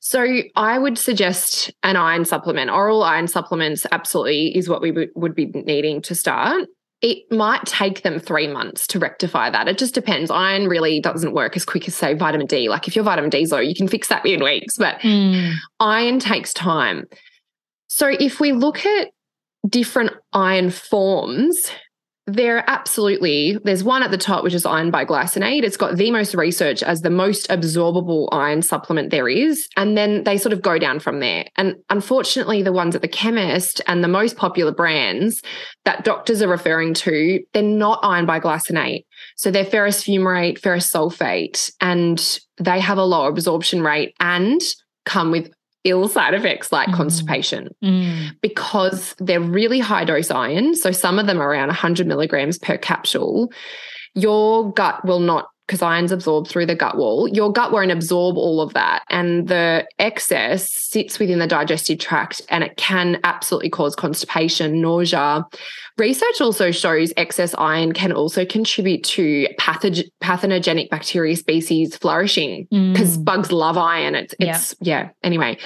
so 0.00 0.42
i 0.56 0.78
would 0.78 0.98
suggest 0.98 1.70
an 1.84 1.96
iron 1.96 2.24
supplement 2.24 2.70
oral 2.70 3.04
iron 3.04 3.28
supplements 3.28 3.86
absolutely 3.92 4.56
is 4.56 4.68
what 4.68 4.82
we 4.82 4.90
would, 4.90 5.10
would 5.14 5.34
be 5.34 5.46
needing 5.46 6.02
to 6.02 6.14
start 6.14 6.68
it 7.02 7.30
might 7.32 7.66
take 7.66 8.02
them 8.02 8.20
three 8.20 8.46
months 8.46 8.86
to 8.86 8.98
rectify 9.00 9.50
that. 9.50 9.66
It 9.66 9.76
just 9.76 9.92
depends. 9.92 10.30
Iron 10.30 10.68
really 10.68 11.00
doesn't 11.00 11.34
work 11.34 11.56
as 11.56 11.64
quick 11.64 11.88
as, 11.88 11.96
say, 11.96 12.14
vitamin 12.14 12.46
D. 12.46 12.68
Like 12.68 12.86
if 12.86 12.94
your 12.94 13.04
vitamin 13.04 13.28
D's 13.28 13.50
low, 13.50 13.58
you 13.58 13.74
can 13.74 13.88
fix 13.88 14.06
that 14.06 14.24
in 14.24 14.40
weeks, 14.42 14.78
but 14.78 15.00
mm. 15.00 15.52
iron 15.80 16.20
takes 16.20 16.54
time. 16.54 17.08
So 17.88 18.06
if 18.06 18.38
we 18.38 18.52
look 18.52 18.86
at 18.86 19.08
different 19.68 20.12
iron 20.32 20.70
forms, 20.70 21.72
there 22.26 22.68
absolutely, 22.70 23.58
there's 23.64 23.82
one 23.82 24.02
at 24.02 24.12
the 24.12 24.18
top, 24.18 24.44
which 24.44 24.54
is 24.54 24.64
iron 24.64 24.92
biglycinate. 24.92 25.64
It's 25.64 25.76
got 25.76 25.96
the 25.96 26.10
most 26.12 26.34
research 26.34 26.82
as 26.82 27.00
the 27.00 27.10
most 27.10 27.48
absorbable 27.48 28.28
iron 28.30 28.62
supplement 28.62 29.10
there 29.10 29.28
is. 29.28 29.68
And 29.76 29.96
then 29.96 30.22
they 30.22 30.38
sort 30.38 30.52
of 30.52 30.62
go 30.62 30.78
down 30.78 31.00
from 31.00 31.18
there. 31.18 31.46
And 31.56 31.76
unfortunately, 31.90 32.62
the 32.62 32.72
ones 32.72 32.94
at 32.94 33.02
the 33.02 33.08
chemist 33.08 33.80
and 33.88 34.04
the 34.04 34.08
most 34.08 34.36
popular 34.36 34.72
brands 34.72 35.42
that 35.84 36.04
doctors 36.04 36.42
are 36.42 36.48
referring 36.48 36.94
to, 36.94 37.40
they're 37.52 37.62
not 37.62 37.98
iron 38.04 38.26
biglycinate. 38.26 39.04
So 39.36 39.50
they're 39.50 39.64
ferrous 39.64 40.04
fumarate, 40.04 40.58
ferrous 40.58 40.92
sulfate, 40.92 41.72
and 41.80 42.38
they 42.58 42.78
have 42.78 42.98
a 42.98 43.04
low 43.04 43.26
absorption 43.26 43.82
rate 43.82 44.14
and 44.20 44.60
come 45.04 45.32
with 45.32 45.50
ill 45.84 46.08
side 46.08 46.34
effects 46.34 46.70
like 46.70 46.88
mm. 46.88 46.94
constipation 46.94 47.74
mm. 47.82 48.30
because 48.40 49.14
they're 49.18 49.40
really 49.40 49.80
high 49.80 50.04
dose 50.04 50.30
iron. 50.30 50.74
So 50.74 50.92
some 50.92 51.18
of 51.18 51.26
them 51.26 51.40
are 51.40 51.50
around 51.50 51.68
100 51.68 52.06
milligrams 52.06 52.58
per 52.58 52.78
capsule. 52.78 53.52
Your 54.14 54.72
gut 54.72 55.04
will 55.04 55.20
not 55.20 55.48
because 55.66 55.80
iron's 55.80 56.12
absorbed 56.12 56.48
through 56.48 56.66
the 56.66 56.74
gut 56.74 56.98
wall, 56.98 57.26
your 57.28 57.50
gut 57.50 57.72
won't 57.72 57.90
absorb 57.90 58.36
all 58.36 58.60
of 58.60 58.74
that. 58.74 59.04
And 59.08 59.48
the 59.48 59.86
excess 59.98 60.70
sits 60.70 61.18
within 61.18 61.38
the 61.38 61.46
digestive 61.46 61.98
tract 61.98 62.42
and 62.50 62.62
it 62.62 62.76
can 62.76 63.18
absolutely 63.24 63.70
cause 63.70 63.96
constipation, 63.96 64.82
nausea. 64.82 65.46
Research 65.98 66.40
also 66.40 66.70
shows 66.70 67.12
excess 67.16 67.54
iron 67.58 67.92
can 67.92 68.12
also 68.12 68.44
contribute 68.44 69.04
to 69.04 69.46
pathog- 69.60 70.08
pathogenic 70.20 70.90
bacteria 70.90 71.36
species 71.36 71.96
flourishing 71.96 72.66
because 72.70 73.18
mm. 73.18 73.24
bugs 73.24 73.52
love 73.52 73.76
iron. 73.76 74.14
It's, 74.14 74.34
it's 74.38 74.74
yeah. 74.80 75.00
yeah. 75.02 75.08
Anyway, 75.22 75.58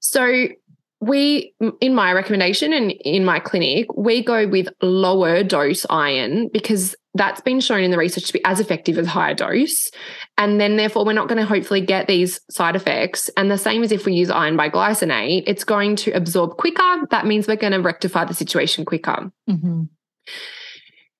so 0.00 0.48
we 1.00 1.52
in 1.80 1.94
my 1.94 2.12
recommendation 2.12 2.72
and 2.72 2.92
in 2.92 3.24
my 3.24 3.40
clinic 3.40 3.92
we 3.96 4.22
go 4.22 4.46
with 4.46 4.68
lower 4.82 5.42
dose 5.42 5.84
iron 5.90 6.48
because 6.52 6.94
that's 7.14 7.40
been 7.40 7.60
shown 7.60 7.82
in 7.82 7.90
the 7.90 7.98
research 7.98 8.26
to 8.26 8.32
be 8.32 8.44
as 8.44 8.58
effective 8.58 8.98
as 8.98 9.06
higher 9.06 9.34
dose. 9.34 9.90
And 10.38 10.60
then 10.60 10.76
therefore 10.76 11.04
we're 11.04 11.12
not 11.12 11.28
going 11.28 11.40
to 11.40 11.44
hopefully 11.44 11.80
get 11.80 12.06
these 12.06 12.40
side 12.50 12.74
effects. 12.74 13.28
And 13.36 13.50
the 13.50 13.58
same 13.58 13.82
as 13.82 13.92
if 13.92 14.06
we 14.06 14.14
use 14.14 14.30
iron 14.30 14.56
biglycinate, 14.56 15.44
it's 15.46 15.64
going 15.64 15.96
to 15.96 16.12
absorb 16.12 16.56
quicker. 16.56 17.06
That 17.10 17.26
means 17.26 17.46
we're 17.46 17.56
going 17.56 17.74
to 17.74 17.80
rectify 17.80 18.24
the 18.24 18.34
situation 18.34 18.84
quicker. 18.84 19.30
Mm-hmm. 19.48 19.84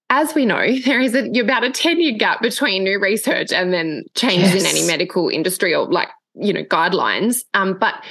As 0.08 0.34
we 0.34 0.46
know, 0.46 0.66
there 0.84 1.00
is 1.00 1.14
a, 1.14 1.28
about 1.38 1.64
a 1.64 1.70
10 1.70 2.00
year 2.00 2.16
gap 2.16 2.40
between 2.40 2.84
new 2.84 2.98
research 2.98 3.52
and 3.52 3.72
then 3.72 4.04
changes 4.14 4.54
yes. 4.54 4.62
in 4.62 4.66
any 4.66 4.86
medical 4.86 5.28
industry 5.28 5.74
or 5.74 5.86
like, 5.86 6.08
you 6.34 6.54
know, 6.54 6.64
guidelines. 6.64 7.40
Um, 7.52 7.78
but 7.78 8.02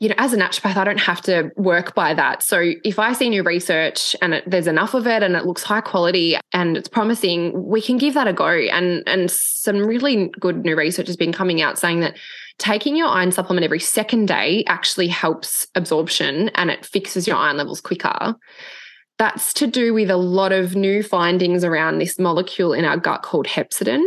you 0.00 0.08
know, 0.08 0.14
as 0.16 0.32
a 0.32 0.38
naturopath, 0.38 0.76
I 0.76 0.84
don't 0.84 0.98
have 0.98 1.20
to 1.22 1.50
work 1.56 1.94
by 1.94 2.14
that. 2.14 2.42
So 2.42 2.72
if 2.84 2.98
I 2.98 3.12
see 3.12 3.28
new 3.28 3.42
research 3.42 4.16
and 4.22 4.32
it, 4.32 4.44
there's 4.46 4.66
enough 4.66 4.94
of 4.94 5.06
it 5.06 5.22
and 5.22 5.36
it 5.36 5.44
looks 5.44 5.62
high 5.62 5.82
quality 5.82 6.38
and 6.54 6.74
it's 6.74 6.88
promising, 6.88 7.66
we 7.66 7.82
can 7.82 7.98
give 7.98 8.14
that 8.14 8.26
a 8.26 8.32
go. 8.32 8.48
And 8.48 9.02
and 9.06 9.30
some 9.30 9.76
really 9.76 10.30
good 10.40 10.64
new 10.64 10.74
research 10.74 11.06
has 11.06 11.18
been 11.18 11.32
coming 11.32 11.60
out 11.60 11.78
saying 11.78 12.00
that 12.00 12.16
taking 12.56 12.96
your 12.96 13.08
iron 13.08 13.30
supplement 13.30 13.62
every 13.62 13.78
second 13.78 14.26
day 14.26 14.64
actually 14.66 15.08
helps 15.08 15.66
absorption 15.74 16.48
and 16.54 16.70
it 16.70 16.86
fixes 16.86 17.26
your 17.26 17.36
iron 17.36 17.58
levels 17.58 17.82
quicker. 17.82 18.34
That's 19.18 19.52
to 19.54 19.66
do 19.66 19.92
with 19.92 20.10
a 20.10 20.16
lot 20.16 20.52
of 20.52 20.74
new 20.76 21.02
findings 21.02 21.62
around 21.62 21.98
this 21.98 22.18
molecule 22.18 22.72
in 22.72 22.86
our 22.86 22.96
gut 22.96 23.22
called 23.22 23.46
hepcidin. 23.46 24.02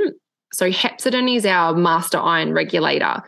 So 0.53 0.71
hepcidin 0.71 1.35
is 1.35 1.45
our 1.45 1.75
master 1.75 2.17
iron 2.17 2.51
regulator 2.53 3.21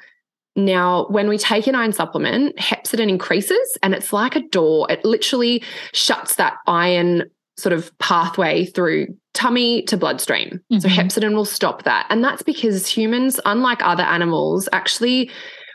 now, 0.55 1.05
when 1.09 1.27
we 1.27 1.37
take 1.37 1.67
an 1.67 1.75
iron 1.75 1.91
supplement, 1.91 2.55
hepcidin 2.55 3.09
increases 3.09 3.77
and 3.83 3.93
it's 3.93 4.13
like 4.13 4.35
a 4.35 4.47
door. 4.49 4.87
It 4.89 5.03
literally 5.03 5.61
shuts 5.93 6.35
that 6.35 6.55
iron 6.65 7.23
sort 7.57 7.73
of 7.73 7.97
pathway 7.99 8.65
through 8.65 9.07
tummy 9.33 9.83
to 9.83 9.97
bloodstream. 9.97 10.61
Mm-hmm. 10.71 10.79
So 10.79 10.87
hepcidin 10.87 11.35
will 11.35 11.45
stop 11.45 11.83
that. 11.83 12.05
And 12.09 12.23
that's 12.23 12.41
because 12.41 12.87
humans, 12.87 13.39
unlike 13.45 13.79
other 13.81 14.03
animals, 14.03 14.69
actually 14.71 15.29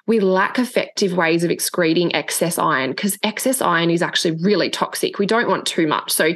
we 0.07 0.19
lack 0.19 0.59
effective 0.59 1.13
ways 1.13 1.45
of 1.45 1.51
excreting 1.51 2.13
excess 2.15 2.59
iron 2.59 2.91
because 2.91 3.17
excess 3.23 3.61
iron 3.61 3.91
is 3.91 4.03
actually 4.03 4.37
really 4.43 4.69
toxic. 4.71 5.19
We 5.19 5.27
don't 5.27 5.49
want 5.49 5.67
too 5.67 5.87
much. 5.87 6.11
So, 6.11 6.31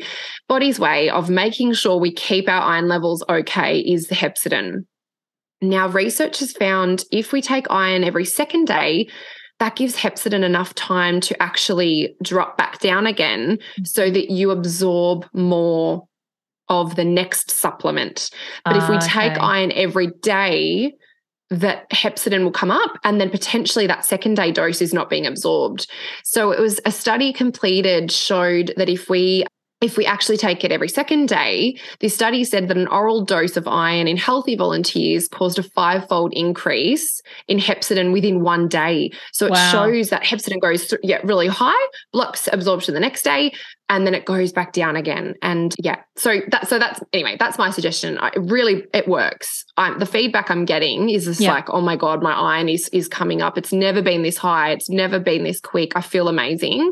body's 0.49 0.79
way 0.79 1.11
of 1.11 1.29
making 1.29 1.73
sure 1.73 1.99
we 1.99 2.13
keep 2.13 2.49
our 2.49 2.63
iron 2.63 2.89
levels 2.89 3.25
okay 3.29 3.81
is 3.81 4.07
the 4.07 4.15
hepcidin. 4.15 4.85
Now, 5.69 5.89
research 5.89 6.39
has 6.41 6.53
found 6.53 7.05
if 7.11 7.33
we 7.33 7.41
take 7.43 7.67
iron 7.71 8.05
every 8.05 8.25
second 8.25 8.67
day, 8.67 9.09
that 9.61 9.77
gives 9.77 9.97
hepcidin 9.97 10.43
enough 10.43 10.75
time 10.75 11.21
to 11.21 11.43
actually 11.43 12.17
drop 12.23 12.59
back 12.59 12.81
down 12.81 13.07
again 13.07 13.59
so 13.85 14.11
that 14.11 14.31
you 14.31 14.51
absorb 14.51 15.27
more 15.33 16.07
of 16.69 16.97
the 16.97 17.05
next 17.05 17.51
supplement. 17.51 18.31
But 18.65 18.77
uh, 18.77 18.79
if 18.79 18.89
we 18.89 18.99
take 18.99 19.33
okay. 19.33 19.41
iron 19.41 19.73
every 19.73 20.09
day, 20.23 20.95
that 21.51 21.89
hepcidin 21.91 22.43
will 22.43 22.51
come 22.51 22.71
up 22.71 22.99
and 23.05 23.21
then 23.21 23.31
potentially 23.31 23.87
that 23.87 24.05
second 24.05 24.35
day 24.35 24.51
dose 24.51 24.81
is 24.81 24.95
not 24.95 25.11
being 25.11 25.27
absorbed. 25.27 25.87
So 26.25 26.51
it 26.51 26.59
was 26.59 26.81
a 26.85 26.91
study 26.91 27.33
completed 27.33 28.11
showed 28.11 28.73
that 28.77 28.89
if 28.89 29.09
we 29.09 29.45
if 29.85 29.99
we 29.99 30.07
actually 30.07 30.39
take 30.39 30.65
it 30.65 30.73
every 30.73 30.89
second 30.89 31.29
day, 31.29 31.79
this 32.01 32.15
study 32.15 32.43
said 32.43 32.69
that 32.69 32.79
an 32.79 32.89
oral 32.89 33.23
dose 33.23 33.55
of 33.55 33.69
iron 33.69 34.09
in 34.09 34.17
healthy 34.17 34.57
volunteers 34.57 35.29
caused 35.29 35.59
a 35.59 35.63
five 35.63 36.09
fold 36.09 36.33
increase 36.33 37.21
in 37.49 37.59
hepcidin 37.59 38.11
within 38.11 38.41
one 38.41 38.67
day. 38.67 39.11
So 39.33 39.45
it 39.45 39.53
wow. 39.53 39.71
shows 39.71 40.09
that 40.09 40.25
hepcidin 40.25 40.59
goes 40.59 40.85
through, 40.85 41.01
yeah, 41.03 41.21
really 41.23 41.49
high, 41.49 41.87
blocks 42.15 42.49
absorption 42.51 42.95
the 42.95 43.01
next 43.01 43.25
day, 43.25 43.53
and 43.91 44.07
then 44.07 44.15
it 44.15 44.25
goes 44.25 44.53
back 44.53 44.73
down 44.73 44.97
again. 44.97 45.35
And 45.43 45.75
yeah, 45.79 46.01
so 46.17 46.41
that 46.49 46.67
so 46.67 46.79
that's 46.79 47.01
anyway, 47.13 47.37
that's 47.39 47.59
my 47.59 47.69
suggestion. 47.69 48.17
I 48.17 48.31
really 48.39 48.85
it 48.95 49.07
works. 49.07 49.67
I'm, 49.77 49.99
the 49.99 50.07
feedback 50.07 50.51
I'm 50.51 50.65
getting 50.65 51.11
is 51.11 51.27
just 51.27 51.41
yeah. 51.41 51.53
like, 51.53 51.69
oh 51.69 51.83
my 51.83 51.97
god, 51.97 52.23
my 52.23 52.33
iron 52.33 52.71
is 52.71 52.89
is 52.89 53.07
coming 53.07 53.43
up. 53.43 53.59
It's 53.59 53.73
never 53.73 54.01
been 54.01 54.23
this 54.23 54.39
high. 54.39 54.71
It's 54.71 54.89
never 54.89 55.21
been 55.21 55.45
this 55.45 55.61
quick. 55.61 55.93
I 55.95 56.01
feel 56.01 56.29
amazing. 56.29 56.91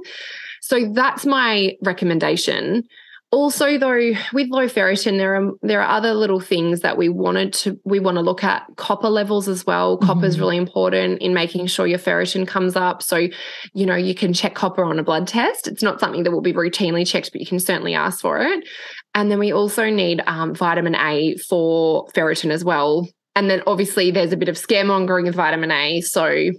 So 0.62 0.92
that's 0.94 1.26
my 1.26 1.76
recommendation. 1.82 2.84
Also, 3.32 3.78
though, 3.78 4.12
with 4.34 4.48
low 4.50 4.66
ferritin, 4.66 5.16
there 5.16 5.34
are 5.34 5.52
there 5.62 5.80
are 5.80 5.88
other 5.88 6.12
little 6.12 6.38
things 6.38 6.80
that 6.80 6.98
we 6.98 7.08
wanted 7.08 7.52
to 7.54 7.80
we 7.84 7.98
want 7.98 8.16
to 8.16 8.20
look 8.20 8.44
at. 8.44 8.64
Copper 8.76 9.08
levels 9.08 9.48
as 9.48 9.66
well. 9.66 9.96
Copper 9.96 10.20
mm-hmm. 10.20 10.24
is 10.26 10.38
really 10.38 10.58
important 10.58 11.20
in 11.20 11.32
making 11.32 11.66
sure 11.66 11.86
your 11.86 11.98
ferritin 11.98 12.46
comes 12.46 12.76
up. 12.76 13.02
So, 13.02 13.28
you 13.72 13.86
know, 13.86 13.96
you 13.96 14.14
can 14.14 14.34
check 14.34 14.54
copper 14.54 14.84
on 14.84 14.98
a 14.98 15.02
blood 15.02 15.26
test. 15.26 15.66
It's 15.66 15.82
not 15.82 15.98
something 15.98 16.24
that 16.24 16.30
will 16.30 16.42
be 16.42 16.52
routinely 16.52 17.06
checked, 17.06 17.32
but 17.32 17.40
you 17.40 17.46
can 17.46 17.58
certainly 17.58 17.94
ask 17.94 18.20
for 18.20 18.38
it. 18.38 18.68
And 19.14 19.30
then 19.30 19.38
we 19.38 19.50
also 19.50 19.88
need 19.88 20.22
um, 20.26 20.54
vitamin 20.54 20.94
A 20.94 21.36
for 21.48 22.06
ferritin 22.08 22.50
as 22.50 22.64
well. 22.64 23.08
And 23.34 23.48
then 23.48 23.62
obviously 23.66 24.10
there's 24.10 24.32
a 24.32 24.36
bit 24.36 24.50
of 24.50 24.56
scaremongering 24.56 25.24
with 25.24 25.34
vitamin 25.34 25.70
A. 25.70 26.02
So 26.02 26.50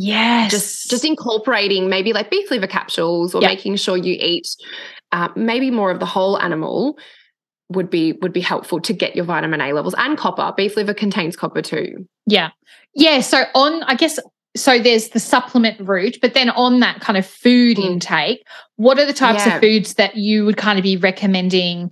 Yes. 0.00 0.52
Just 0.52 0.90
just 0.90 1.04
incorporating 1.04 1.88
maybe 1.88 2.12
like 2.12 2.30
beef 2.30 2.52
liver 2.52 2.68
capsules 2.68 3.34
or 3.34 3.42
yep. 3.42 3.50
making 3.50 3.74
sure 3.74 3.96
you 3.96 4.16
eat 4.20 4.46
uh, 5.10 5.28
maybe 5.34 5.72
more 5.72 5.90
of 5.90 5.98
the 5.98 6.06
whole 6.06 6.38
animal 6.38 6.96
would 7.70 7.90
be 7.90 8.12
would 8.22 8.32
be 8.32 8.40
helpful 8.40 8.80
to 8.80 8.92
get 8.92 9.16
your 9.16 9.24
vitamin 9.24 9.60
A 9.60 9.72
levels 9.72 9.96
and 9.98 10.16
copper. 10.16 10.54
Beef 10.56 10.76
liver 10.76 10.94
contains 10.94 11.34
copper 11.34 11.62
too. 11.62 12.06
Yeah. 12.26 12.50
Yeah. 12.94 13.20
So 13.22 13.42
on 13.56 13.82
I 13.82 13.96
guess 13.96 14.20
so 14.56 14.78
there's 14.78 15.08
the 15.08 15.18
supplement 15.18 15.80
route, 15.80 16.18
but 16.22 16.32
then 16.32 16.50
on 16.50 16.78
that 16.78 17.00
kind 17.00 17.16
of 17.16 17.26
food 17.26 17.76
mm. 17.76 17.84
intake, 17.84 18.46
what 18.76 19.00
are 19.00 19.04
the 19.04 19.12
types 19.12 19.44
yeah. 19.44 19.56
of 19.56 19.60
foods 19.60 19.94
that 19.94 20.14
you 20.14 20.44
would 20.44 20.56
kind 20.56 20.78
of 20.78 20.84
be 20.84 20.96
recommending 20.96 21.90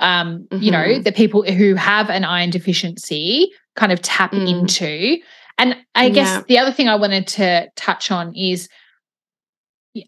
um, 0.00 0.48
mm-hmm. 0.50 0.60
you 0.60 0.72
know, 0.72 0.78
mm-hmm. 0.78 1.02
the 1.02 1.12
people 1.12 1.44
who 1.44 1.76
have 1.76 2.10
an 2.10 2.24
iron 2.24 2.50
deficiency 2.50 3.52
kind 3.76 3.92
of 3.92 4.02
tap 4.02 4.32
mm. 4.32 4.48
into 4.48 5.18
and 5.58 5.76
I 5.94 6.08
guess 6.08 6.28
yeah. 6.28 6.42
the 6.48 6.58
other 6.58 6.72
thing 6.72 6.88
I 6.88 6.96
wanted 6.96 7.26
to 7.28 7.68
touch 7.76 8.10
on 8.10 8.34
is 8.34 8.68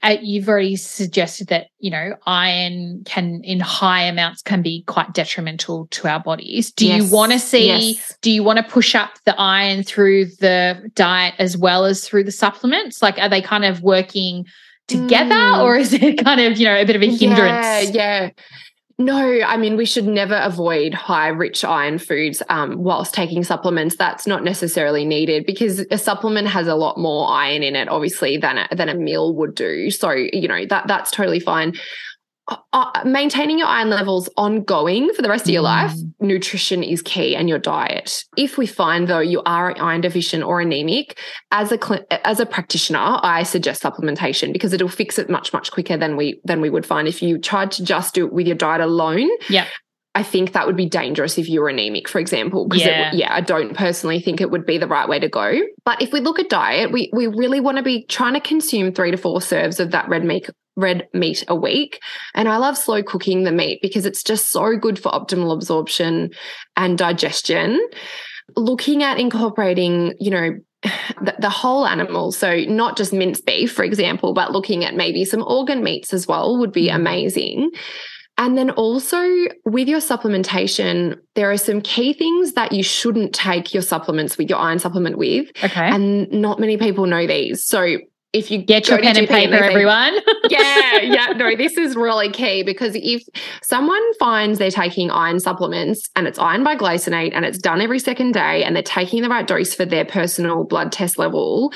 uh, 0.02 0.16
you've 0.20 0.48
already 0.48 0.74
suggested 0.74 1.46
that 1.46 1.68
you 1.78 1.90
know 1.90 2.16
iron 2.26 3.02
can 3.04 3.40
in 3.44 3.60
high 3.60 4.02
amounts 4.02 4.42
can 4.42 4.60
be 4.60 4.82
quite 4.88 5.14
detrimental 5.14 5.86
to 5.92 6.08
our 6.08 6.18
bodies 6.18 6.72
do 6.72 6.86
yes. 6.86 7.04
you 7.04 7.14
want 7.14 7.30
to 7.30 7.38
see 7.38 7.92
yes. 7.92 8.18
do 8.20 8.32
you 8.32 8.42
want 8.42 8.58
to 8.58 8.64
push 8.64 8.96
up 8.96 9.10
the 9.26 9.40
iron 9.40 9.84
through 9.84 10.26
the 10.26 10.90
diet 10.94 11.34
as 11.38 11.56
well 11.56 11.84
as 11.84 12.06
through 12.06 12.24
the 12.24 12.32
supplements 12.32 13.00
like 13.00 13.16
are 13.18 13.28
they 13.28 13.40
kind 13.40 13.64
of 13.64 13.80
working 13.82 14.44
together 14.88 15.34
mm. 15.34 15.62
or 15.62 15.76
is 15.76 15.92
it 15.92 16.18
kind 16.24 16.40
of 16.40 16.58
you 16.58 16.64
know 16.64 16.74
a 16.74 16.84
bit 16.84 16.96
of 16.96 17.02
a 17.02 17.06
hindrance 17.06 17.94
yeah 17.94 18.22
yeah 18.24 18.30
no, 18.98 19.40
I 19.42 19.58
mean, 19.58 19.76
we 19.76 19.84
should 19.84 20.06
never 20.06 20.36
avoid 20.36 20.94
high 20.94 21.28
rich 21.28 21.64
iron 21.64 21.98
foods 21.98 22.42
um, 22.48 22.82
whilst 22.82 23.12
taking 23.12 23.44
supplements. 23.44 23.96
That's 23.96 24.26
not 24.26 24.42
necessarily 24.42 25.04
needed 25.04 25.44
because 25.44 25.80
a 25.90 25.98
supplement 25.98 26.48
has 26.48 26.66
a 26.66 26.74
lot 26.74 26.96
more 26.96 27.28
iron 27.28 27.62
in 27.62 27.76
it, 27.76 27.88
obviously, 27.88 28.38
than 28.38 28.56
a, 28.56 28.68
than 28.74 28.88
a 28.88 28.94
meal 28.94 29.34
would 29.34 29.54
do. 29.54 29.90
So, 29.90 30.12
you 30.12 30.48
know, 30.48 30.64
that 30.66 30.86
that's 30.86 31.10
totally 31.10 31.40
fine. 31.40 31.74
Uh, 32.48 33.02
maintaining 33.04 33.58
your 33.58 33.66
iron 33.66 33.90
levels 33.90 34.28
ongoing 34.36 35.12
for 35.14 35.22
the 35.22 35.28
rest 35.28 35.46
of 35.46 35.50
your 35.50 35.62
life, 35.62 35.90
mm. 35.92 36.12
nutrition 36.20 36.84
is 36.84 37.02
key 37.02 37.34
and 37.34 37.48
your 37.48 37.58
diet. 37.58 38.22
If 38.36 38.56
we 38.56 38.66
find 38.66 39.08
though 39.08 39.18
you 39.18 39.42
are 39.44 39.74
iron 39.80 40.02
deficient 40.02 40.44
or 40.44 40.60
anemic, 40.60 41.18
as 41.50 41.72
a 41.72 42.26
as 42.26 42.38
a 42.38 42.46
practitioner, 42.46 43.18
I 43.22 43.42
suggest 43.42 43.82
supplementation 43.82 44.52
because 44.52 44.72
it'll 44.72 44.88
fix 44.88 45.18
it 45.18 45.28
much 45.28 45.52
much 45.52 45.72
quicker 45.72 45.96
than 45.96 46.16
we 46.16 46.40
than 46.44 46.60
we 46.60 46.70
would 46.70 46.86
find 46.86 47.08
if 47.08 47.20
you 47.20 47.38
tried 47.38 47.72
to 47.72 47.84
just 47.84 48.14
do 48.14 48.26
it 48.26 48.32
with 48.32 48.46
your 48.46 48.56
diet 48.56 48.80
alone. 48.80 49.28
Yeah. 49.48 49.66
I 50.14 50.22
think 50.22 50.52
that 50.52 50.66
would 50.66 50.76
be 50.76 50.88
dangerous 50.88 51.36
if 51.36 51.46
you 51.46 51.60
were 51.60 51.68
anemic, 51.68 52.08
for 52.08 52.18
example, 52.20 52.68
because 52.68 52.86
yeah. 52.86 53.10
yeah, 53.12 53.34
I 53.34 53.42
don't 53.42 53.76
personally 53.76 54.18
think 54.18 54.40
it 54.40 54.50
would 54.50 54.64
be 54.64 54.78
the 54.78 54.86
right 54.86 55.06
way 55.06 55.18
to 55.18 55.28
go. 55.28 55.60
But 55.84 56.00
if 56.00 56.10
we 56.10 56.20
look 56.20 56.38
at 56.38 56.48
diet, 56.48 56.90
we 56.90 57.10
we 57.12 57.26
really 57.26 57.60
want 57.60 57.76
to 57.76 57.82
be 57.82 58.06
trying 58.06 58.32
to 58.32 58.40
consume 58.40 58.92
three 58.92 59.10
to 59.10 59.18
four 59.18 59.42
serves 59.42 59.78
of 59.78 59.90
that 59.90 60.08
red 60.08 60.24
meat 60.24 60.48
red 60.76 61.08
meat 61.12 61.42
a 61.48 61.56
week. 61.56 62.00
And 62.34 62.48
I 62.48 62.58
love 62.58 62.76
slow 62.76 63.02
cooking 63.02 63.44
the 63.44 63.52
meat 63.52 63.80
because 63.82 64.06
it's 64.06 64.22
just 64.22 64.50
so 64.50 64.76
good 64.76 64.98
for 64.98 65.10
optimal 65.12 65.52
absorption 65.52 66.30
and 66.76 66.98
digestion. 66.98 67.80
Looking 68.56 69.02
at 69.02 69.18
incorporating, 69.18 70.14
you 70.20 70.30
know, 70.30 70.50
the, 71.22 71.34
the, 71.40 71.50
whole 71.50 71.86
animal. 71.86 72.32
So, 72.32 72.60
not 72.68 72.96
just 72.96 73.12
minced 73.12 73.46
beef, 73.46 73.72
for 73.72 73.84
example, 73.84 74.34
but 74.34 74.52
looking 74.52 74.84
at 74.84 74.94
maybe 74.94 75.24
some 75.24 75.42
organ 75.42 75.82
meats 75.82 76.12
as 76.12 76.26
well 76.28 76.58
would 76.58 76.72
be 76.72 76.88
mm. 76.88 76.94
amazing. 76.94 77.70
And 78.38 78.58
then 78.58 78.70
also 78.70 79.26
with 79.64 79.88
your 79.88 80.00
supplementation, 80.00 81.18
there 81.34 81.50
are 81.50 81.56
some 81.56 81.80
key 81.80 82.12
things 82.12 82.52
that 82.52 82.72
you 82.72 82.82
shouldn't 82.82 83.34
take 83.34 83.72
your 83.72 83.82
supplements 83.82 84.36
with 84.36 84.50
your 84.50 84.58
iron 84.58 84.78
supplement 84.78 85.16
with. 85.16 85.48
Okay. 85.64 85.88
And 85.88 86.30
not 86.30 86.60
many 86.60 86.76
people 86.76 87.06
know 87.06 87.26
these. 87.26 87.64
So, 87.64 87.96
if 88.32 88.50
you 88.50 88.58
get 88.58 88.88
your 88.88 88.98
pen 88.98 89.16
and 89.16 89.28
paper, 89.28 89.54
everyone. 89.54 90.14
yeah, 90.50 91.00
yeah. 91.00 91.26
No, 91.36 91.56
this 91.56 91.76
is 91.76 91.96
really 91.96 92.30
key 92.30 92.62
because 92.62 92.94
if 92.94 93.22
someone 93.62 94.02
finds 94.14 94.58
they're 94.58 94.70
taking 94.70 95.10
iron 95.10 95.40
supplements 95.40 96.08
and 96.16 96.26
it's 96.26 96.38
iron 96.38 96.64
biglycinate 96.64 97.32
and 97.34 97.44
it's 97.44 97.58
done 97.58 97.80
every 97.80 97.98
second 97.98 98.32
day 98.32 98.62
and 98.62 98.76
they're 98.76 98.82
taking 98.82 99.22
the 99.22 99.28
right 99.28 99.46
dose 99.46 99.74
for 99.74 99.84
their 99.84 100.04
personal 100.04 100.64
blood 100.64 100.92
test 100.92 101.18
level 101.18 101.72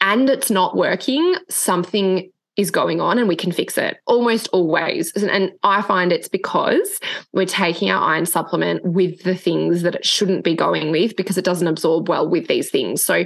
and 0.00 0.28
it's 0.28 0.50
not 0.50 0.76
working, 0.76 1.34
something 1.48 2.30
is 2.56 2.70
going 2.70 3.00
on 3.00 3.18
and 3.18 3.28
we 3.28 3.36
can 3.36 3.50
fix 3.50 3.78
it 3.78 3.96
almost 4.06 4.48
always. 4.48 5.10
And 5.14 5.52
I 5.62 5.80
find 5.80 6.12
it's 6.12 6.28
because 6.28 7.00
we're 7.32 7.46
taking 7.46 7.90
our 7.90 8.02
iron 8.02 8.26
supplement 8.26 8.84
with 8.84 9.22
the 9.22 9.34
things 9.34 9.82
that 9.82 9.94
it 9.94 10.04
shouldn't 10.04 10.44
be 10.44 10.54
going 10.54 10.90
with 10.90 11.16
because 11.16 11.38
it 11.38 11.44
doesn't 11.44 11.66
absorb 11.66 12.08
well 12.08 12.28
with 12.28 12.48
these 12.48 12.70
things. 12.70 13.02
So, 13.02 13.24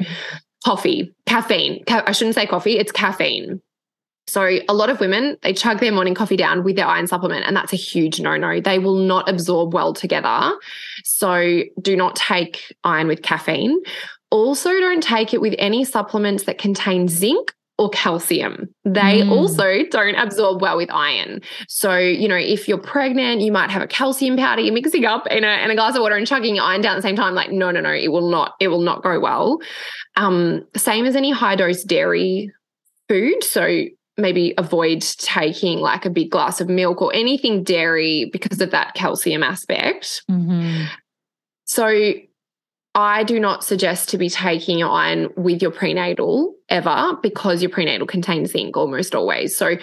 coffee, 0.64 1.14
caffeine, 1.26 1.84
ca- 1.84 2.04
I 2.06 2.12
shouldn't 2.12 2.34
say 2.34 2.46
coffee, 2.46 2.78
it's 2.78 2.92
caffeine. 2.92 3.60
So, 4.28 4.58
a 4.68 4.74
lot 4.74 4.90
of 4.90 4.98
women, 4.98 5.36
they 5.42 5.52
chug 5.52 5.78
their 5.78 5.92
morning 5.92 6.14
coffee 6.14 6.36
down 6.36 6.64
with 6.64 6.74
their 6.74 6.86
iron 6.86 7.06
supplement, 7.06 7.46
and 7.46 7.56
that's 7.56 7.72
a 7.72 7.76
huge 7.76 8.20
no 8.20 8.36
no. 8.36 8.60
They 8.60 8.80
will 8.80 8.96
not 8.96 9.28
absorb 9.28 9.72
well 9.72 9.92
together. 9.92 10.52
So, 11.04 11.62
do 11.80 11.96
not 11.96 12.16
take 12.16 12.74
iron 12.82 13.06
with 13.06 13.22
caffeine. 13.22 13.80
Also, 14.30 14.70
don't 14.70 15.02
take 15.02 15.32
it 15.32 15.40
with 15.40 15.54
any 15.58 15.84
supplements 15.84 16.44
that 16.44 16.58
contain 16.58 17.06
zinc 17.06 17.54
or 17.78 17.90
calcium. 17.90 18.68
They 18.84 19.20
mm. 19.20 19.30
also 19.30 19.82
don't 19.90 20.14
absorb 20.14 20.62
well 20.62 20.76
with 20.76 20.90
iron. 20.90 21.42
So, 21.68 21.96
you 21.96 22.26
know, 22.26 22.36
if 22.36 22.68
you're 22.68 22.78
pregnant, 22.78 23.42
you 23.42 23.52
might 23.52 23.70
have 23.70 23.82
a 23.82 23.86
calcium 23.86 24.36
powder 24.36 24.62
you're 24.62 24.72
mixing 24.72 25.04
up 25.04 25.26
in 25.26 25.44
a, 25.44 25.64
in 25.64 25.70
a 25.70 25.74
glass 25.74 25.94
of 25.94 26.00
water 26.00 26.14
and 26.14 26.26
chugging 26.26 26.56
your 26.56 26.64
iron 26.64 26.80
down 26.80 26.92
at 26.92 26.96
the 26.96 27.02
same 27.02 27.16
time. 27.16 27.34
Like, 27.34 27.52
no, 27.52 27.70
no, 27.70 27.80
no, 27.80 27.92
it 27.92 28.08
will 28.08 28.30
not, 28.30 28.54
it 28.60 28.68
will 28.68 28.80
not 28.80 29.02
go 29.02 29.20
well. 29.20 29.60
Um, 30.16 30.66
same 30.74 31.04
as 31.04 31.16
any 31.16 31.32
high 31.32 31.56
dose 31.56 31.84
dairy 31.84 32.50
food. 33.08 33.44
So 33.44 33.84
maybe 34.16 34.54
avoid 34.56 35.02
taking 35.02 35.80
like 35.80 36.06
a 36.06 36.10
big 36.10 36.30
glass 36.30 36.60
of 36.60 36.68
milk 36.68 37.02
or 37.02 37.14
anything 37.14 37.62
dairy 37.62 38.30
because 38.32 38.62
of 38.62 38.70
that 38.70 38.94
calcium 38.94 39.42
aspect. 39.42 40.22
Mm-hmm. 40.30 40.84
So 41.66 42.12
I 42.94 43.24
do 43.24 43.38
not 43.38 43.62
suggest 43.62 44.08
to 44.10 44.18
be 44.18 44.30
taking 44.30 44.78
your 44.78 44.88
iron 44.88 45.28
with 45.36 45.60
your 45.60 45.70
prenatal 45.70 46.55
ever 46.68 47.16
because 47.22 47.62
your 47.62 47.70
prenatal 47.70 48.06
contains 48.06 48.52
zinc 48.52 48.76
almost 48.76 49.14
always. 49.14 49.56
So, 49.56 49.76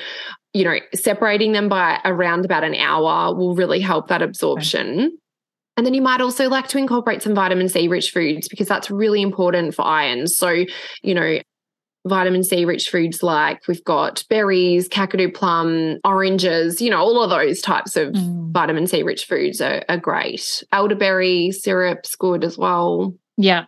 you 0.54 0.64
know, 0.64 0.78
separating 0.94 1.52
them 1.52 1.70
by 1.70 2.00
around 2.06 2.46
about 2.46 2.64
an 2.64 2.76
hour 2.76 3.34
will 3.36 3.56
really 3.56 3.80
help 3.80 4.08
that 4.08 4.22
absorption. 4.22 5.00
Okay. 5.00 5.10
And 5.76 5.86
then 5.86 5.94
you 5.96 6.02
might 6.02 6.22
also 6.22 6.50
like 6.50 6.68
to 6.68 6.78
incorporate 6.78 7.24
some 7.24 7.34
vitamin 7.34 7.68
C 7.68 7.88
rich 7.88 8.12
foods 8.12 8.48
because 8.48 8.68
that's 8.68 8.92
really 8.92 9.22
important 9.22 9.74
for 9.74 9.84
iron. 9.84 10.28
So, 10.28 10.66
you 11.02 11.16
know, 11.16 11.40
vitamin 12.06 12.44
C 12.44 12.66
rich 12.66 12.90
foods 12.90 13.24
like 13.24 13.68
we've 13.68 13.84
got 13.84 14.24
berries, 14.30 14.88
kakadu 14.88 15.34
plum, 15.34 15.98
oranges, 16.04 16.82
you 16.82 16.90
know, 16.90 17.00
all 17.00 17.24
of 17.24 17.30
those 17.30 17.62
types 17.62 17.96
of 17.96 18.14
mm. 18.14 18.52
vitamin 18.52 18.86
C 18.86 19.02
rich 19.02 19.26
foods 19.26 19.62
are, 19.62 19.84
are 19.90 19.98
great. 19.98 20.64
Elderberry 20.72 21.52
syrup's 21.52 22.16
good 22.16 22.44
as 22.44 22.58
well. 22.58 23.16
Yeah. 23.38 23.66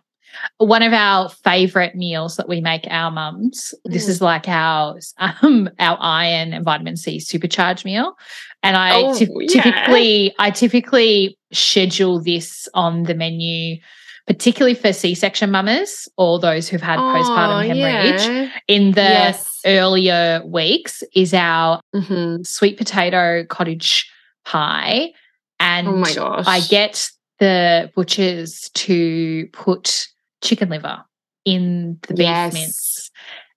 One 0.58 0.82
of 0.82 0.92
our 0.92 1.28
favorite 1.28 1.94
meals 1.94 2.36
that 2.36 2.48
we 2.48 2.60
make 2.60 2.86
our 2.90 3.10
mums, 3.10 3.74
mm. 3.86 3.92
this 3.92 4.08
is 4.08 4.20
like 4.20 4.48
our 4.48 4.98
um 5.42 5.70
our 5.78 5.98
iron 6.00 6.52
and 6.52 6.64
vitamin 6.64 6.96
C 6.96 7.18
supercharged 7.20 7.84
meal. 7.84 8.16
And 8.62 8.76
I 8.76 9.02
oh, 9.02 9.18
t- 9.18 9.28
yeah. 9.30 9.62
typically 9.62 10.34
I 10.38 10.50
typically 10.50 11.38
schedule 11.52 12.20
this 12.20 12.68
on 12.74 13.04
the 13.04 13.14
menu 13.14 13.78
particularly 14.26 14.74
for 14.74 14.92
C-section 14.92 15.50
mamas 15.50 16.08
or 16.16 16.38
those 16.38 16.68
who've 16.68 16.82
had 16.82 16.98
oh, 16.98 17.02
postpartum 17.02 17.66
hemorrhage 17.66 18.26
yeah. 18.26 18.50
in 18.66 18.92
the 18.92 19.02
yes. 19.02 19.60
earlier 19.64 20.42
weeks 20.44 21.02
is 21.14 21.32
our 21.32 21.80
mm-hmm. 21.94 22.42
sweet 22.42 22.76
potato 22.76 23.44
cottage 23.44 24.10
pie. 24.44 25.12
And 25.60 25.88
oh 25.88 25.96
my 25.96 26.12
gosh. 26.12 26.44
I 26.46 26.60
get 26.60 27.08
the 27.38 27.90
butchers 27.94 28.68
to 28.74 29.46
put 29.52 30.08
chicken 30.42 30.68
liver 30.68 31.04
in 31.44 31.98
the 32.08 32.14
beef 32.14 32.26
yes. 32.26 32.52
mince. 32.52 33.10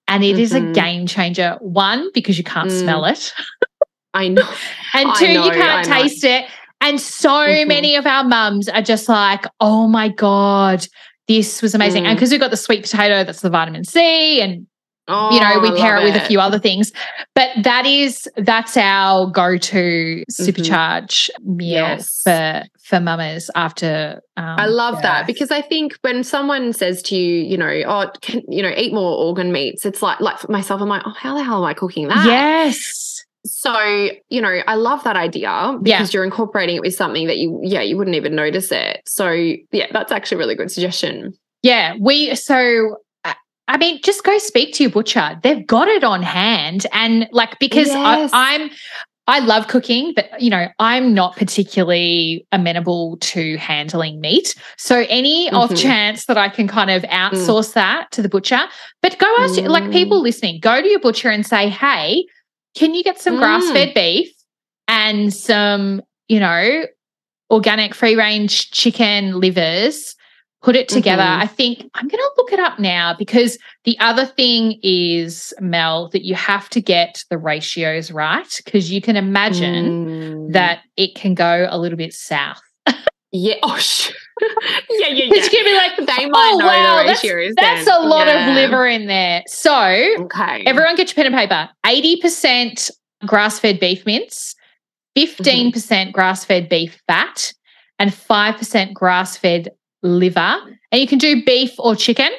And 0.08 0.24
it 0.24 0.32
mm-hmm. 0.32 0.40
is 0.40 0.52
a 0.52 0.60
mm-hmm. 0.60 0.72
game 0.72 1.06
changer. 1.06 1.56
One, 1.60 2.10
because 2.14 2.36
you 2.36 2.44
can't 2.44 2.70
mm. 2.70 2.80
smell 2.80 3.04
it. 3.04 3.32
I 4.12 4.28
know. 4.28 4.48
and 4.94 5.14
two, 5.16 5.34
know, 5.34 5.44
you 5.44 5.52
can't 5.52 5.86
taste 5.86 6.24
it. 6.24 6.46
And 6.80 7.00
so 7.00 7.30
mm-hmm. 7.30 7.68
many 7.68 7.94
of 7.94 8.06
our 8.06 8.24
mums 8.24 8.68
are 8.68 8.82
just 8.82 9.08
like, 9.08 9.44
oh 9.60 9.86
my 9.86 10.08
God, 10.08 10.86
this 11.28 11.62
was 11.62 11.74
amazing. 11.74 12.04
Mm. 12.04 12.08
And 12.08 12.16
because 12.16 12.30
we've 12.30 12.40
got 12.40 12.50
the 12.50 12.56
sweet 12.56 12.82
potato, 12.82 13.22
that's 13.22 13.42
the 13.42 13.50
vitamin 13.50 13.84
C, 13.84 14.40
and 14.40 14.66
oh, 15.10 15.32
you 15.32 15.40
know, 15.40 15.60
we 15.60 15.78
pair 15.80 15.96
it 15.96 16.04
with 16.04 16.16
a 16.16 16.24
few 16.26 16.40
other 16.40 16.58
things. 16.58 16.92
But 17.34 17.50
that 17.62 17.86
is 17.86 18.28
that's 18.36 18.76
our 18.76 19.26
go-to 19.30 19.76
mm-hmm. 19.76 20.44
supercharge 20.44 21.30
mm-hmm. 21.30 21.56
meal 21.56 21.74
yes. 21.74 22.22
for 22.22 22.62
for 22.82 23.00
mamas 23.00 23.50
after 23.54 24.20
um, 24.36 24.56
I 24.58 24.66
love 24.66 24.94
birth. 24.94 25.02
that 25.02 25.26
because 25.26 25.50
I 25.50 25.60
think 25.60 25.98
when 26.02 26.24
someone 26.24 26.72
says 26.72 27.02
to 27.02 27.16
you, 27.16 27.42
you 27.42 27.56
know, 27.56 27.82
oh, 27.86 28.10
can, 28.22 28.42
you 28.48 28.62
know, 28.62 28.72
eat 28.76 28.92
more 28.92 29.16
organ 29.18 29.52
meats, 29.52 29.84
it's 29.84 30.02
like 30.02 30.20
like 30.20 30.38
for 30.38 30.50
myself, 30.50 30.80
I'm 30.80 30.88
like, 30.88 31.02
oh, 31.04 31.14
how 31.16 31.36
the 31.36 31.44
hell 31.44 31.58
am 31.58 31.64
I 31.64 31.74
cooking 31.74 32.08
that? 32.08 32.26
Yes. 32.26 33.24
So, 33.46 33.74
you 34.28 34.40
know, 34.40 34.60
I 34.66 34.74
love 34.74 35.02
that 35.04 35.16
idea 35.16 35.78
because 35.82 36.12
yeah. 36.12 36.18
you're 36.18 36.24
incorporating 36.24 36.76
it 36.76 36.82
with 36.82 36.94
something 36.94 37.26
that 37.26 37.38
you, 37.38 37.58
yeah, 37.62 37.80
you 37.80 37.96
wouldn't 37.96 38.16
even 38.16 38.34
notice 38.34 38.70
it. 38.70 39.00
So, 39.06 39.30
yeah, 39.30 39.86
that's 39.92 40.12
actually 40.12 40.36
a 40.36 40.38
really 40.38 40.54
good 40.54 40.70
suggestion. 40.70 41.32
Yeah. 41.62 41.94
We, 41.98 42.34
so, 42.34 42.96
I 43.70 43.76
mean, 43.76 44.00
just 44.02 44.24
go 44.24 44.36
speak 44.38 44.74
to 44.74 44.82
your 44.82 44.90
butcher. 44.90 45.38
They've 45.44 45.64
got 45.64 45.86
it 45.86 46.02
on 46.02 46.22
hand. 46.22 46.86
And 46.92 47.28
like, 47.30 47.56
because 47.60 47.86
yes. 47.86 48.30
I, 48.32 48.54
I'm, 48.54 48.70
I 49.28 49.38
love 49.38 49.68
cooking, 49.68 50.12
but 50.12 50.42
you 50.42 50.50
know, 50.50 50.66
I'm 50.80 51.14
not 51.14 51.36
particularly 51.36 52.44
amenable 52.50 53.16
to 53.18 53.56
handling 53.58 54.20
meat. 54.20 54.56
So 54.76 55.06
any 55.08 55.46
mm-hmm. 55.46 55.54
off 55.54 55.76
chance 55.76 56.26
that 56.26 56.36
I 56.36 56.48
can 56.48 56.66
kind 56.66 56.90
of 56.90 57.02
mm. 57.02 57.10
outsource 57.10 57.70
mm. 57.70 57.74
that 57.74 58.10
to 58.10 58.22
the 58.22 58.28
butcher, 58.28 58.58
but 59.02 59.16
go 59.18 59.32
ask 59.38 59.54
mm. 59.54 59.68
like 59.68 59.92
people 59.92 60.20
listening, 60.20 60.58
go 60.58 60.82
to 60.82 60.88
your 60.88 60.98
butcher 60.98 61.30
and 61.30 61.46
say, 61.46 61.68
"Hey, 61.68 62.26
can 62.74 62.92
you 62.92 63.04
get 63.04 63.20
some 63.20 63.36
mm. 63.36 63.38
grass 63.38 63.70
fed 63.70 63.94
beef 63.94 64.32
and 64.88 65.32
some, 65.32 66.02
you 66.26 66.40
know, 66.40 66.86
organic 67.52 67.94
free 67.94 68.16
range 68.16 68.72
chicken 68.72 69.38
livers? 69.38 70.16
Put 70.62 70.76
it 70.76 70.88
together. 70.88 71.22
Mm-hmm. 71.22 71.42
I 71.42 71.46
think 71.46 71.90
I'm 71.94 72.06
going 72.06 72.18
to 72.18 72.30
look 72.36 72.52
it 72.52 72.58
up 72.58 72.78
now 72.78 73.14
because 73.18 73.58
the 73.84 73.98
other 73.98 74.26
thing 74.26 74.78
is, 74.82 75.54
Mel, 75.58 76.10
that 76.10 76.24
you 76.24 76.34
have 76.34 76.68
to 76.70 76.82
get 76.82 77.24
the 77.30 77.38
ratios 77.38 78.10
right 78.10 78.60
because 78.62 78.90
you 78.90 79.00
can 79.00 79.16
imagine 79.16 80.06
mm. 80.06 80.52
that 80.52 80.80
it 80.98 81.14
can 81.14 81.34
go 81.34 81.66
a 81.70 81.78
little 81.78 81.96
bit 81.96 82.12
south. 82.12 82.60
Yeah. 83.32 83.54
Oh, 83.62 83.76
sh- 83.76 84.10
yeah, 84.40 84.48
yeah, 84.90 85.08
yeah. 85.08 85.30
It's 85.32 85.48
gonna 85.48 85.64
be 85.64 85.74
like 85.74 85.96
they 85.96 86.26
might 86.26 86.52
oh, 86.54 86.58
know 86.58 86.66
wow, 86.66 87.02
the 87.02 87.08
ratios. 87.10 87.54
That's, 87.56 87.84
that's 87.84 87.98
a 87.98 88.06
lot 88.06 88.26
yeah. 88.26 88.50
of 88.50 88.54
liver 88.54 88.86
in 88.86 89.06
there. 89.06 89.42
So, 89.46 89.72
okay, 89.74 90.64
everyone, 90.66 90.96
get 90.96 91.08
your 91.08 91.14
pen 91.14 91.26
and 91.26 91.34
paper. 91.34 91.68
Eighty 91.86 92.20
percent 92.20 92.90
grass-fed 93.26 93.78
beef 93.78 94.04
mince, 94.06 94.54
15 95.14 95.44
mm-hmm. 95.44 95.70
percent 95.70 96.08
mm-hmm. 96.08 96.14
grass-fed 96.14 96.68
beef 96.68 97.00
fat, 97.06 97.52
and 97.98 98.12
five 98.12 98.56
percent 98.56 98.94
grass-fed 98.94 99.68
liver. 100.02 100.58
And 100.92 101.00
you 101.00 101.06
can 101.06 101.18
do 101.18 101.44
beef 101.44 101.72
or 101.78 101.94
chicken. 101.94 102.30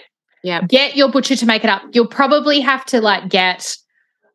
Yeah. 0.44 0.62
Get 0.62 0.96
your 0.96 1.10
butcher 1.10 1.36
to 1.36 1.46
make 1.46 1.64
it 1.64 1.70
up. 1.70 1.84
You'll 1.94 2.08
probably 2.08 2.60
have 2.60 2.86
to 2.86 3.02
like 3.02 3.30
get, 3.30 3.76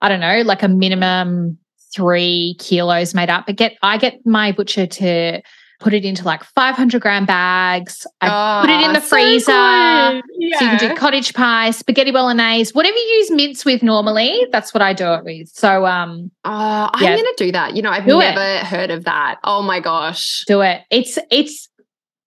I 0.01 0.09
don't 0.09 0.20
know, 0.20 0.43
like 0.43 0.62
a 0.62 0.68
minimum 0.68 1.59
three 1.95 2.57
kilos 2.59 3.14
made 3.14 3.31
up. 3.31 3.47
But 3.47 3.57
get 3.57 3.77
I 3.83 3.99
get 3.99 4.24
my 4.24 4.53
butcher 4.53 4.87
to 4.87 5.43
put 5.81 5.93
it 5.93 6.05
into 6.05 6.24
like 6.24 6.43
500 6.43 7.03
gram 7.03 7.27
bags. 7.27 8.07
I 8.20 8.29
oh, 8.29 8.66
put 8.66 8.70
it 8.70 8.85
in 8.85 8.93
the 8.93 9.01
so 9.01 9.09
freezer. 9.09 9.53
Yeah. 9.53 10.59
So 10.59 10.64
you 10.64 10.70
can 10.70 10.79
do 10.79 10.95
cottage 10.95 11.35
pie, 11.35 11.70
spaghetti 11.70 12.11
bolognese, 12.11 12.72
whatever 12.72 12.97
you 12.97 13.03
use 13.03 13.31
mince 13.31 13.64
with 13.64 13.83
normally. 13.83 14.47
That's 14.53 14.72
what 14.72 14.83
I 14.83 14.93
do 14.93 15.12
it 15.14 15.24
with. 15.24 15.49
So, 15.49 15.85
um, 15.87 16.31
oh, 16.45 16.91
I'm 16.93 17.03
yeah. 17.03 17.16
going 17.16 17.35
to 17.37 17.45
do 17.45 17.53
that. 17.53 17.77
You 17.77 17.83
know, 17.83 17.91
I've 17.91 18.07
do 18.07 18.18
never 18.18 18.41
it. 18.41 18.64
heard 18.64 18.91
of 18.91 19.05
that. 19.05 19.39
Oh 19.45 19.62
my 19.62 19.81
gosh. 19.81 20.45
Do 20.47 20.62
it. 20.62 20.83
It's, 20.91 21.18
it's, 21.31 21.68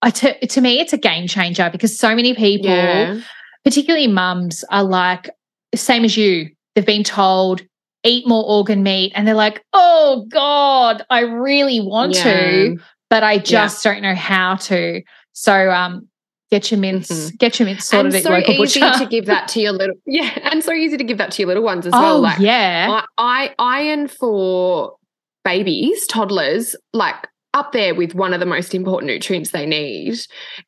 I 0.02 0.12
t- 0.12 0.40
to 0.40 0.62
me, 0.62 0.80
it's 0.80 0.94
a 0.94 0.98
game 0.98 1.28
changer 1.28 1.70
because 1.72 1.98
so 1.98 2.16
many 2.16 2.34
people, 2.34 2.70
yeah. 2.70 3.20
particularly 3.64 4.08
mums, 4.08 4.64
are 4.70 4.84
like, 4.84 5.30
same 5.76 6.06
as 6.06 6.16
you, 6.16 6.50
they've 6.76 6.86
been 6.86 7.04
told, 7.04 7.62
eat 8.04 8.28
more 8.28 8.46
organ 8.46 8.82
meat. 8.82 9.12
And 9.16 9.28
they're 9.28 9.36
like, 9.36 9.64
oh 9.74 10.26
God, 10.30 11.06
I 11.10 11.22
really 11.22 11.82
want 11.82 12.16
yeah. 12.16 12.24
to 12.24 12.78
but 13.10 13.24
I 13.24 13.38
just 13.38 13.84
yeah. 13.84 13.94
don't 13.94 14.02
know 14.04 14.16
how 14.16 14.56
to. 14.56 15.02
So 15.34 15.72
um, 15.72 16.08
get 16.52 16.72
your 16.72 16.80
mince, 16.80 17.10
mm-hmm. 17.10 17.36
get 17.38 17.60
your 17.60 17.66
mince 17.68 17.86
sorted 17.86 18.14
and 18.14 18.24
so 18.24 18.34
at 18.34 18.40
local 18.48 18.64
easy 18.66 18.80
butcher. 18.80 19.00
to 19.00 19.10
give 19.10 19.26
that 19.26 19.48
to 19.50 19.62
your 19.62 19.72
little 19.74 19.96
yeah, 20.06 20.38
and 20.52 20.64
so 20.64 20.72
easy 20.72 20.98
to 20.98 21.04
give 21.04 21.18
that 21.18 21.32
to 21.32 21.42
your 21.42 21.48
little 21.48 21.64
ones 21.64 21.86
as 21.86 21.94
oh, 21.96 22.02
well. 22.02 22.22
Like 22.22 22.40
yeah, 22.40 23.02
I, 23.18 23.54
I 23.60 23.82
iron 23.82 24.08
for 24.08 24.96
babies, 25.44 26.06
toddlers, 26.08 26.76
like 26.94 27.28
up 27.54 27.72
there 27.72 27.96
with 27.96 28.14
one 28.14 28.34
of 28.34 28.40
the 28.40 28.46
most 28.46 28.76
important 28.76 29.12
nutrients 29.12 29.52
they 29.52 29.66
need 29.66 30.16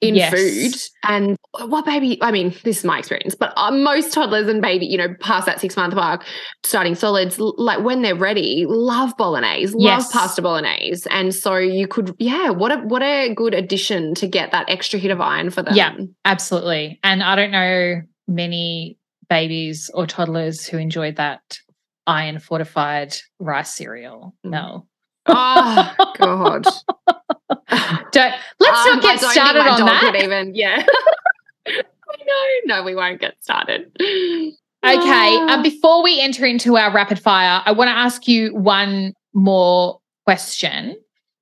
in 0.01 0.15
yes. 0.15 0.33
food. 0.33 0.73
And 1.03 1.37
what 1.67 1.85
baby, 1.85 2.17
I 2.21 2.31
mean, 2.31 2.55
this 2.63 2.79
is 2.79 2.83
my 2.83 2.99
experience, 2.99 3.35
but 3.35 3.53
uh, 3.55 3.71
most 3.71 4.13
toddlers 4.13 4.47
and 4.47 4.61
baby, 4.61 4.87
you 4.87 4.97
know, 4.97 5.13
past 5.19 5.45
that 5.45 5.61
six 5.61 5.77
month 5.77 5.93
mark, 5.93 6.25
starting 6.63 6.95
solids, 6.95 7.39
like 7.39 7.83
when 7.83 8.01
they're 8.01 8.15
ready, 8.15 8.65
love 8.67 9.15
bolognese, 9.15 9.75
yes. 9.77 10.05
love 10.05 10.11
pasta 10.11 10.41
bolognese. 10.41 11.07
And 11.11 11.35
so 11.35 11.55
you 11.57 11.87
could, 11.87 12.15
yeah, 12.17 12.49
what 12.49 12.71
a, 12.71 12.77
what 12.77 13.03
a 13.03 13.33
good 13.33 13.53
addition 13.53 14.15
to 14.15 14.27
get 14.27 14.51
that 14.51 14.67
extra 14.67 14.97
hit 14.97 15.11
of 15.11 15.21
iron 15.21 15.51
for 15.51 15.61
them. 15.61 15.75
Yeah, 15.75 15.95
absolutely. 16.25 16.99
And 17.03 17.21
I 17.21 17.35
don't 17.35 17.51
know 17.51 18.01
many 18.27 18.97
babies 19.29 19.91
or 19.93 20.07
toddlers 20.07 20.65
who 20.65 20.77
enjoyed 20.77 21.17
that 21.17 21.59
iron 22.07 22.39
fortified 22.39 23.15
rice 23.39 23.75
cereal. 23.75 24.35
Mm. 24.45 24.49
No. 24.49 24.87
Oh 25.27 26.13
God. 26.17 26.63
don't 28.11 28.33
let's 28.59 28.87
um, 28.87 28.99
not 28.99 29.01
get 29.01 29.19
started 29.19 29.61
on 29.61 29.85
that. 29.85 30.15
Even 30.15 30.55
yeah. 30.55 30.85
no, 31.67 32.45
no, 32.65 32.83
we 32.83 32.95
won't 32.95 33.19
get 33.19 33.35
started. 33.41 33.91
Okay. 34.83 35.37
Um, 35.37 35.47
ah. 35.47 35.61
before 35.61 36.01
we 36.01 36.19
enter 36.19 36.43
into 36.43 36.75
our 36.75 36.91
rapid 36.91 37.19
fire, 37.19 37.61
I 37.63 37.71
want 37.71 37.89
to 37.89 37.95
ask 37.95 38.27
you 38.27 38.51
one 38.55 39.13
more 39.31 39.99
question. 40.25 40.95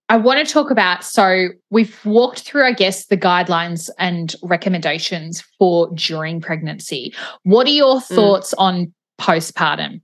I 0.09 0.17
want 0.17 0.45
to 0.45 0.53
talk 0.53 0.71
about 0.71 1.05
so 1.05 1.47
we've 1.69 1.97
walked 2.03 2.41
through, 2.41 2.65
I 2.65 2.73
guess, 2.73 3.05
the 3.05 3.15
guidelines 3.15 3.89
and 3.97 4.36
recommendations 4.43 5.41
for 5.57 5.89
during 5.93 6.41
pregnancy. 6.41 7.13
What 7.43 7.65
are 7.67 7.69
your 7.69 8.01
mm. 8.01 8.03
thoughts 8.03 8.53
mm. 8.53 8.61
on 8.61 8.93
postpartum? 9.21 10.01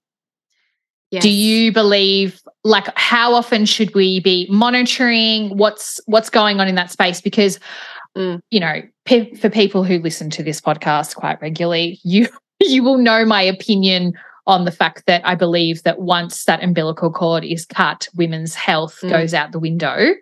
Yes. 1.12 1.24
Do 1.24 1.30
you 1.30 1.72
believe 1.72 2.42
like 2.64 2.88
how 2.98 3.34
often 3.34 3.66
should 3.66 3.94
we 3.94 4.20
be 4.20 4.48
monitoring 4.50 5.56
what's 5.58 6.00
what's 6.08 6.30
going 6.30 6.60
on 6.60 6.68
in 6.68 6.76
that 6.76 6.92
space 6.92 7.22
because 7.22 7.60
mm. 8.18 8.42
you 8.50 8.60
know 8.60 8.82
pe- 9.06 9.34
for 9.36 9.50
people 9.50 9.84
who 9.84 10.00
listen 10.00 10.30
to 10.32 10.44
this 10.44 10.60
podcast 10.60 11.16
quite 11.16 11.40
regularly 11.42 12.00
you 12.04 12.28
you 12.60 12.84
will 12.84 12.98
know 12.98 13.24
my 13.24 13.42
opinion 13.42 14.14
on 14.48 14.66
the 14.66 14.72
fact 14.72 15.04
that 15.08 15.22
I 15.26 15.36
believe 15.36 15.84
that 15.84 16.00
once 16.00 16.46
that 16.46 16.64
umbilical 16.64 17.12
cord 17.12 17.44
is 17.44 17.66
cut 17.66 18.08
women's 18.16 18.56
health 18.56 19.00
mm. 19.02 19.10
goes 19.10 19.34
out 19.34 19.52
the 19.52 19.60
window. 19.60 20.14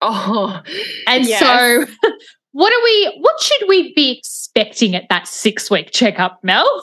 Oh. 0.00 0.60
And 1.06 1.26
yes. 1.26 1.40
so 1.40 1.86
what 2.52 2.72
are 2.72 2.84
we 2.84 3.18
what 3.20 3.40
should 3.40 3.68
we 3.68 3.94
be 3.94 4.18
expecting 4.18 4.94
at 4.94 5.08
that 5.08 5.26
6 5.26 5.70
week 5.70 5.90
checkup 5.92 6.40
Mel? 6.42 6.82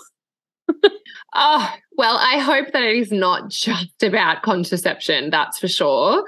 oh, 1.36 1.74
well, 1.98 2.18
I 2.18 2.40
hope 2.40 2.72
that 2.74 2.84
it 2.84 2.98
is 2.98 3.12
not 3.12 3.50
just 3.50 4.02
about 4.04 4.42
contraception, 4.42 5.30
that's 5.30 5.60
for 5.60 5.68
sure. 5.68 6.26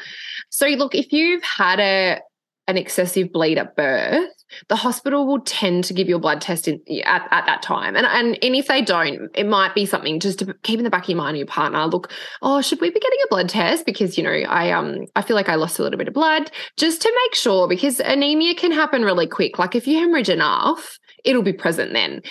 So, 0.49 0.67
look, 0.67 0.95
if 0.95 1.11
you've 1.11 1.43
had 1.43 1.79
a 1.79 2.21
an 2.67 2.77
excessive 2.77 3.31
bleed 3.31 3.57
at 3.57 3.77
birth, 3.77 4.29
the 4.67 4.75
hospital 4.75 5.25
will 5.25 5.39
tend 5.39 5.85
to 5.85 5.93
give 5.93 6.09
you 6.09 6.17
a 6.17 6.19
blood 6.19 6.41
test 6.41 6.67
in, 6.67 6.81
at, 7.05 7.25
at 7.31 7.45
that 7.45 7.61
time. 7.61 7.95
And, 7.95 8.05
and, 8.05 8.37
and 8.43 8.55
if 8.55 8.67
they 8.67 8.81
don't, 8.81 9.29
it 9.35 9.47
might 9.47 9.73
be 9.73 9.85
something 9.85 10.19
just 10.19 10.39
to 10.39 10.53
keep 10.63 10.77
in 10.77 10.83
the 10.83 10.89
back 10.89 11.03
of 11.03 11.09
your 11.09 11.17
mind, 11.17 11.37
your 11.37 11.47
partner, 11.47 11.85
look, 11.85 12.11
oh, 12.41 12.61
should 12.61 12.81
we 12.81 12.89
be 12.89 12.99
getting 12.99 13.19
a 13.23 13.27
blood 13.29 13.47
test? 13.47 13.85
Because, 13.85 14.17
you 14.17 14.23
know, 14.23 14.31
I 14.31 14.71
um 14.71 15.05
I 15.15 15.21
feel 15.21 15.35
like 15.35 15.47
I 15.49 15.55
lost 15.55 15.79
a 15.79 15.83
little 15.83 15.97
bit 15.97 16.09
of 16.09 16.13
blood 16.13 16.51
just 16.75 17.01
to 17.03 17.21
make 17.23 17.35
sure 17.35 17.69
because 17.69 18.01
anemia 18.01 18.53
can 18.55 18.73
happen 18.73 19.03
really 19.03 19.27
quick. 19.27 19.57
Like 19.57 19.73
if 19.73 19.87
you 19.87 19.99
hemorrhage 19.99 20.29
enough, 20.29 20.99
it'll 21.23 21.43
be 21.43 21.53
present 21.53 21.93
then. 21.93 22.21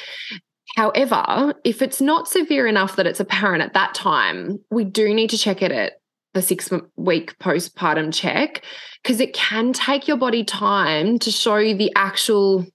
However, 0.77 1.55
if 1.65 1.81
it's 1.81 2.03
not 2.03 2.29
severe 2.29 2.67
enough 2.67 2.97
that 2.97 3.07
it's 3.07 3.21
apparent 3.21 3.63
at 3.63 3.73
that 3.73 3.95
time, 3.95 4.59
we 4.71 4.85
do 4.85 5.15
need 5.15 5.31
to 5.31 5.39
check 5.39 5.63
it 5.63 5.73
at 5.73 5.95
the 6.35 6.43
six 6.43 6.71
week 6.97 7.39
postpartum 7.39 8.13
check 8.13 8.63
because 9.03 9.21
it 9.21 9.33
can 9.33 9.73
take 9.73 10.07
your 10.07 10.19
body 10.19 10.45
time 10.45 11.19
to 11.21 11.31
show 11.31 11.59
the 11.75 11.91
actual 11.97 12.67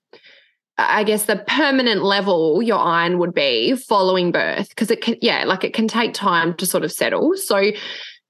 I 0.80 1.04
guess 1.04 1.26
the 1.26 1.44
permanent 1.48 2.02
level 2.02 2.64
your 2.64 2.80
iron 2.80 3.20
would 3.20 3.36
be 3.36 3.76
following 3.76 4.32
birth 4.32 4.70
because 4.70 4.90
it 4.90 5.02
can 5.02 5.18
yeah 5.22 5.44
like 5.46 5.64
it 5.64 5.76
can 5.76 5.88
take 5.88 6.16
time 6.16 6.56
to 6.56 6.66
sort 6.66 6.84
of 6.84 6.92
settle 6.92 7.38
so 7.38 7.72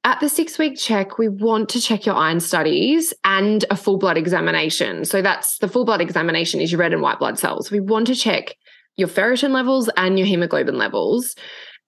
at 0.03 0.19
the 0.19 0.29
six 0.29 0.57
week 0.57 0.77
check, 0.79 1.19
we 1.19 1.29
want 1.29 1.69
to 1.69 1.79
check 1.79 2.07
your 2.07 2.15
iron 2.15 2.39
studies 2.39 3.13
and 3.23 3.65
a 3.69 3.75
full 3.75 3.99
blood 3.99 4.17
examination. 4.17 5.05
So 5.05 5.21
that's 5.21 5.59
the 5.59 5.67
full 5.67 5.85
blood 5.85 6.01
examination 6.01 6.59
is 6.59 6.71
your 6.71 6.79
red 6.79 6.91
and 6.91 7.03
white 7.03 7.19
blood 7.19 7.37
cells. 7.37 7.69
We 7.69 7.79
want 7.79 8.07
to 8.07 8.15
check 8.15 8.55
your 8.97 9.07
ferritin 9.07 9.51
levels 9.51 9.89
and 9.97 10.17
your 10.17 10.27
hemoglobin 10.27 10.77
levels. 10.77 11.35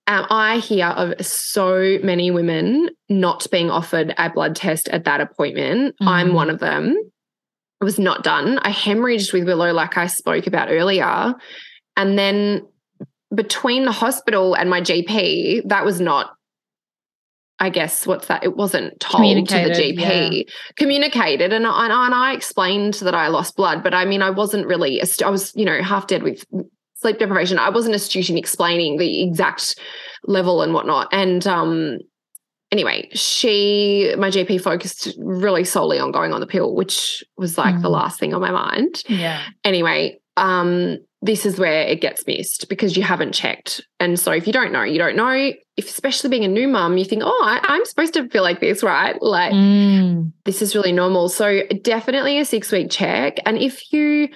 Um, 0.05 0.25
I 0.29 0.57
hear 0.57 0.87
of 0.87 1.25
so 1.25 1.97
many 2.03 2.29
women 2.29 2.89
not 3.07 3.47
being 3.51 3.69
offered 3.69 4.13
a 4.17 4.29
blood 4.29 4.55
test 4.55 4.89
at 4.89 5.05
that 5.05 5.21
appointment. 5.21 5.95
Mm. 6.01 6.07
I'm 6.07 6.33
one 6.33 6.49
of 6.49 6.59
them. 6.59 6.97
It 7.81 7.83
was 7.83 7.99
not 7.99 8.23
done. 8.23 8.59
I 8.59 8.71
hemorrhaged 8.71 9.31
with 9.31 9.45
Willow, 9.45 9.71
like 9.71 9.97
I 9.97 10.07
spoke 10.07 10.47
about 10.47 10.69
earlier. 10.69 11.33
And 11.95 12.17
then 12.17 12.65
between 13.33 13.85
the 13.85 13.91
hospital 13.91 14.55
and 14.55 14.69
my 14.69 14.81
GP, 14.81 15.67
that 15.69 15.85
was 15.85 16.01
not 16.01 16.31
I 17.59 17.69
guess 17.69 18.05
what's 18.05 18.27
that? 18.27 18.43
It 18.43 18.57
wasn't 18.57 18.99
told 18.99 19.47
to 19.47 19.55
the 19.55 19.69
GP, 19.69 19.97
yeah. 19.97 20.53
communicated, 20.75 21.53
and 21.53 21.65
I, 21.65 21.85
and 21.85 22.13
I 22.13 22.33
explained 22.33 22.95
that 22.95 23.15
I 23.15 23.27
lost 23.27 23.55
blood, 23.55 23.83
but 23.83 23.93
I 23.93 24.03
mean, 24.03 24.21
I 24.21 24.31
wasn't 24.31 24.67
really. 24.67 25.01
I 25.01 25.29
was, 25.29 25.53
you 25.55 25.63
know, 25.63 25.81
half 25.81 26.07
dead 26.07 26.23
with 26.23 26.43
sleep 27.03 27.19
deprivation. 27.19 27.59
I 27.59 27.69
wasn't 27.69 27.95
astute 27.95 28.29
in 28.29 28.37
explaining 28.37 28.97
the 28.97 29.21
exact 29.21 29.79
level 30.25 30.61
and 30.61 30.73
whatnot. 30.73 31.09
And 31.11 31.45
um, 31.45 31.99
anyway, 32.71 33.09
she, 33.13 34.15
my 34.17 34.29
GP 34.29 34.61
focused 34.61 35.09
really 35.19 35.65
solely 35.65 35.99
on 35.99 36.11
going 36.11 36.33
on 36.33 36.39
the 36.39 36.47
pill, 36.47 36.73
which 36.73 37.23
was 37.37 37.57
like 37.57 37.75
mm. 37.75 37.81
the 37.81 37.89
last 37.89 38.19
thing 38.19 38.33
on 38.33 38.41
my 38.41 38.51
mind. 38.51 39.03
Yeah. 39.07 39.43
Anyway, 39.65 40.19
um, 40.37 40.97
this 41.21 41.45
is 41.45 41.59
where 41.59 41.83
it 41.83 42.01
gets 42.01 42.25
missed 42.25 42.67
because 42.69 42.97
you 42.97 43.03
haven't 43.03 43.33
checked. 43.33 43.81
And 43.99 44.19
so 44.19 44.31
if 44.31 44.47
you 44.47 44.53
don't 44.53 44.71
know, 44.71 44.83
you 44.83 44.97
don't 44.97 45.15
know. 45.15 45.53
If 45.75 45.87
especially 45.87 46.29
being 46.29 46.43
a 46.43 46.49
new 46.49 46.67
mum, 46.67 46.97
you 46.97 47.05
think, 47.05 47.23
oh, 47.25 47.41
I, 47.43 47.75
am 47.75 47.85
supposed 47.85 48.13
to 48.13 48.27
feel 48.29 48.43
like 48.43 48.59
this, 48.59 48.81
right? 48.81 49.21
Like 49.21 49.53
mm. 49.53 50.31
this 50.45 50.61
is 50.61 50.75
really 50.75 50.91
normal. 50.91 51.29
So 51.29 51.63
definitely 51.81 52.39
a 52.39 52.45
six 52.45 52.71
week 52.71 52.89
check. 52.89 53.37
And 53.45 53.57
if 53.57 53.91
you 53.91 54.29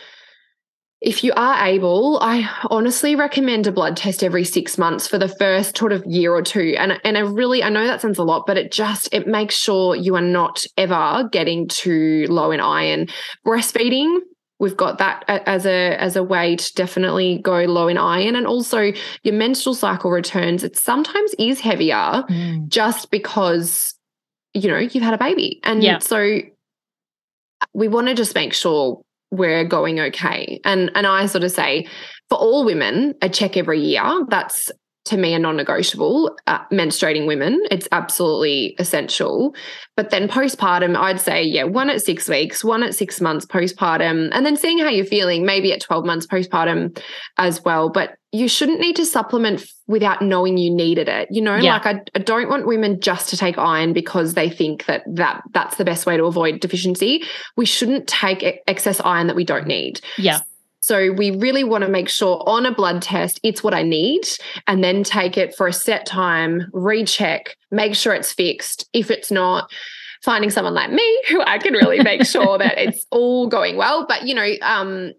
if 0.99 1.23
you 1.23 1.31
are 1.35 1.67
able, 1.67 2.17
I 2.21 2.49
honestly 2.71 3.15
recommend 3.15 3.67
a 3.67 3.71
blood 3.71 3.95
test 3.95 4.23
every 4.23 4.43
six 4.43 4.79
months 4.79 5.07
for 5.07 5.19
the 5.19 5.27
first 5.27 5.77
sort 5.77 5.91
of 5.91 6.03
year 6.05 6.33
or 6.33 6.41
two. 6.41 6.75
And 6.77 6.99
and 7.03 7.17
I 7.17 7.21
really 7.21 7.61
I 7.61 7.69
know 7.69 7.85
that 7.85 8.01
sounds 8.01 8.17
a 8.17 8.23
lot, 8.23 8.47
but 8.47 8.57
it 8.57 8.71
just 8.71 9.07
it 9.11 9.27
makes 9.27 9.55
sure 9.55 9.95
you 9.95 10.15
are 10.15 10.21
not 10.21 10.65
ever 10.75 11.29
getting 11.31 11.67
too 11.67 12.25
low 12.29 12.49
in 12.49 12.59
iron. 12.59 13.07
Breastfeeding, 13.45 14.21
we've 14.57 14.75
got 14.75 14.97
that 14.97 15.23
as 15.27 15.67
a 15.67 15.95
as 16.01 16.15
a 16.15 16.23
way 16.23 16.55
to 16.55 16.73
definitely 16.73 17.41
go 17.43 17.59
low 17.65 17.87
in 17.87 17.99
iron, 17.99 18.35
and 18.35 18.47
also 18.47 18.91
your 19.21 19.35
menstrual 19.35 19.75
cycle 19.75 20.09
returns. 20.09 20.63
It 20.63 20.75
sometimes 20.75 21.35
is 21.37 21.59
heavier 21.59 22.23
mm. 22.27 22.67
just 22.69 23.11
because 23.11 23.93
you 24.55 24.67
know 24.67 24.79
you've 24.79 25.03
had 25.03 25.13
a 25.13 25.19
baby, 25.19 25.59
and 25.63 25.83
yeah. 25.83 25.99
so 25.99 26.39
we 27.73 27.87
want 27.87 28.07
to 28.07 28.15
just 28.15 28.33
make 28.33 28.53
sure 28.53 29.01
we're 29.32 29.65
going 29.65 29.99
okay. 29.99 30.59
And 30.63 30.91
and 30.95 31.07
I 31.07 31.25
sort 31.25 31.43
of 31.43 31.51
say 31.51 31.88
for 32.30 32.38
all 32.38 32.65
women, 32.65 33.15
a 33.21 33.30
check 33.30 33.57
every 33.57 33.80
year. 33.80 34.03
That's 34.30 34.71
to 35.05 35.17
me 35.17 35.34
a 35.34 35.39
non-negotiable 35.39 36.38
uh, 36.47 36.59
menstruating 36.71 37.28
women 37.28 37.61
it's 37.71 37.88
absolutely 37.93 38.75
essential 38.78 39.55
but 39.95 40.09
then 40.09 40.28
postpartum 40.28 40.97
i'd 40.97 41.19
say 41.19 41.41
yeah 41.41 41.63
one 41.63 41.89
at 41.89 42.01
six 42.01 42.28
weeks 42.28 42.61
one 42.61 42.84
at 42.84 42.93
six 42.93 43.21
months 43.21 43.45
postpartum 43.45 44.30
and 44.34 44.45
then 44.45 44.57
seeing 44.57 44.80
how 44.80 44.89
you're 44.89 45.05
feeling 45.05 45.45
maybe 45.45 45.71
at 45.71 45.82
12 45.82 46.05
months 46.05 46.28
postpartum 46.28 47.01
as 47.38 47.63
well 47.63 47.89
but 47.89 48.16
you 48.34 48.49
shouldn't 48.49 48.80
need 48.80 48.95
to 48.95 49.05
supplement 49.05 49.65
without 49.88 50.21
knowing 50.21 50.57
you 50.57 50.69
needed 50.73 51.07
it 51.07 51.28
you 51.32 51.41
know 51.41 51.55
yeah. 51.55 51.73
like 51.73 51.86
I, 51.86 52.01
I 52.15 52.19
don't 52.19 52.49
want 52.49 52.67
women 52.67 52.99
just 52.99 53.30
to 53.30 53.38
take 53.38 53.57
iron 53.57 53.93
because 53.93 54.34
they 54.34 54.49
think 54.49 54.86
that 54.86 55.03
that 55.07 55.43
that's 55.53 55.78
the 55.78 55.86
best 55.86 56.05
way 56.05 56.17
to 56.17 56.25
avoid 56.25 56.59
deficiency 56.59 57.23
we 57.55 57.65
shouldn't 57.65 58.07
take 58.07 58.43
excess 58.67 58.99
iron 59.01 59.28
that 59.28 59.36
we 59.36 59.45
don't 59.45 59.67
need 59.67 60.01
yeah 60.17 60.41
so 60.88 61.11
we 61.11 61.32
really 61.32 61.65
want 61.65 61.84
to 61.84 61.89
make 61.89 62.07
sure 62.07 62.41
on 62.47 62.65
a 62.65 62.73
blood 62.73 63.01
test, 63.01 63.41
it's 63.43 63.61
what 63.61 63.73
I 63.73 63.84
need, 63.84 64.21
and 64.67 64.82
then 64.82 65.03
take 65.03 65.38
it 65.38 65.53
for 65.53 65.67
a 65.67 65.73
set 65.73 66.05
time, 66.05 66.69
recheck, 66.71 67.57
make 67.71 67.93
sure 67.93 68.13
it's 68.13 68.32
fixed. 68.32 68.88
If 68.93 69.11
it's 69.11 69.30
not, 69.30 69.69
finding 70.23 70.49
someone 70.49 70.73
like 70.73 70.89
me 70.89 71.23
who 71.28 71.41
I 71.41 71.57
can 71.57 71.73
really 71.73 71.99
make 71.99 72.25
sure 72.25 72.57
that 72.57 72.78
it's 72.78 73.05
all 73.11 73.49
going 73.49 73.75
well. 73.75 74.05
But 74.07 74.28
you 74.28 74.34
know, 74.34 74.49
um, 74.61 75.11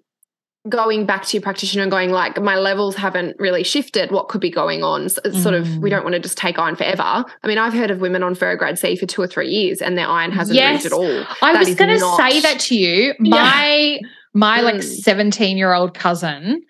going 0.68 1.06
back 1.06 1.24
to 1.24 1.36
your 1.36 1.42
practitioner 1.42 1.82
and 1.82 1.90
going 1.90 2.10
like 2.10 2.40
my 2.40 2.56
levels 2.56 2.96
haven't 2.96 3.36
really 3.38 3.62
shifted 3.62 4.10
what 4.10 4.28
could 4.28 4.40
be 4.40 4.50
going 4.50 4.82
on 4.82 5.08
so 5.08 5.20
sort 5.32 5.54
of 5.54 5.78
we 5.78 5.88
mm. 5.88 5.92
don't 5.92 6.04
want 6.04 6.14
to 6.14 6.20
just 6.20 6.36
take 6.36 6.58
iron 6.58 6.76
forever 6.76 7.02
i 7.02 7.46
mean 7.46 7.58
i've 7.58 7.72
heard 7.72 7.90
of 7.90 8.00
women 8.00 8.22
on 8.22 8.34
Ferro-Grad 8.34 8.78
C 8.78 8.96
for 8.96 9.06
two 9.06 9.22
or 9.22 9.26
three 9.26 9.48
years 9.48 9.80
and 9.80 9.96
their 9.96 10.06
iron 10.06 10.30
hasn't 10.32 10.56
yes. 10.56 10.84
moved 10.84 10.86
at 10.86 10.92
all 10.92 11.24
i 11.42 11.52
that 11.52 11.60
was 11.60 11.74
going 11.74 11.90
to 11.90 11.98
not... 11.98 12.16
say 12.16 12.40
that 12.40 12.60
to 12.60 12.76
you 12.76 13.14
my 13.18 13.98
yeah. 14.00 14.08
My 14.34 14.60
mm. 14.60 14.64
like 14.64 14.82
17 14.82 15.56
year 15.56 15.72
old 15.72 15.94
cousin 15.94 16.62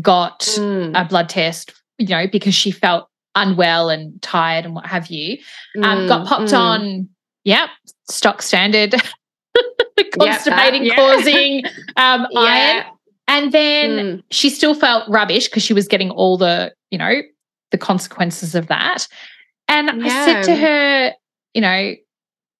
got 0.00 0.40
mm. 0.40 0.92
a 1.00 1.04
blood 1.08 1.28
test, 1.28 1.72
you 1.98 2.08
know, 2.08 2.26
because 2.30 2.54
she 2.54 2.70
felt 2.70 3.08
unwell 3.34 3.88
and 3.90 4.20
tired 4.22 4.64
and 4.64 4.74
what 4.74 4.86
have 4.86 5.06
you. 5.06 5.38
Um, 5.82 6.06
got 6.06 6.26
mm, 6.26 6.28
popped 6.28 6.50
mm. 6.50 6.58
on, 6.58 7.08
yep, 7.44 7.70
stock 8.10 8.42
standard, 8.42 8.94
constipating, 10.18 10.84
yep, 10.84 10.96
yeah. 10.96 11.14
causing 11.14 11.64
um, 11.96 12.26
yeah. 12.30 12.40
iron. 12.40 12.84
And 13.28 13.52
then 13.52 13.90
mm. 13.90 14.22
she 14.30 14.50
still 14.50 14.74
felt 14.74 15.08
rubbish 15.08 15.48
because 15.48 15.62
she 15.62 15.74
was 15.74 15.88
getting 15.88 16.10
all 16.10 16.38
the, 16.38 16.72
you 16.90 16.98
know, 16.98 17.22
the 17.70 17.78
consequences 17.78 18.54
of 18.54 18.68
that. 18.68 19.08
And 19.68 19.88
yeah. 20.02 20.06
I 20.06 20.24
said 20.24 20.42
to 20.44 20.54
her, 20.54 21.12
you 21.54 21.60
know, 21.60 21.94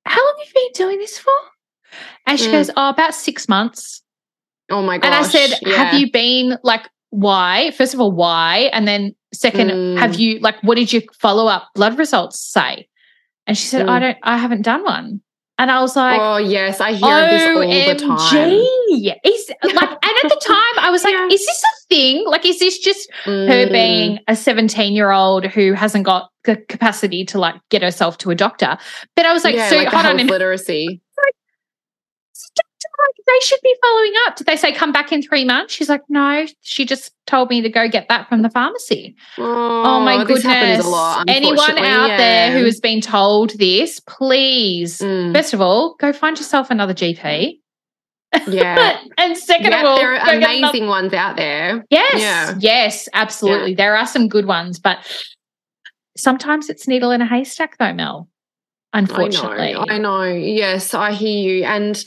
how 0.05 0.25
long 0.25 0.35
have 0.39 0.49
you 0.49 0.53
been 0.55 0.87
doing 0.87 0.99
this 0.99 1.19
for? 1.19 1.33
And 2.27 2.39
she 2.39 2.49
mm. 2.49 2.53
goes, 2.53 2.71
Oh, 2.77 2.89
about 2.89 3.15
six 3.15 3.49
months. 3.49 4.03
Oh 4.71 4.83
my 4.83 4.99
gosh. 4.99 5.07
And 5.07 5.15
I 5.15 5.23
said, 5.23 5.59
yeah. 5.63 5.77
Have 5.77 6.01
you 6.01 6.11
been 6.11 6.59
like, 6.65 6.89
why? 7.11 7.71
First 7.71 7.95
of 7.95 8.01
all, 8.01 8.11
why? 8.11 8.71
And 8.73 8.89
then 8.89 9.15
Second, 9.37 9.71
Mm. 9.71 9.99
have 9.99 10.15
you 10.15 10.39
like 10.41 10.57
what 10.63 10.77
did 10.77 10.93
your 10.93 11.03
follow 11.21 11.47
up 11.47 11.69
blood 11.75 11.99
results 11.99 12.41
say? 12.41 12.89
And 13.47 13.57
she 13.57 13.67
said, 13.67 13.89
I 13.89 13.99
Mm. 13.99 14.01
don't, 14.01 14.19
I 14.23 14.37
haven't 14.39 14.63
done 14.63 14.83
one. 14.83 15.21
And 15.59 15.71
I 15.71 15.81
was 15.81 15.97
like, 15.97 16.21
oh 16.21 16.37
yes, 16.37 16.81
I 16.81 16.93
hear 16.93 17.09
this 17.31 17.43
all 17.57 17.63
the 17.63 17.95
time. 17.95 18.51
OMG. 18.51 19.15
Is 19.25 19.51
like, 19.63 19.89
and 19.89 20.13
at 20.23 20.29
the 20.29 20.41
time 20.45 20.85
I 20.85 20.91
was 20.91 21.03
like, 21.03 21.15
Yeah. 21.15 21.27
is 21.29 21.47
this 21.47 21.63
a 21.65 21.87
thing? 21.89 22.25
Like, 22.27 22.45
is 22.45 22.59
this 22.59 22.79
just 22.79 23.09
her 23.25 23.31
Mm. 23.67 23.73
being 23.73 24.19
a 24.29 24.37
17 24.37 24.93
year 24.95 25.11
old 25.13 25.47
who 25.47 25.73
hasn't 25.73 26.05
got 26.05 26.31
the 26.45 26.57
capacity 26.69 27.25
to 27.27 27.39
like 27.39 27.55
get 27.71 27.83
herself 27.83 28.19
to 28.19 28.31
a 28.31 28.35
doctor? 28.35 28.77
But 29.17 29.25
I 29.25 29.33
was 29.33 29.45
like, 29.45 29.55
yeah, 29.55 29.71
so 29.71 29.77
like 29.77 29.89
hold 29.89 30.05
on, 30.05 30.19
health 30.19 30.21
and 30.21 30.29
literacy. 32.99 33.23
they 33.27 33.47
should 33.47 33.61
be 33.63 33.75
following 33.83 34.13
up. 34.27 34.37
Did 34.37 34.47
they 34.47 34.57
say 34.57 34.73
come 34.73 34.93
back 34.93 35.13
in 35.13 35.23
three 35.23 35.45
months? 35.45 35.75
She's 35.75 35.89
like, 35.89 36.03
no, 36.09 36.47
she 36.61 36.85
just 36.85 37.13
told 37.27 37.51
me 37.51 37.61
to 37.63 37.69
go 37.69 37.89
get 37.89 38.09
that 38.09 38.29
from 38.29 38.43
the 38.43 38.51
pharmacy. 38.51 39.17
Oh, 39.39 40.01
my 40.01 40.25
this 40.25 40.43
goodness. 40.43 40.87
lot. 40.87 41.25
Anyone 41.29 41.79
out 41.79 42.17
there 42.17 42.57
who 42.59 42.65
has 42.65 42.81
been 42.81 43.01
told 43.01 43.51
this, 43.59 44.01
please, 44.01 44.99
Mm, 44.99 45.35
first 45.35 45.53
of 45.55 45.61
all, 45.61 45.95
go 45.99 46.13
find 46.13 46.37
yourself 46.39 46.71
another 46.71 46.95
GP. 46.95 47.59
yeah. 48.49 49.01
and 49.19 49.37
second 49.37 49.71
yeah, 49.73 49.81
of 49.81 49.87
all, 49.87 49.97
there 49.99 50.13
are 50.15 50.17
another- 50.35 50.47
amazing 50.53 50.87
ones 50.89 51.13
out 51.13 51.37
there. 51.37 51.85
Yes, 51.91 52.21
Yeah. 52.21 52.55
yes, 52.59 53.09
absolutely. 53.15 53.75
There 53.75 53.97
are 53.97 54.07
some 54.07 54.29
good 54.29 54.47
ones, 54.47 54.79
but 54.79 54.99
sometimes 56.17 56.69
it's 56.71 56.89
needle 56.89 57.11
in 57.11 57.21
a 57.23 57.27
haystack, 57.27 57.77
though, 57.79 57.93
Mel. 57.93 58.29
Unfortunately, 58.93 59.75
I 59.75 59.85
know, 59.85 59.85
I 59.89 59.99
know. 59.99 60.23
Yes, 60.23 60.95
I 60.95 61.13
hear 61.13 61.57
you. 61.59 61.65
And 61.65 62.03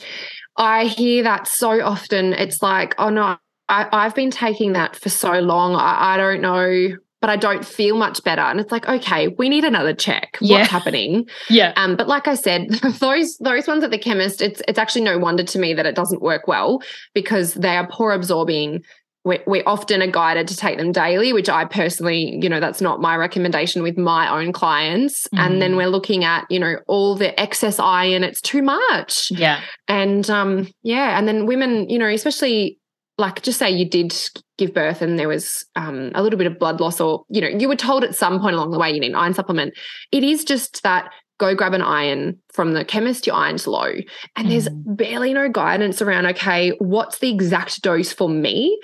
I 0.60 0.84
hear 0.84 1.22
that 1.22 1.48
so 1.48 1.82
often. 1.82 2.34
It's 2.34 2.62
like, 2.62 2.94
oh 2.98 3.08
no, 3.08 3.38
I, 3.70 3.88
I've 3.90 4.14
been 4.14 4.30
taking 4.30 4.74
that 4.74 4.94
for 4.94 5.08
so 5.08 5.40
long. 5.40 5.74
I, 5.74 6.14
I 6.14 6.16
don't 6.18 6.42
know, 6.42 6.96
but 7.22 7.30
I 7.30 7.36
don't 7.36 7.64
feel 7.64 7.96
much 7.96 8.22
better. 8.24 8.42
And 8.42 8.60
it's 8.60 8.70
like, 8.70 8.86
okay, 8.86 9.28
we 9.28 9.48
need 9.48 9.64
another 9.64 9.94
check. 9.94 10.36
Yeah. 10.38 10.58
What's 10.58 10.70
happening? 10.70 11.28
yeah, 11.48 11.72
Um, 11.76 11.96
but 11.96 12.08
like 12.08 12.28
I 12.28 12.34
said, 12.34 12.68
those 13.00 13.38
those 13.38 13.66
ones 13.66 13.82
at 13.84 13.90
the 13.90 13.98
chemist, 13.98 14.42
it's 14.42 14.60
it's 14.68 14.78
actually 14.78 15.02
no 15.02 15.18
wonder 15.18 15.44
to 15.44 15.58
me 15.58 15.72
that 15.72 15.86
it 15.86 15.94
doesn't 15.94 16.20
work 16.20 16.46
well 16.46 16.82
because 17.14 17.54
they 17.54 17.76
are 17.76 17.88
poor 17.90 18.12
absorbing. 18.12 18.82
We, 19.24 19.38
we 19.46 19.62
often 19.64 20.00
are 20.02 20.06
guided 20.06 20.48
to 20.48 20.56
take 20.56 20.78
them 20.78 20.92
daily, 20.92 21.34
which 21.34 21.50
I 21.50 21.66
personally, 21.66 22.38
you 22.40 22.48
know, 22.48 22.58
that's 22.58 22.80
not 22.80 23.02
my 23.02 23.16
recommendation 23.16 23.82
with 23.82 23.98
my 23.98 24.28
own 24.30 24.52
clients. 24.52 25.28
And 25.34 25.60
then 25.60 25.72
Mm. 25.72 25.76
we're 25.76 25.88
looking 25.88 26.24
at, 26.24 26.46
you 26.50 26.58
know, 26.58 26.76
all 26.86 27.16
the 27.16 27.38
excess 27.38 27.78
iron, 27.78 28.24
it's 28.24 28.40
too 28.40 28.62
much. 28.62 29.30
yeah, 29.30 29.60
And 29.88 30.28
um, 30.30 30.68
yeah, 30.82 31.18
and 31.18 31.28
then 31.28 31.44
women, 31.44 31.88
you 31.90 31.98
know, 31.98 32.08
especially 32.08 32.78
like 33.18 33.42
just 33.42 33.58
say 33.58 33.68
you 33.68 33.86
did 33.86 34.16
give 34.56 34.72
birth 34.72 35.02
and 35.02 35.18
there 35.18 35.28
was 35.28 35.66
um, 35.76 36.10
a 36.14 36.22
little 36.22 36.38
bit 36.38 36.46
of 36.46 36.58
blood 36.58 36.80
loss, 36.80 36.98
or 36.98 37.24
you 37.28 37.42
know, 37.42 37.48
you 37.48 37.68
were 37.68 37.76
told 37.76 38.02
at 38.02 38.16
some 38.16 38.40
point 38.40 38.54
along 38.54 38.70
the 38.70 38.78
way 38.78 38.90
you 38.90 39.00
need 39.00 39.10
an 39.10 39.14
iron 39.16 39.34
supplement. 39.34 39.74
It 40.10 40.24
is 40.24 40.44
just 40.44 40.82
that 40.82 41.10
go 41.40 41.54
grab 41.54 41.72
an 41.74 41.82
iron 41.82 42.38
from 42.52 42.74
the 42.74 42.84
chemist, 42.84 43.26
your 43.26 43.34
iron's 43.34 43.66
low. 43.66 43.92
And 44.36 44.50
there's 44.50 44.68
Mm. 44.68 44.96
barely 44.96 45.32
no 45.34 45.48
guidance 45.48 46.00
around, 46.00 46.26
okay, 46.26 46.70
what's 46.78 47.18
the 47.18 47.30
exact 47.30 47.82
dose 47.82 48.12
for 48.12 48.28
me? 48.28 48.78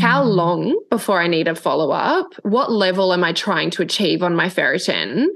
How 0.00 0.24
Mm. 0.24 0.34
long 0.34 0.80
before 0.90 1.20
I 1.20 1.26
need 1.28 1.46
a 1.46 1.54
follow 1.54 1.90
up? 1.92 2.32
What 2.42 2.72
level 2.72 3.12
am 3.12 3.22
I 3.22 3.32
trying 3.32 3.70
to 3.72 3.82
achieve 3.82 4.22
on 4.22 4.34
my 4.34 4.46
ferritin? 4.48 5.26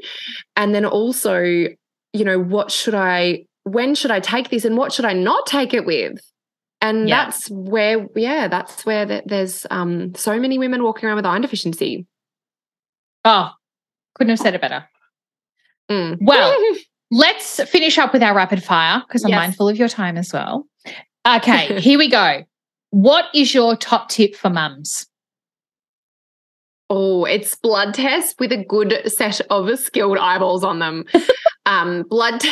And 0.56 0.74
then 0.74 0.84
also, 0.86 1.40
you 1.42 2.24
know, 2.24 2.38
what 2.40 2.70
should 2.72 2.94
I, 2.94 3.44
when 3.64 3.94
should 3.94 4.10
I 4.10 4.20
take 4.20 4.48
this 4.48 4.64
and 4.64 4.76
what 4.76 4.92
should 4.92 5.04
I 5.04 5.12
not 5.12 5.46
take 5.46 5.74
it 5.74 5.84
with? 5.84 6.18
And 6.80 7.08
Yeah. 7.08 7.24
that's 7.24 7.48
where, 7.50 8.06
yeah, 8.16 8.48
that's 8.48 8.84
where 8.86 9.06
th- 9.06 9.24
there's 9.26 9.66
um, 9.70 10.14
so 10.14 10.40
many 10.40 10.58
women 10.58 10.82
walking 10.82 11.06
around 11.06 11.16
with 11.16 11.26
iron 11.26 11.42
deficiency. 11.42 12.06
Oh, 13.24 13.50
couldn't 14.14 14.30
have 14.30 14.38
said 14.40 14.54
it 14.54 14.60
better. 14.60 14.88
Mm. 15.90 16.18
Well, 16.20 16.56
let's 17.10 17.62
finish 17.64 17.98
up 17.98 18.12
with 18.12 18.22
our 18.22 18.34
rapid 18.34 18.62
fire 18.62 19.02
because 19.06 19.24
I'm 19.24 19.30
Yes. 19.30 19.38
mindful 19.38 19.68
of 19.68 19.76
your 19.76 19.88
time 19.88 20.16
as 20.16 20.32
well. 20.32 20.66
Okay, 21.26 21.80
here 21.80 21.98
we 21.98 22.08
go. 22.08 22.42
What 22.90 23.26
is 23.34 23.54
your 23.54 23.76
top 23.76 24.08
tip 24.08 24.34
for 24.34 24.50
mums? 24.50 25.06
Oh, 26.90 27.24
it's 27.24 27.54
blood 27.54 27.94
tests 27.94 28.34
with 28.38 28.52
a 28.52 28.62
good 28.64 29.00
set 29.10 29.40
of 29.48 29.78
skilled 29.78 30.18
eyeballs 30.18 30.62
on 30.62 30.78
them. 30.78 31.04
um, 31.66 32.02
blood 32.10 32.42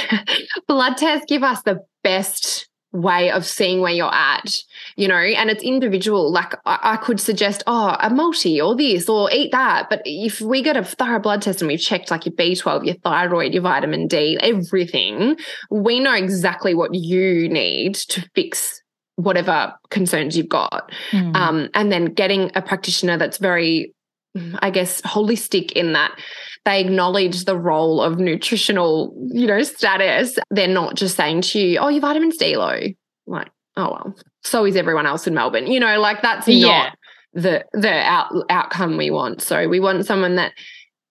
blood 0.66 0.96
tests 0.96 1.26
give 1.28 1.42
us 1.42 1.60
the 1.62 1.80
best 2.02 2.66
way 2.92 3.30
of 3.30 3.44
seeing 3.44 3.80
where 3.80 3.92
you're 3.92 4.12
at, 4.14 4.50
you 4.96 5.08
know, 5.08 5.16
and 5.16 5.50
it's 5.50 5.62
individual. 5.62 6.30
Like 6.32 6.54
I, 6.66 6.78
I 6.82 6.96
could 6.96 7.20
suggest, 7.20 7.62
oh, 7.66 7.96
a 8.00 8.10
multi 8.10 8.60
or 8.60 8.74
this 8.74 9.08
or 9.08 9.30
eat 9.32 9.52
that. 9.52 9.88
But 9.90 10.02
if 10.04 10.40
we 10.40 10.62
get 10.62 10.76
a 10.76 10.84
thorough 10.84 11.20
blood 11.20 11.42
test 11.42 11.60
and 11.60 11.68
we've 11.68 11.80
checked 11.80 12.10
like 12.10 12.26
your 12.26 12.34
B12, 12.34 12.86
your 12.86 12.94
thyroid, 12.96 13.52
your 13.54 13.62
vitamin 13.62 14.06
D, 14.06 14.38
everything, 14.40 15.36
we 15.70 16.00
know 16.00 16.14
exactly 16.14 16.74
what 16.74 16.94
you 16.94 17.48
need 17.48 17.94
to 17.94 18.28
fix 18.34 18.80
whatever 19.16 19.74
concerns 19.90 20.36
you've 20.36 20.48
got 20.48 20.90
Hmm. 21.10 21.34
um, 21.34 21.68
and 21.74 21.92
then 21.92 22.06
getting 22.06 22.50
a 22.54 22.62
practitioner 22.62 23.16
that's 23.18 23.38
very 23.38 23.94
mm, 24.36 24.58
i 24.62 24.70
guess 24.70 25.00
holistic 25.02 25.72
in 25.72 25.92
that 25.92 26.18
they 26.64 26.80
acknowledge 26.80 27.44
the 27.44 27.56
role 27.56 28.00
of 28.00 28.18
nutritional 28.18 29.14
you 29.30 29.46
know 29.46 29.62
status 29.62 30.38
they're 30.50 30.68
not 30.68 30.94
just 30.94 31.16
saying 31.16 31.42
to 31.42 31.60
you 31.60 31.78
oh 31.78 31.88
your 31.88 32.00
vitamin 32.00 32.30
d 32.30 32.56
low 32.56 32.80
like 33.26 33.50
oh 33.76 33.90
well 33.92 34.14
so 34.42 34.64
is 34.64 34.76
everyone 34.76 35.06
else 35.06 35.26
in 35.26 35.34
melbourne 35.34 35.66
you 35.66 35.80
know 35.80 35.98
like 36.00 36.22
that's 36.22 36.46
Yeah. 36.48 36.66
not 36.66 36.98
the 37.32 37.64
the 37.72 37.92
out, 37.92 38.32
outcome 38.50 38.96
we 38.96 39.10
want 39.10 39.40
so 39.42 39.68
we 39.68 39.80
want 39.80 40.04
someone 40.06 40.36
that 40.36 40.52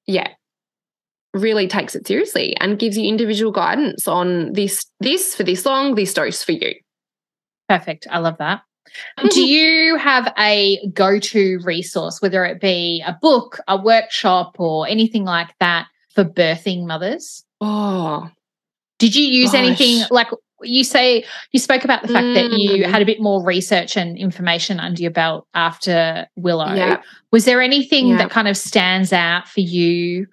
yeah 0.08 0.28
really 1.34 1.68
takes 1.68 1.96
it 1.96 2.06
seriously 2.08 2.56
and 2.60 2.80
gives 2.80 2.98
you 2.98 3.08
individual 3.08 3.52
guidance 3.52 4.08
on 4.08 4.52
this 4.54 4.86
this 5.00 5.36
for 5.36 5.44
this 5.44 5.66
long 5.66 5.96
this 5.96 6.14
dose 6.14 6.44
for 6.44 6.52
you 6.54 6.74
Perfect. 7.70 8.08
I 8.10 8.18
love 8.18 8.40
that. 8.40 8.62
Do 9.30 9.42
you 9.48 9.96
have 9.98 10.34
a 10.40 10.80
go 10.92 11.20
to 11.20 11.60
resource, 11.64 12.20
whether 12.20 12.44
it 12.46 12.60
be 12.60 13.04
a 13.06 13.16
book, 13.22 13.60
a 13.68 13.78
workshop, 13.80 14.56
or 14.60 14.88
anything 14.88 15.24
like 15.24 15.50
that 15.60 15.86
for 16.16 16.24
birthing 16.26 16.88
mothers? 16.88 17.46
oh 17.62 18.28
Did 18.98 19.16
you 19.16 19.24
use 19.24 19.54
anything 19.54 20.04
like 20.10 20.30
you 20.62 20.84
say 20.84 21.24
you 21.52 21.60
spoke 21.60 21.84
about 21.84 22.02
the 22.02 22.08
fact 22.10 22.34
that 22.36 22.52
you 22.52 22.84
Mm. 22.84 22.92
had 22.92 23.02
a 23.02 23.06
bit 23.06 23.20
more 23.22 23.44
research 23.44 23.96
and 23.98 24.18
information 24.18 24.80
under 24.80 25.02
your 25.02 25.12
belt 25.12 25.48
after 25.54 26.28
Willow? 26.36 26.74
yeah 26.74 27.02
Was 27.32 27.46
there 27.46 27.62
anything 27.62 28.08
Yeah. 28.10 28.18
that 28.18 28.30
kind 28.32 28.48
of 28.48 28.58
stands 28.58 29.14
out 29.14 29.48
for 29.48 29.62
you 29.62 30.28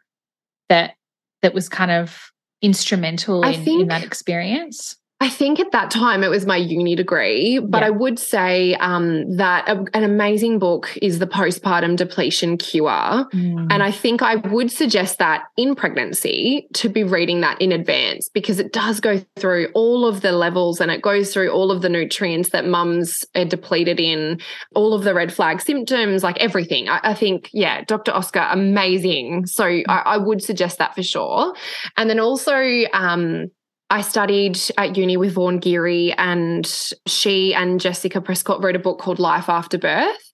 that 0.68 0.94
that 1.42 1.54
was 1.54 1.68
kind 1.68 1.90
of 1.90 2.30
instrumental 2.62 3.42
in, 3.44 3.66
in 3.68 3.88
that 3.88 4.02
experience? 4.02 4.96
I 5.18 5.30
think 5.30 5.58
at 5.58 5.72
that 5.72 5.90
time 5.90 6.22
it 6.22 6.28
was 6.28 6.44
my 6.44 6.58
uni 6.58 6.94
degree, 6.94 7.58
but 7.58 7.80
Yeah. 7.80 7.86
I 7.86 7.90
would 7.90 8.18
say 8.18 8.74
um, 8.74 9.36
that 9.36 9.66
a, 9.66 9.82
an 9.94 10.04
amazing 10.04 10.58
book 10.58 10.90
is 11.00 11.20
The 11.20 11.26
Postpartum 11.26 11.96
Depletion 11.96 12.58
Cure. 12.58 13.26
And 13.32 13.82
I 13.82 13.90
think 13.90 14.20
I 14.20 14.36
would 14.36 14.70
suggest 14.70 15.18
that 15.18 15.44
in 15.56 15.74
pregnancy 15.74 16.68
to 16.74 16.90
be 16.90 17.02
reading 17.02 17.40
that 17.40 17.60
in 17.62 17.72
advance 17.72 18.28
because 18.28 18.58
it 18.58 18.74
does 18.74 19.00
go 19.00 19.22
through 19.36 19.68
all 19.74 20.06
of 20.06 20.20
the 20.20 20.32
levels 20.32 20.82
and 20.82 20.90
it 20.90 21.00
goes 21.00 21.32
through 21.32 21.50
all 21.50 21.70
of 21.70 21.80
the 21.80 21.88
nutrients 21.88 22.50
that 22.50 22.66
mums 22.66 23.24
are 23.34 23.46
depleted 23.46 23.98
in, 23.98 24.38
all 24.74 24.92
of 24.92 25.04
the 25.04 25.14
red 25.14 25.32
flag 25.32 25.62
symptoms, 25.62 26.22
like 26.22 26.36
everything. 26.38 26.90
I, 26.90 27.00
I 27.02 27.14
think, 27.14 27.48
yeah, 27.54 27.84
Dr. 27.84 28.12
Oscar, 28.12 28.46
amazing. 28.50 29.46
So 29.46 29.64
I, 29.64 29.82
I 29.88 30.16
would 30.18 30.42
suggest 30.42 30.76
that 30.76 30.94
for 30.94 31.02
sure. 31.02 31.54
And 31.96 32.10
then 32.10 32.20
also, 32.20 32.62
um, 32.92 33.46
I 33.88 34.00
studied 34.00 34.58
at 34.78 34.96
uni 34.96 35.16
with 35.16 35.34
Vaughan 35.34 35.58
Geary, 35.58 36.12
and 36.14 36.66
she 37.06 37.54
and 37.54 37.80
Jessica 37.80 38.20
Prescott 38.20 38.62
wrote 38.62 38.74
a 38.74 38.80
book 38.80 38.98
called 38.98 39.18
Life 39.18 39.48
After 39.48 39.78
Birth. 39.78 40.32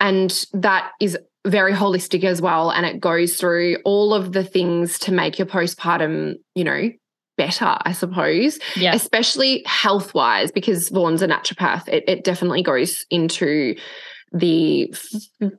And 0.00 0.44
that 0.54 0.90
is 1.00 1.18
very 1.46 1.74
holistic 1.74 2.24
as 2.24 2.40
well. 2.40 2.70
And 2.70 2.86
it 2.86 3.00
goes 3.00 3.36
through 3.36 3.76
all 3.84 4.14
of 4.14 4.32
the 4.32 4.42
things 4.42 4.98
to 5.00 5.12
make 5.12 5.38
your 5.38 5.46
postpartum, 5.46 6.36
you 6.54 6.64
know, 6.64 6.90
better, 7.36 7.76
I 7.82 7.92
suppose, 7.92 8.58
yeah. 8.76 8.94
especially 8.94 9.62
health 9.66 10.14
wise, 10.14 10.50
because 10.50 10.88
Vaughan's 10.88 11.20
a 11.20 11.28
naturopath. 11.28 11.86
It, 11.88 12.04
it 12.08 12.24
definitely 12.24 12.62
goes 12.62 13.04
into 13.10 13.76
the 14.32 14.94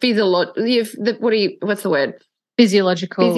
physiological, 0.02 0.64
the, 0.64 1.18
what 1.20 1.30
do 1.32 1.38
you, 1.38 1.58
what's 1.62 1.84
the 1.84 1.90
word? 1.90 2.16
Physiological. 2.58 3.32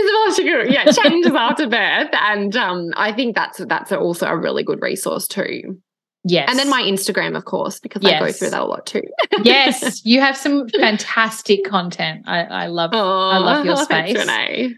Physio- 0.00 0.24
physiological, 0.26 0.72
yeah, 0.72 0.84
changes 0.92 1.32
after 1.34 1.66
birth, 1.68 2.10
and 2.12 2.56
um, 2.56 2.90
I 2.96 3.12
think 3.12 3.34
that's 3.34 3.58
that's 3.66 3.92
also 3.92 4.26
a 4.26 4.36
really 4.36 4.62
good 4.62 4.80
resource 4.82 5.26
too. 5.26 5.78
yes. 6.24 6.48
And 6.50 6.58
then 6.58 6.68
my 6.68 6.82
Instagram, 6.82 7.36
of 7.36 7.44
course, 7.44 7.80
because 7.80 8.04
I 8.04 8.18
go 8.18 8.30
through 8.32 8.50
that 8.50 8.60
a 8.60 8.64
lot 8.64 8.86
too. 8.86 9.02
yes, 9.42 10.04
you 10.04 10.20
have 10.20 10.36
some 10.36 10.68
fantastic 10.78 11.64
content. 11.64 12.24
I, 12.26 12.40
I 12.44 12.66
love. 12.66 12.90
Oh, 12.92 12.98
love 12.98 13.64
your 13.64 13.76
space. 13.84 14.16
Renee. 14.16 14.74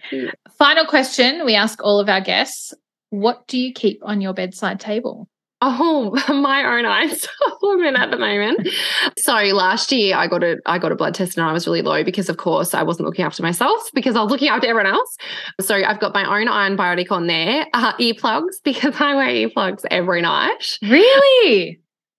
Final 0.58 0.86
question: 0.86 1.44
We 1.44 1.54
ask 1.54 1.82
all 1.82 1.98
of 2.00 2.08
our 2.08 2.20
guests, 2.20 2.72
"What 3.10 3.46
do 3.48 3.58
you 3.58 3.72
keep 3.72 4.00
on 4.04 4.20
your 4.20 4.34
bedside 4.34 4.78
table?" 4.80 5.28
Oh, 5.64 6.10
my 6.34 6.64
own 6.76 6.84
eye 6.84 7.06
supplement 7.08 7.96
at 8.02 8.10
the 8.10 8.18
moment. 8.18 8.68
So 9.16 9.32
last 9.32 9.92
year 9.92 10.16
I 10.16 10.26
got 10.26 10.42
a 10.42 10.56
I 10.66 10.78
got 10.78 10.90
a 10.90 10.96
blood 10.96 11.14
test 11.14 11.38
and 11.38 11.46
I 11.46 11.52
was 11.52 11.66
really 11.68 11.82
low 11.82 12.02
because 12.02 12.28
of 12.28 12.36
course 12.36 12.74
I 12.74 12.82
wasn't 12.82 13.06
looking 13.06 13.24
after 13.24 13.44
myself 13.44 13.88
because 13.94 14.16
I 14.16 14.22
was 14.22 14.30
looking 14.32 14.48
after 14.48 14.66
everyone 14.66 14.92
else. 14.92 15.16
So 15.60 15.76
I've 15.76 16.00
got 16.00 16.14
my 16.14 16.24
own 16.40 16.48
iron 16.48 16.76
biotic 16.76 17.12
on 17.12 17.28
there, 17.28 17.64
uh, 17.74 17.92
earplugs 17.94 18.54
because 18.64 18.94
I 19.00 19.14
wear 19.14 19.28
earplugs 19.28 19.84
every 19.90 20.20
night. 20.20 20.78
Really? 20.82 21.78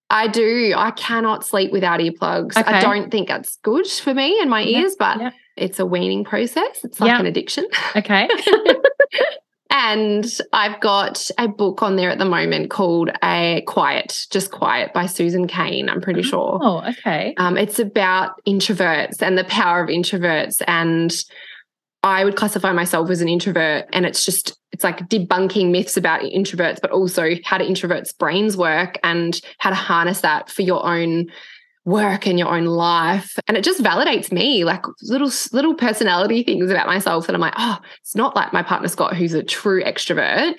I 0.10 0.28
do. 0.28 0.74
I 0.78 0.92
cannot 0.92 1.46
sleep 1.46 1.72
without 1.74 2.00
earplugs. 2.00 2.56
Okay. 2.56 2.72
I 2.72 2.82
don't 2.82 3.12
think 3.12 3.28
that's 3.28 3.58
good 3.58 3.88
for 3.88 4.14
me 4.14 4.40
and 4.40 4.50
my 4.50 4.62
Yeah, 4.62 4.80
ears, 4.82 4.96
but 4.98 5.20
yeah. 5.20 5.32
it's 5.58 5.80
a 5.80 5.86
weaning 5.86 6.24
process. 6.24 6.84
It's 6.86 7.00
like 7.02 7.10
Yeah. 7.10 7.20
an 7.20 7.26
addiction. 7.26 7.68
Okay. 7.96 8.30
And 9.70 10.26
I've 10.52 10.80
got 10.82 11.30
a 11.38 11.48
book 11.48 11.82
on 11.82 11.96
there 11.96 12.12
at 12.12 12.20
the 12.20 12.26
moment 12.26 12.70
called 12.70 13.10
A 13.24 13.64
Quiet, 13.66 14.28
Just 14.30 14.52
Quiet 14.52 14.94
by 14.94 15.08
Susan 15.08 15.48
Cain, 15.48 15.90
I'm 15.90 16.02
pretty 16.02 16.22
sure. 16.22 16.60
Oh, 16.62 16.88
okay. 16.88 17.34
Um, 17.38 17.58
it's 17.58 17.80
about 17.80 18.34
introverts 18.48 19.22
and 19.22 19.38
the 19.38 19.46
power 19.46 19.84
of 19.84 19.90
introverts. 19.90 20.62
And 20.68 21.12
I 22.04 22.24
would 22.24 22.36
classify 22.36 22.72
myself 22.72 23.10
as 23.10 23.22
an 23.22 23.30
introvert. 23.30 23.86
And 23.94 24.06
it's 24.06 24.26
just, 24.26 24.56
it's 24.74 24.84
like 24.84 25.10
debunking 25.10 25.72
myths 25.72 25.98
about 25.98 26.22
introverts, 26.22 26.80
but 26.80 26.92
also 26.92 27.32
how 27.44 27.58
do 27.58 27.66
introverts' 27.66 28.16
brains 28.16 28.56
work 28.56 29.00
and 29.04 29.40
how 29.58 29.70
to 29.70 29.76
harness 29.76 30.22
that 30.22 30.52
for 30.52 30.62
your 30.62 30.86
own 30.86 31.28
work 31.86 32.26
and 32.26 32.40
your 32.40 32.50
own 32.50 32.66
life. 32.66 33.38
And 33.48 33.58
it 33.58 33.64
just 33.64 33.82
validates 33.82 34.32
me, 34.32 34.64
like 34.64 34.84
little 35.02 35.32
little 35.52 35.76
personality 35.76 36.44
things 36.44 36.70
about 36.70 36.88
myself 36.88 37.28
that 37.28 37.36
I'm 37.36 37.42
like, 37.42 37.54
oh, 37.58 37.80
it's 38.02 38.16
not 38.16 38.36
like 38.36 38.54
my 38.54 38.64
partner 38.64 38.88
Scott, 38.88 39.16
who's 39.16 39.34
a 39.34 39.44
true 39.44 39.84
extrovert. 39.84 40.54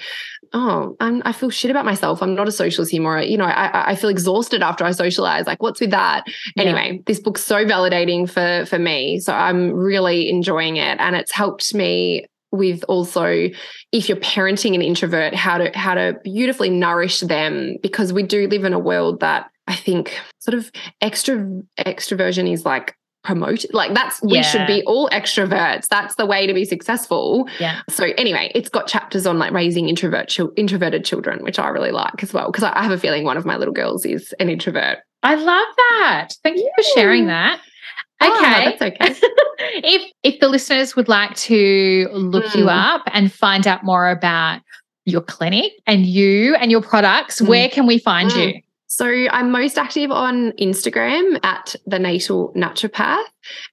Oh, 0.53 0.97
I'm, 1.01 1.23
I 1.25 1.33
feel 1.33 1.51
shit 1.51 1.71
about 1.71 1.85
myself. 1.85 2.23
I'm 2.23 2.35
not 2.35 2.47
a 2.47 2.53
socialist 2.53 2.93
anymore. 2.93 3.21
You 3.21 3.39
know, 3.39 3.45
I, 3.45 3.91
I 3.91 3.95
feel 3.97 4.11
exhausted 4.11 4.63
after 4.63 4.85
I 4.85 4.93
socialize. 4.93 5.47
Like, 5.47 5.63
what's 5.63 5.81
with 5.81 5.91
that? 5.91 6.25
Yeah. 6.55 6.65
Anyway, 6.65 7.03
this 7.07 7.19
book's 7.19 7.43
so 7.43 7.65
validating 7.65 8.31
for 8.31 8.67
for 8.67 8.79
me. 8.79 9.19
So 9.19 9.33
I'm 9.33 9.73
really 9.73 10.29
enjoying 10.29 10.77
it, 10.77 11.01
and 11.01 11.17
it's 11.17 11.33
helped 11.33 11.75
me 11.75 12.27
with 12.53 12.85
also 12.85 13.49
if 13.91 14.09
you're 14.09 14.19
parenting 14.19 14.77
an 14.77 14.83
introvert 14.83 15.35
how 15.35 15.59
to 15.59 15.77
how 15.77 15.93
to 15.93 16.15
beautifully 16.23 16.71
nourish 16.71 17.19
them 17.19 17.77
because 17.83 18.13
we 18.13 18.23
do 18.23 18.47
live 18.47 18.63
in 18.63 18.73
a 18.73 18.79
world 18.79 19.19
that 19.19 19.51
I 19.67 19.75
think 19.77 20.19
sort 20.41 20.55
of 20.55 20.71
extra 21.01 21.37
extroversion 21.81 22.51
is 22.53 22.65
like 22.65 22.95
promoted 23.25 23.73
like 23.73 23.95
that's 23.95 24.21
we 24.23 24.43
should 24.43 24.67
be 24.67 24.83
all 24.83 25.09
extroverts 25.09 25.87
that's 25.89 26.17
the 26.17 26.27
way 26.27 26.47
to 26.47 26.53
be 26.53 26.63
successful 26.67 27.49
Yeah. 27.59 27.81
so 27.89 28.05
anyway 28.19 28.53
it's 28.55 28.69
got 28.69 28.87
chapters 28.87 29.27
on 29.27 29.39
like 29.39 29.51
raising 29.51 29.89
introvert 29.89 30.37
introverted 30.59 31.07
children 31.07 31.43
which 31.43 31.59
I 31.59 31.69
really 31.69 31.91
like 31.91 32.23
as 32.23 32.35
well 32.35 32.51
because 32.53 32.65
I 32.65 32.83
have 32.83 32.93
a 32.93 32.99
feeling 32.99 33.25
one 33.25 33.39
of 33.39 33.47
my 33.47 33.57
little 33.57 33.73
girls 33.73 34.05
is 34.05 34.35
an 34.41 34.51
introvert 34.51 34.99
I 35.23 35.37
love 35.37 35.67
that. 35.79 36.29
Thank 36.43 36.59
you 36.59 36.71
for 36.77 36.83
sharing 36.95 37.29
that. 37.29 37.59
Oh, 38.21 38.31
Okay. 38.43 38.77
that's 38.79 38.83
okay 38.83 39.29
if 39.83 40.13
if 40.23 40.39
the 40.41 40.49
listeners 40.49 40.95
would 40.95 41.09
like 41.09 41.35
to 41.37 42.11
look 42.13 42.55
you 42.55 42.67
Mm. 42.67 42.95
up 42.97 43.03
and 43.15 43.33
find 43.33 43.67
out 43.67 43.85
more 43.85 44.11
about 44.11 44.61
your 45.07 45.23
clinic 45.23 45.73
and 45.87 46.05
you 46.05 46.55
and 46.57 46.71
your 46.71 46.83
products, 46.83 47.41
Mm. 47.41 47.49
where 47.49 47.69
can 47.71 47.87
we 47.87 47.99
find 47.99 48.31
Mm. 48.33 48.37
you? 48.55 48.61
So 48.95 49.07
I'm 49.09 49.51
most 49.51 49.77
active 49.77 50.13
on 50.13 50.53
Instagram 50.53 51.45
at 51.45 51.75
the 51.85 51.99
natal 51.99 52.53
naturopath. 52.55 53.25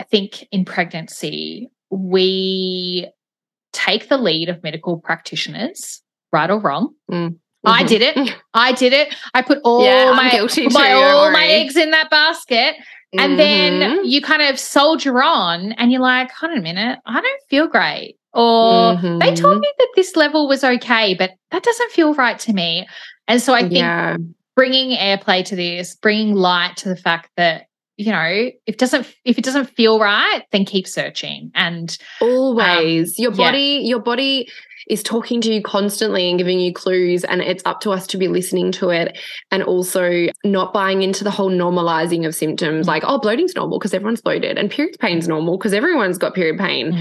I 0.00 0.04
think 0.04 0.46
in 0.52 0.64
pregnancy, 0.64 1.70
we 1.90 3.08
take 3.72 4.08
the 4.08 4.18
lead 4.18 4.48
of 4.48 4.62
medical 4.62 4.98
practitioners, 4.98 6.02
right 6.32 6.50
or 6.50 6.60
wrong. 6.60 6.94
I 7.64 7.82
Mhm. 7.82 7.88
did 7.88 8.02
it. 8.02 8.36
I 8.54 8.72
did 8.72 8.92
it. 8.92 9.14
I 9.34 9.42
put 9.42 9.58
all 9.64 9.84
Yeah, 9.84 10.12
my, 10.12 10.48
my 10.70 10.92
all 10.92 11.30
my 11.30 11.46
eggs 11.46 11.76
in 11.76 11.90
that 11.90 12.10
basket. 12.10 12.76
And 13.18 13.38
then 13.38 13.80
Mhm. 13.80 14.00
you 14.04 14.20
kind 14.20 14.42
of 14.42 14.58
soldier 14.58 15.22
on 15.22 15.72
and 15.72 15.90
you're 15.90 16.00
like, 16.00 16.30
hold 16.30 16.52
on 16.52 16.58
a 16.58 16.62
minute, 16.62 16.98
I 17.06 17.20
don't 17.20 17.42
feel 17.48 17.66
great. 17.66 18.16
Or 18.34 18.94
they 19.18 19.32
told 19.32 19.56
Mhm. 19.56 19.60
me 19.60 19.72
that 19.78 19.88
this 19.96 20.14
level 20.14 20.46
was 20.46 20.62
okay, 20.62 21.14
but 21.14 21.32
that 21.50 21.62
doesn't 21.62 21.92
feel 21.92 22.14
right 22.14 22.38
to 22.40 22.52
me. 22.52 22.86
And 23.26 23.42
so 23.42 23.54
I 23.54 23.62
think 23.62 23.76
yeah. 23.76 24.16
bringing 24.54 24.96
airplay 24.96 25.44
to 25.46 25.56
this, 25.56 25.96
bringing 25.96 26.34
light 26.34 26.76
to 26.78 26.88
the 26.88 26.96
fact 26.96 27.30
that, 27.36 27.67
you 27.98 28.12
know, 28.12 28.22
if 28.22 28.74
it 28.74 28.78
doesn't 28.78 29.12
if 29.24 29.36
it 29.38 29.44
doesn't 29.44 29.70
feel 29.70 29.98
right, 29.98 30.44
then 30.52 30.64
keep 30.64 30.86
searching. 30.86 31.50
And 31.54 31.98
Always. 32.20 33.18
your 33.18 33.32
Um, 33.32 33.38
yeah. 33.38 33.46
body, 33.46 33.80
your 33.84 33.98
body 34.00 34.48
is 34.88 35.02
talking 35.02 35.40
to 35.40 35.52
you 35.52 35.62
constantly 35.62 36.28
and 36.28 36.38
giving 36.38 36.58
you 36.60 36.72
clues 36.72 37.24
and 37.24 37.40
it's 37.40 37.62
up 37.66 37.80
to 37.80 37.90
us 37.90 38.06
to 38.06 38.16
be 38.16 38.28
listening 38.28 38.72
to 38.72 38.90
it 38.90 39.18
and 39.50 39.62
also 39.62 40.26
not 40.44 40.72
buying 40.72 41.02
into 41.02 41.24
the 41.24 41.30
whole 41.30 41.50
normalizing 41.50 42.26
of 42.26 42.34
symptoms 42.34 42.68
Mm. 42.68 42.86
like 42.86 43.02
oh 43.06 43.18
bloating's 43.18 43.54
normal 43.54 43.78
because 43.78 43.94
everyone's 43.94 44.20
bloated 44.20 44.58
and 44.58 44.70
period 44.70 44.96
pain's 45.00 45.28
normal 45.28 45.56
because 45.58 45.72
everyone's 45.72 46.18
got 46.18 46.34
period 46.34 46.58
pain. 46.58 46.92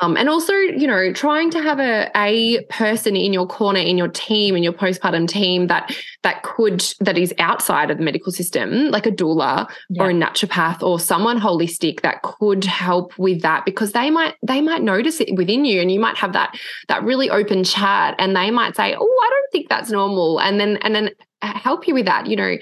Um, 0.00 0.16
and 0.16 0.28
also 0.28 0.52
you 0.52 0.86
know 0.86 1.12
trying 1.12 1.50
to 1.50 1.60
have 1.60 1.78
a 1.78 2.10
a 2.16 2.64
person 2.64 3.16
in 3.16 3.32
your 3.32 3.46
corner 3.46 3.80
in 3.80 3.96
your 3.98 4.08
team 4.08 4.56
in 4.56 4.62
your 4.62 4.72
postpartum 4.72 5.28
team 5.28 5.68
that 5.68 5.94
that 6.22 6.42
could 6.42 6.84
that 7.00 7.16
is 7.18 7.32
outside 7.38 7.90
of 7.90 7.98
the 7.98 8.04
medical 8.04 8.32
system 8.32 8.90
like 8.90 9.06
a 9.06 9.10
doula 9.10 9.68
or 9.98 10.10
a 10.10 10.12
naturopath 10.12 10.82
or 10.82 10.98
someone 10.98 11.38
holistic 11.40 12.00
that 12.00 12.22
could 12.22 12.64
help 12.64 13.16
with 13.18 13.42
that 13.42 13.64
because 13.64 13.92
they 13.92 14.10
might 14.10 14.34
they 14.46 14.60
might 14.60 14.82
notice 14.82 15.20
it 15.20 15.34
within 15.36 15.64
you 15.64 15.80
and 15.80 15.90
you 15.92 16.00
might 16.00 16.16
have 16.16 16.32
that 16.32 16.54
that 16.88 17.02
really 17.02 17.13
open 17.30 17.64
chat 17.64 18.14
and 18.18 18.34
they 18.36 18.50
might 18.50 18.74
say 18.76 18.94
oh 18.98 19.20
i 19.26 19.30
don't 19.30 19.52
think 19.52 19.68
that's 19.68 19.90
normal 19.90 20.40
and 20.40 20.58
then 20.60 20.76
and 20.78 20.94
then 20.94 21.10
help 21.42 21.86
you 21.86 21.94
with 21.94 22.06
that 22.06 22.26
you 22.26 22.36
know 22.36 22.56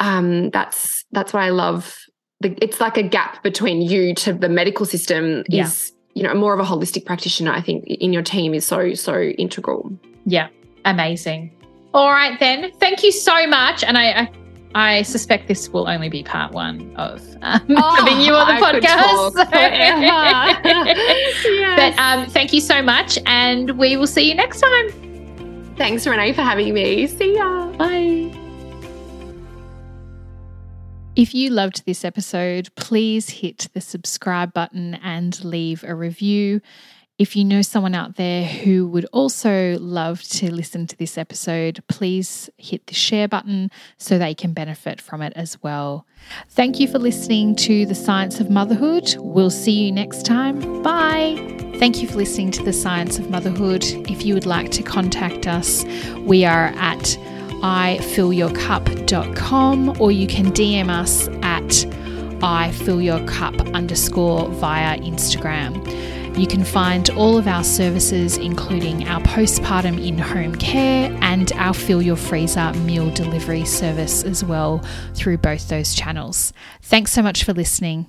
um 0.00 0.50
that's 0.50 1.04
that's 1.12 1.32
why 1.32 1.46
i 1.46 1.50
love 1.50 1.96
the, 2.40 2.56
it's 2.62 2.80
like 2.80 2.96
a 2.96 3.02
gap 3.02 3.42
between 3.42 3.82
you 3.82 4.14
to 4.14 4.32
the 4.32 4.48
medical 4.48 4.86
system 4.86 5.44
Yeah. 5.48 5.64
is 5.64 5.92
you 6.14 6.22
know 6.22 6.34
more 6.34 6.54
of 6.54 6.60
a 6.60 6.64
holistic 6.64 7.04
practitioner 7.06 7.52
i 7.52 7.60
think 7.60 7.84
in 7.86 8.12
your 8.12 8.22
team 8.22 8.54
is 8.54 8.64
so 8.66 8.94
so 8.94 9.20
integral 9.20 9.90
Yeah, 10.26 10.48
amazing. 10.84 11.52
All 11.94 12.10
right, 12.10 12.38
then. 12.38 12.70
Thank 12.78 13.02
you 13.02 13.10
so 13.10 13.46
much. 13.46 13.82
And 13.82 13.96
I, 13.96 14.04
I, 14.10 14.30
I 14.78 15.02
suspect 15.02 15.48
this 15.48 15.68
will 15.70 15.88
only 15.88 16.08
be 16.08 16.22
part 16.22 16.52
one 16.52 16.94
of 16.94 17.20
um, 17.42 17.60
having 17.68 18.20
you 18.20 18.32
on 18.32 18.46
the 18.46 18.64
I 18.64 18.72
could 18.72 18.82
talk 18.84 19.34
podcast. 19.34 19.50
forever. 19.50 20.02
Yes. 21.44 21.76
But 21.76 22.00
um, 22.00 22.26
thank 22.26 22.52
you 22.52 22.60
so 22.60 22.80
much, 22.80 23.18
and 23.26 23.72
we 23.72 23.96
will 23.96 24.06
see 24.06 24.28
you 24.28 24.36
next 24.36 24.60
time. 24.60 25.74
thanks 25.76 26.06
renee 26.06 26.32
for 26.32 26.42
having 26.42 26.72
me 26.72 27.08
see 27.08 27.34
ya 27.34 27.66
Bye. 27.72 28.32
If 31.16 31.34
you 31.34 31.50
loved 31.50 31.84
this 31.84 32.04
episode, 32.04 32.68
please 32.76 33.28
hit 33.28 33.66
the 33.74 33.80
subscribe 33.80 34.52
button 34.52 34.94
and 35.02 35.44
leave 35.44 35.82
a 35.82 35.92
review. 35.92 36.60
If 37.18 37.34
you 37.34 37.44
know 37.44 37.62
someone 37.62 37.96
out 37.96 38.14
there 38.14 38.44
who 38.44 38.86
would 38.86 39.06
also 39.12 39.76
love 39.80 40.22
to 40.22 40.54
listen 40.54 40.86
to 40.86 40.96
this 40.96 41.18
episode, 41.18 41.82
please 41.88 42.48
hit 42.56 42.86
the 42.86 42.94
share 42.94 43.26
button 43.26 43.72
so 43.96 44.18
they 44.18 44.34
can 44.34 44.52
benefit 44.52 45.00
from 45.00 45.20
it 45.22 45.32
as 45.34 45.60
well. 45.60 46.06
Thank 46.50 46.78
you 46.78 46.86
for 46.86 47.00
listening 47.00 47.56
to 47.56 47.86
The 47.86 47.96
Science 47.96 48.38
of 48.38 48.50
Motherhood. 48.50 49.16
We'll 49.18 49.50
see 49.50 49.86
you 49.86 49.90
next 49.90 50.26
time. 50.26 50.80
Bye. 50.84 51.34
Thank 51.78 52.00
you 52.00 52.06
for 52.06 52.18
listening 52.18 52.52
to 52.52 52.62
The 52.62 52.72
Science 52.72 53.18
of 53.18 53.28
Motherhood. 53.30 53.82
If 54.08 54.24
you 54.24 54.34
would 54.34 54.46
like 54.46 54.70
to 54.70 54.84
contact 54.84 55.48
us, 55.48 55.84
we 56.18 56.44
are 56.44 56.66
at 56.76 57.18
ifillyourcup.com 57.62 60.00
or 60.00 60.12
you 60.12 60.28
can 60.28 60.52
DM 60.52 60.88
us 60.88 61.26
at 61.42 61.64
ifillyourcup 62.40 63.74
underscore 63.74 64.48
via 64.50 64.96
Instagram. 65.00 65.84
You 66.38 66.46
can 66.46 66.62
find 66.62 67.10
all 67.10 67.36
of 67.36 67.48
our 67.48 67.64
services, 67.64 68.36
including 68.36 69.08
our 69.08 69.20
postpartum 69.22 70.06
in 70.06 70.16
home 70.18 70.54
care 70.54 71.10
and 71.20 71.50
our 71.56 71.74
Fill 71.74 72.00
Your 72.00 72.14
Freezer 72.14 72.72
meal 72.74 73.10
delivery 73.10 73.64
service 73.64 74.22
as 74.22 74.44
well, 74.44 74.80
through 75.14 75.38
both 75.38 75.68
those 75.68 75.96
channels. 75.96 76.52
Thanks 76.80 77.10
so 77.10 77.22
much 77.22 77.42
for 77.42 77.52
listening. 77.52 78.06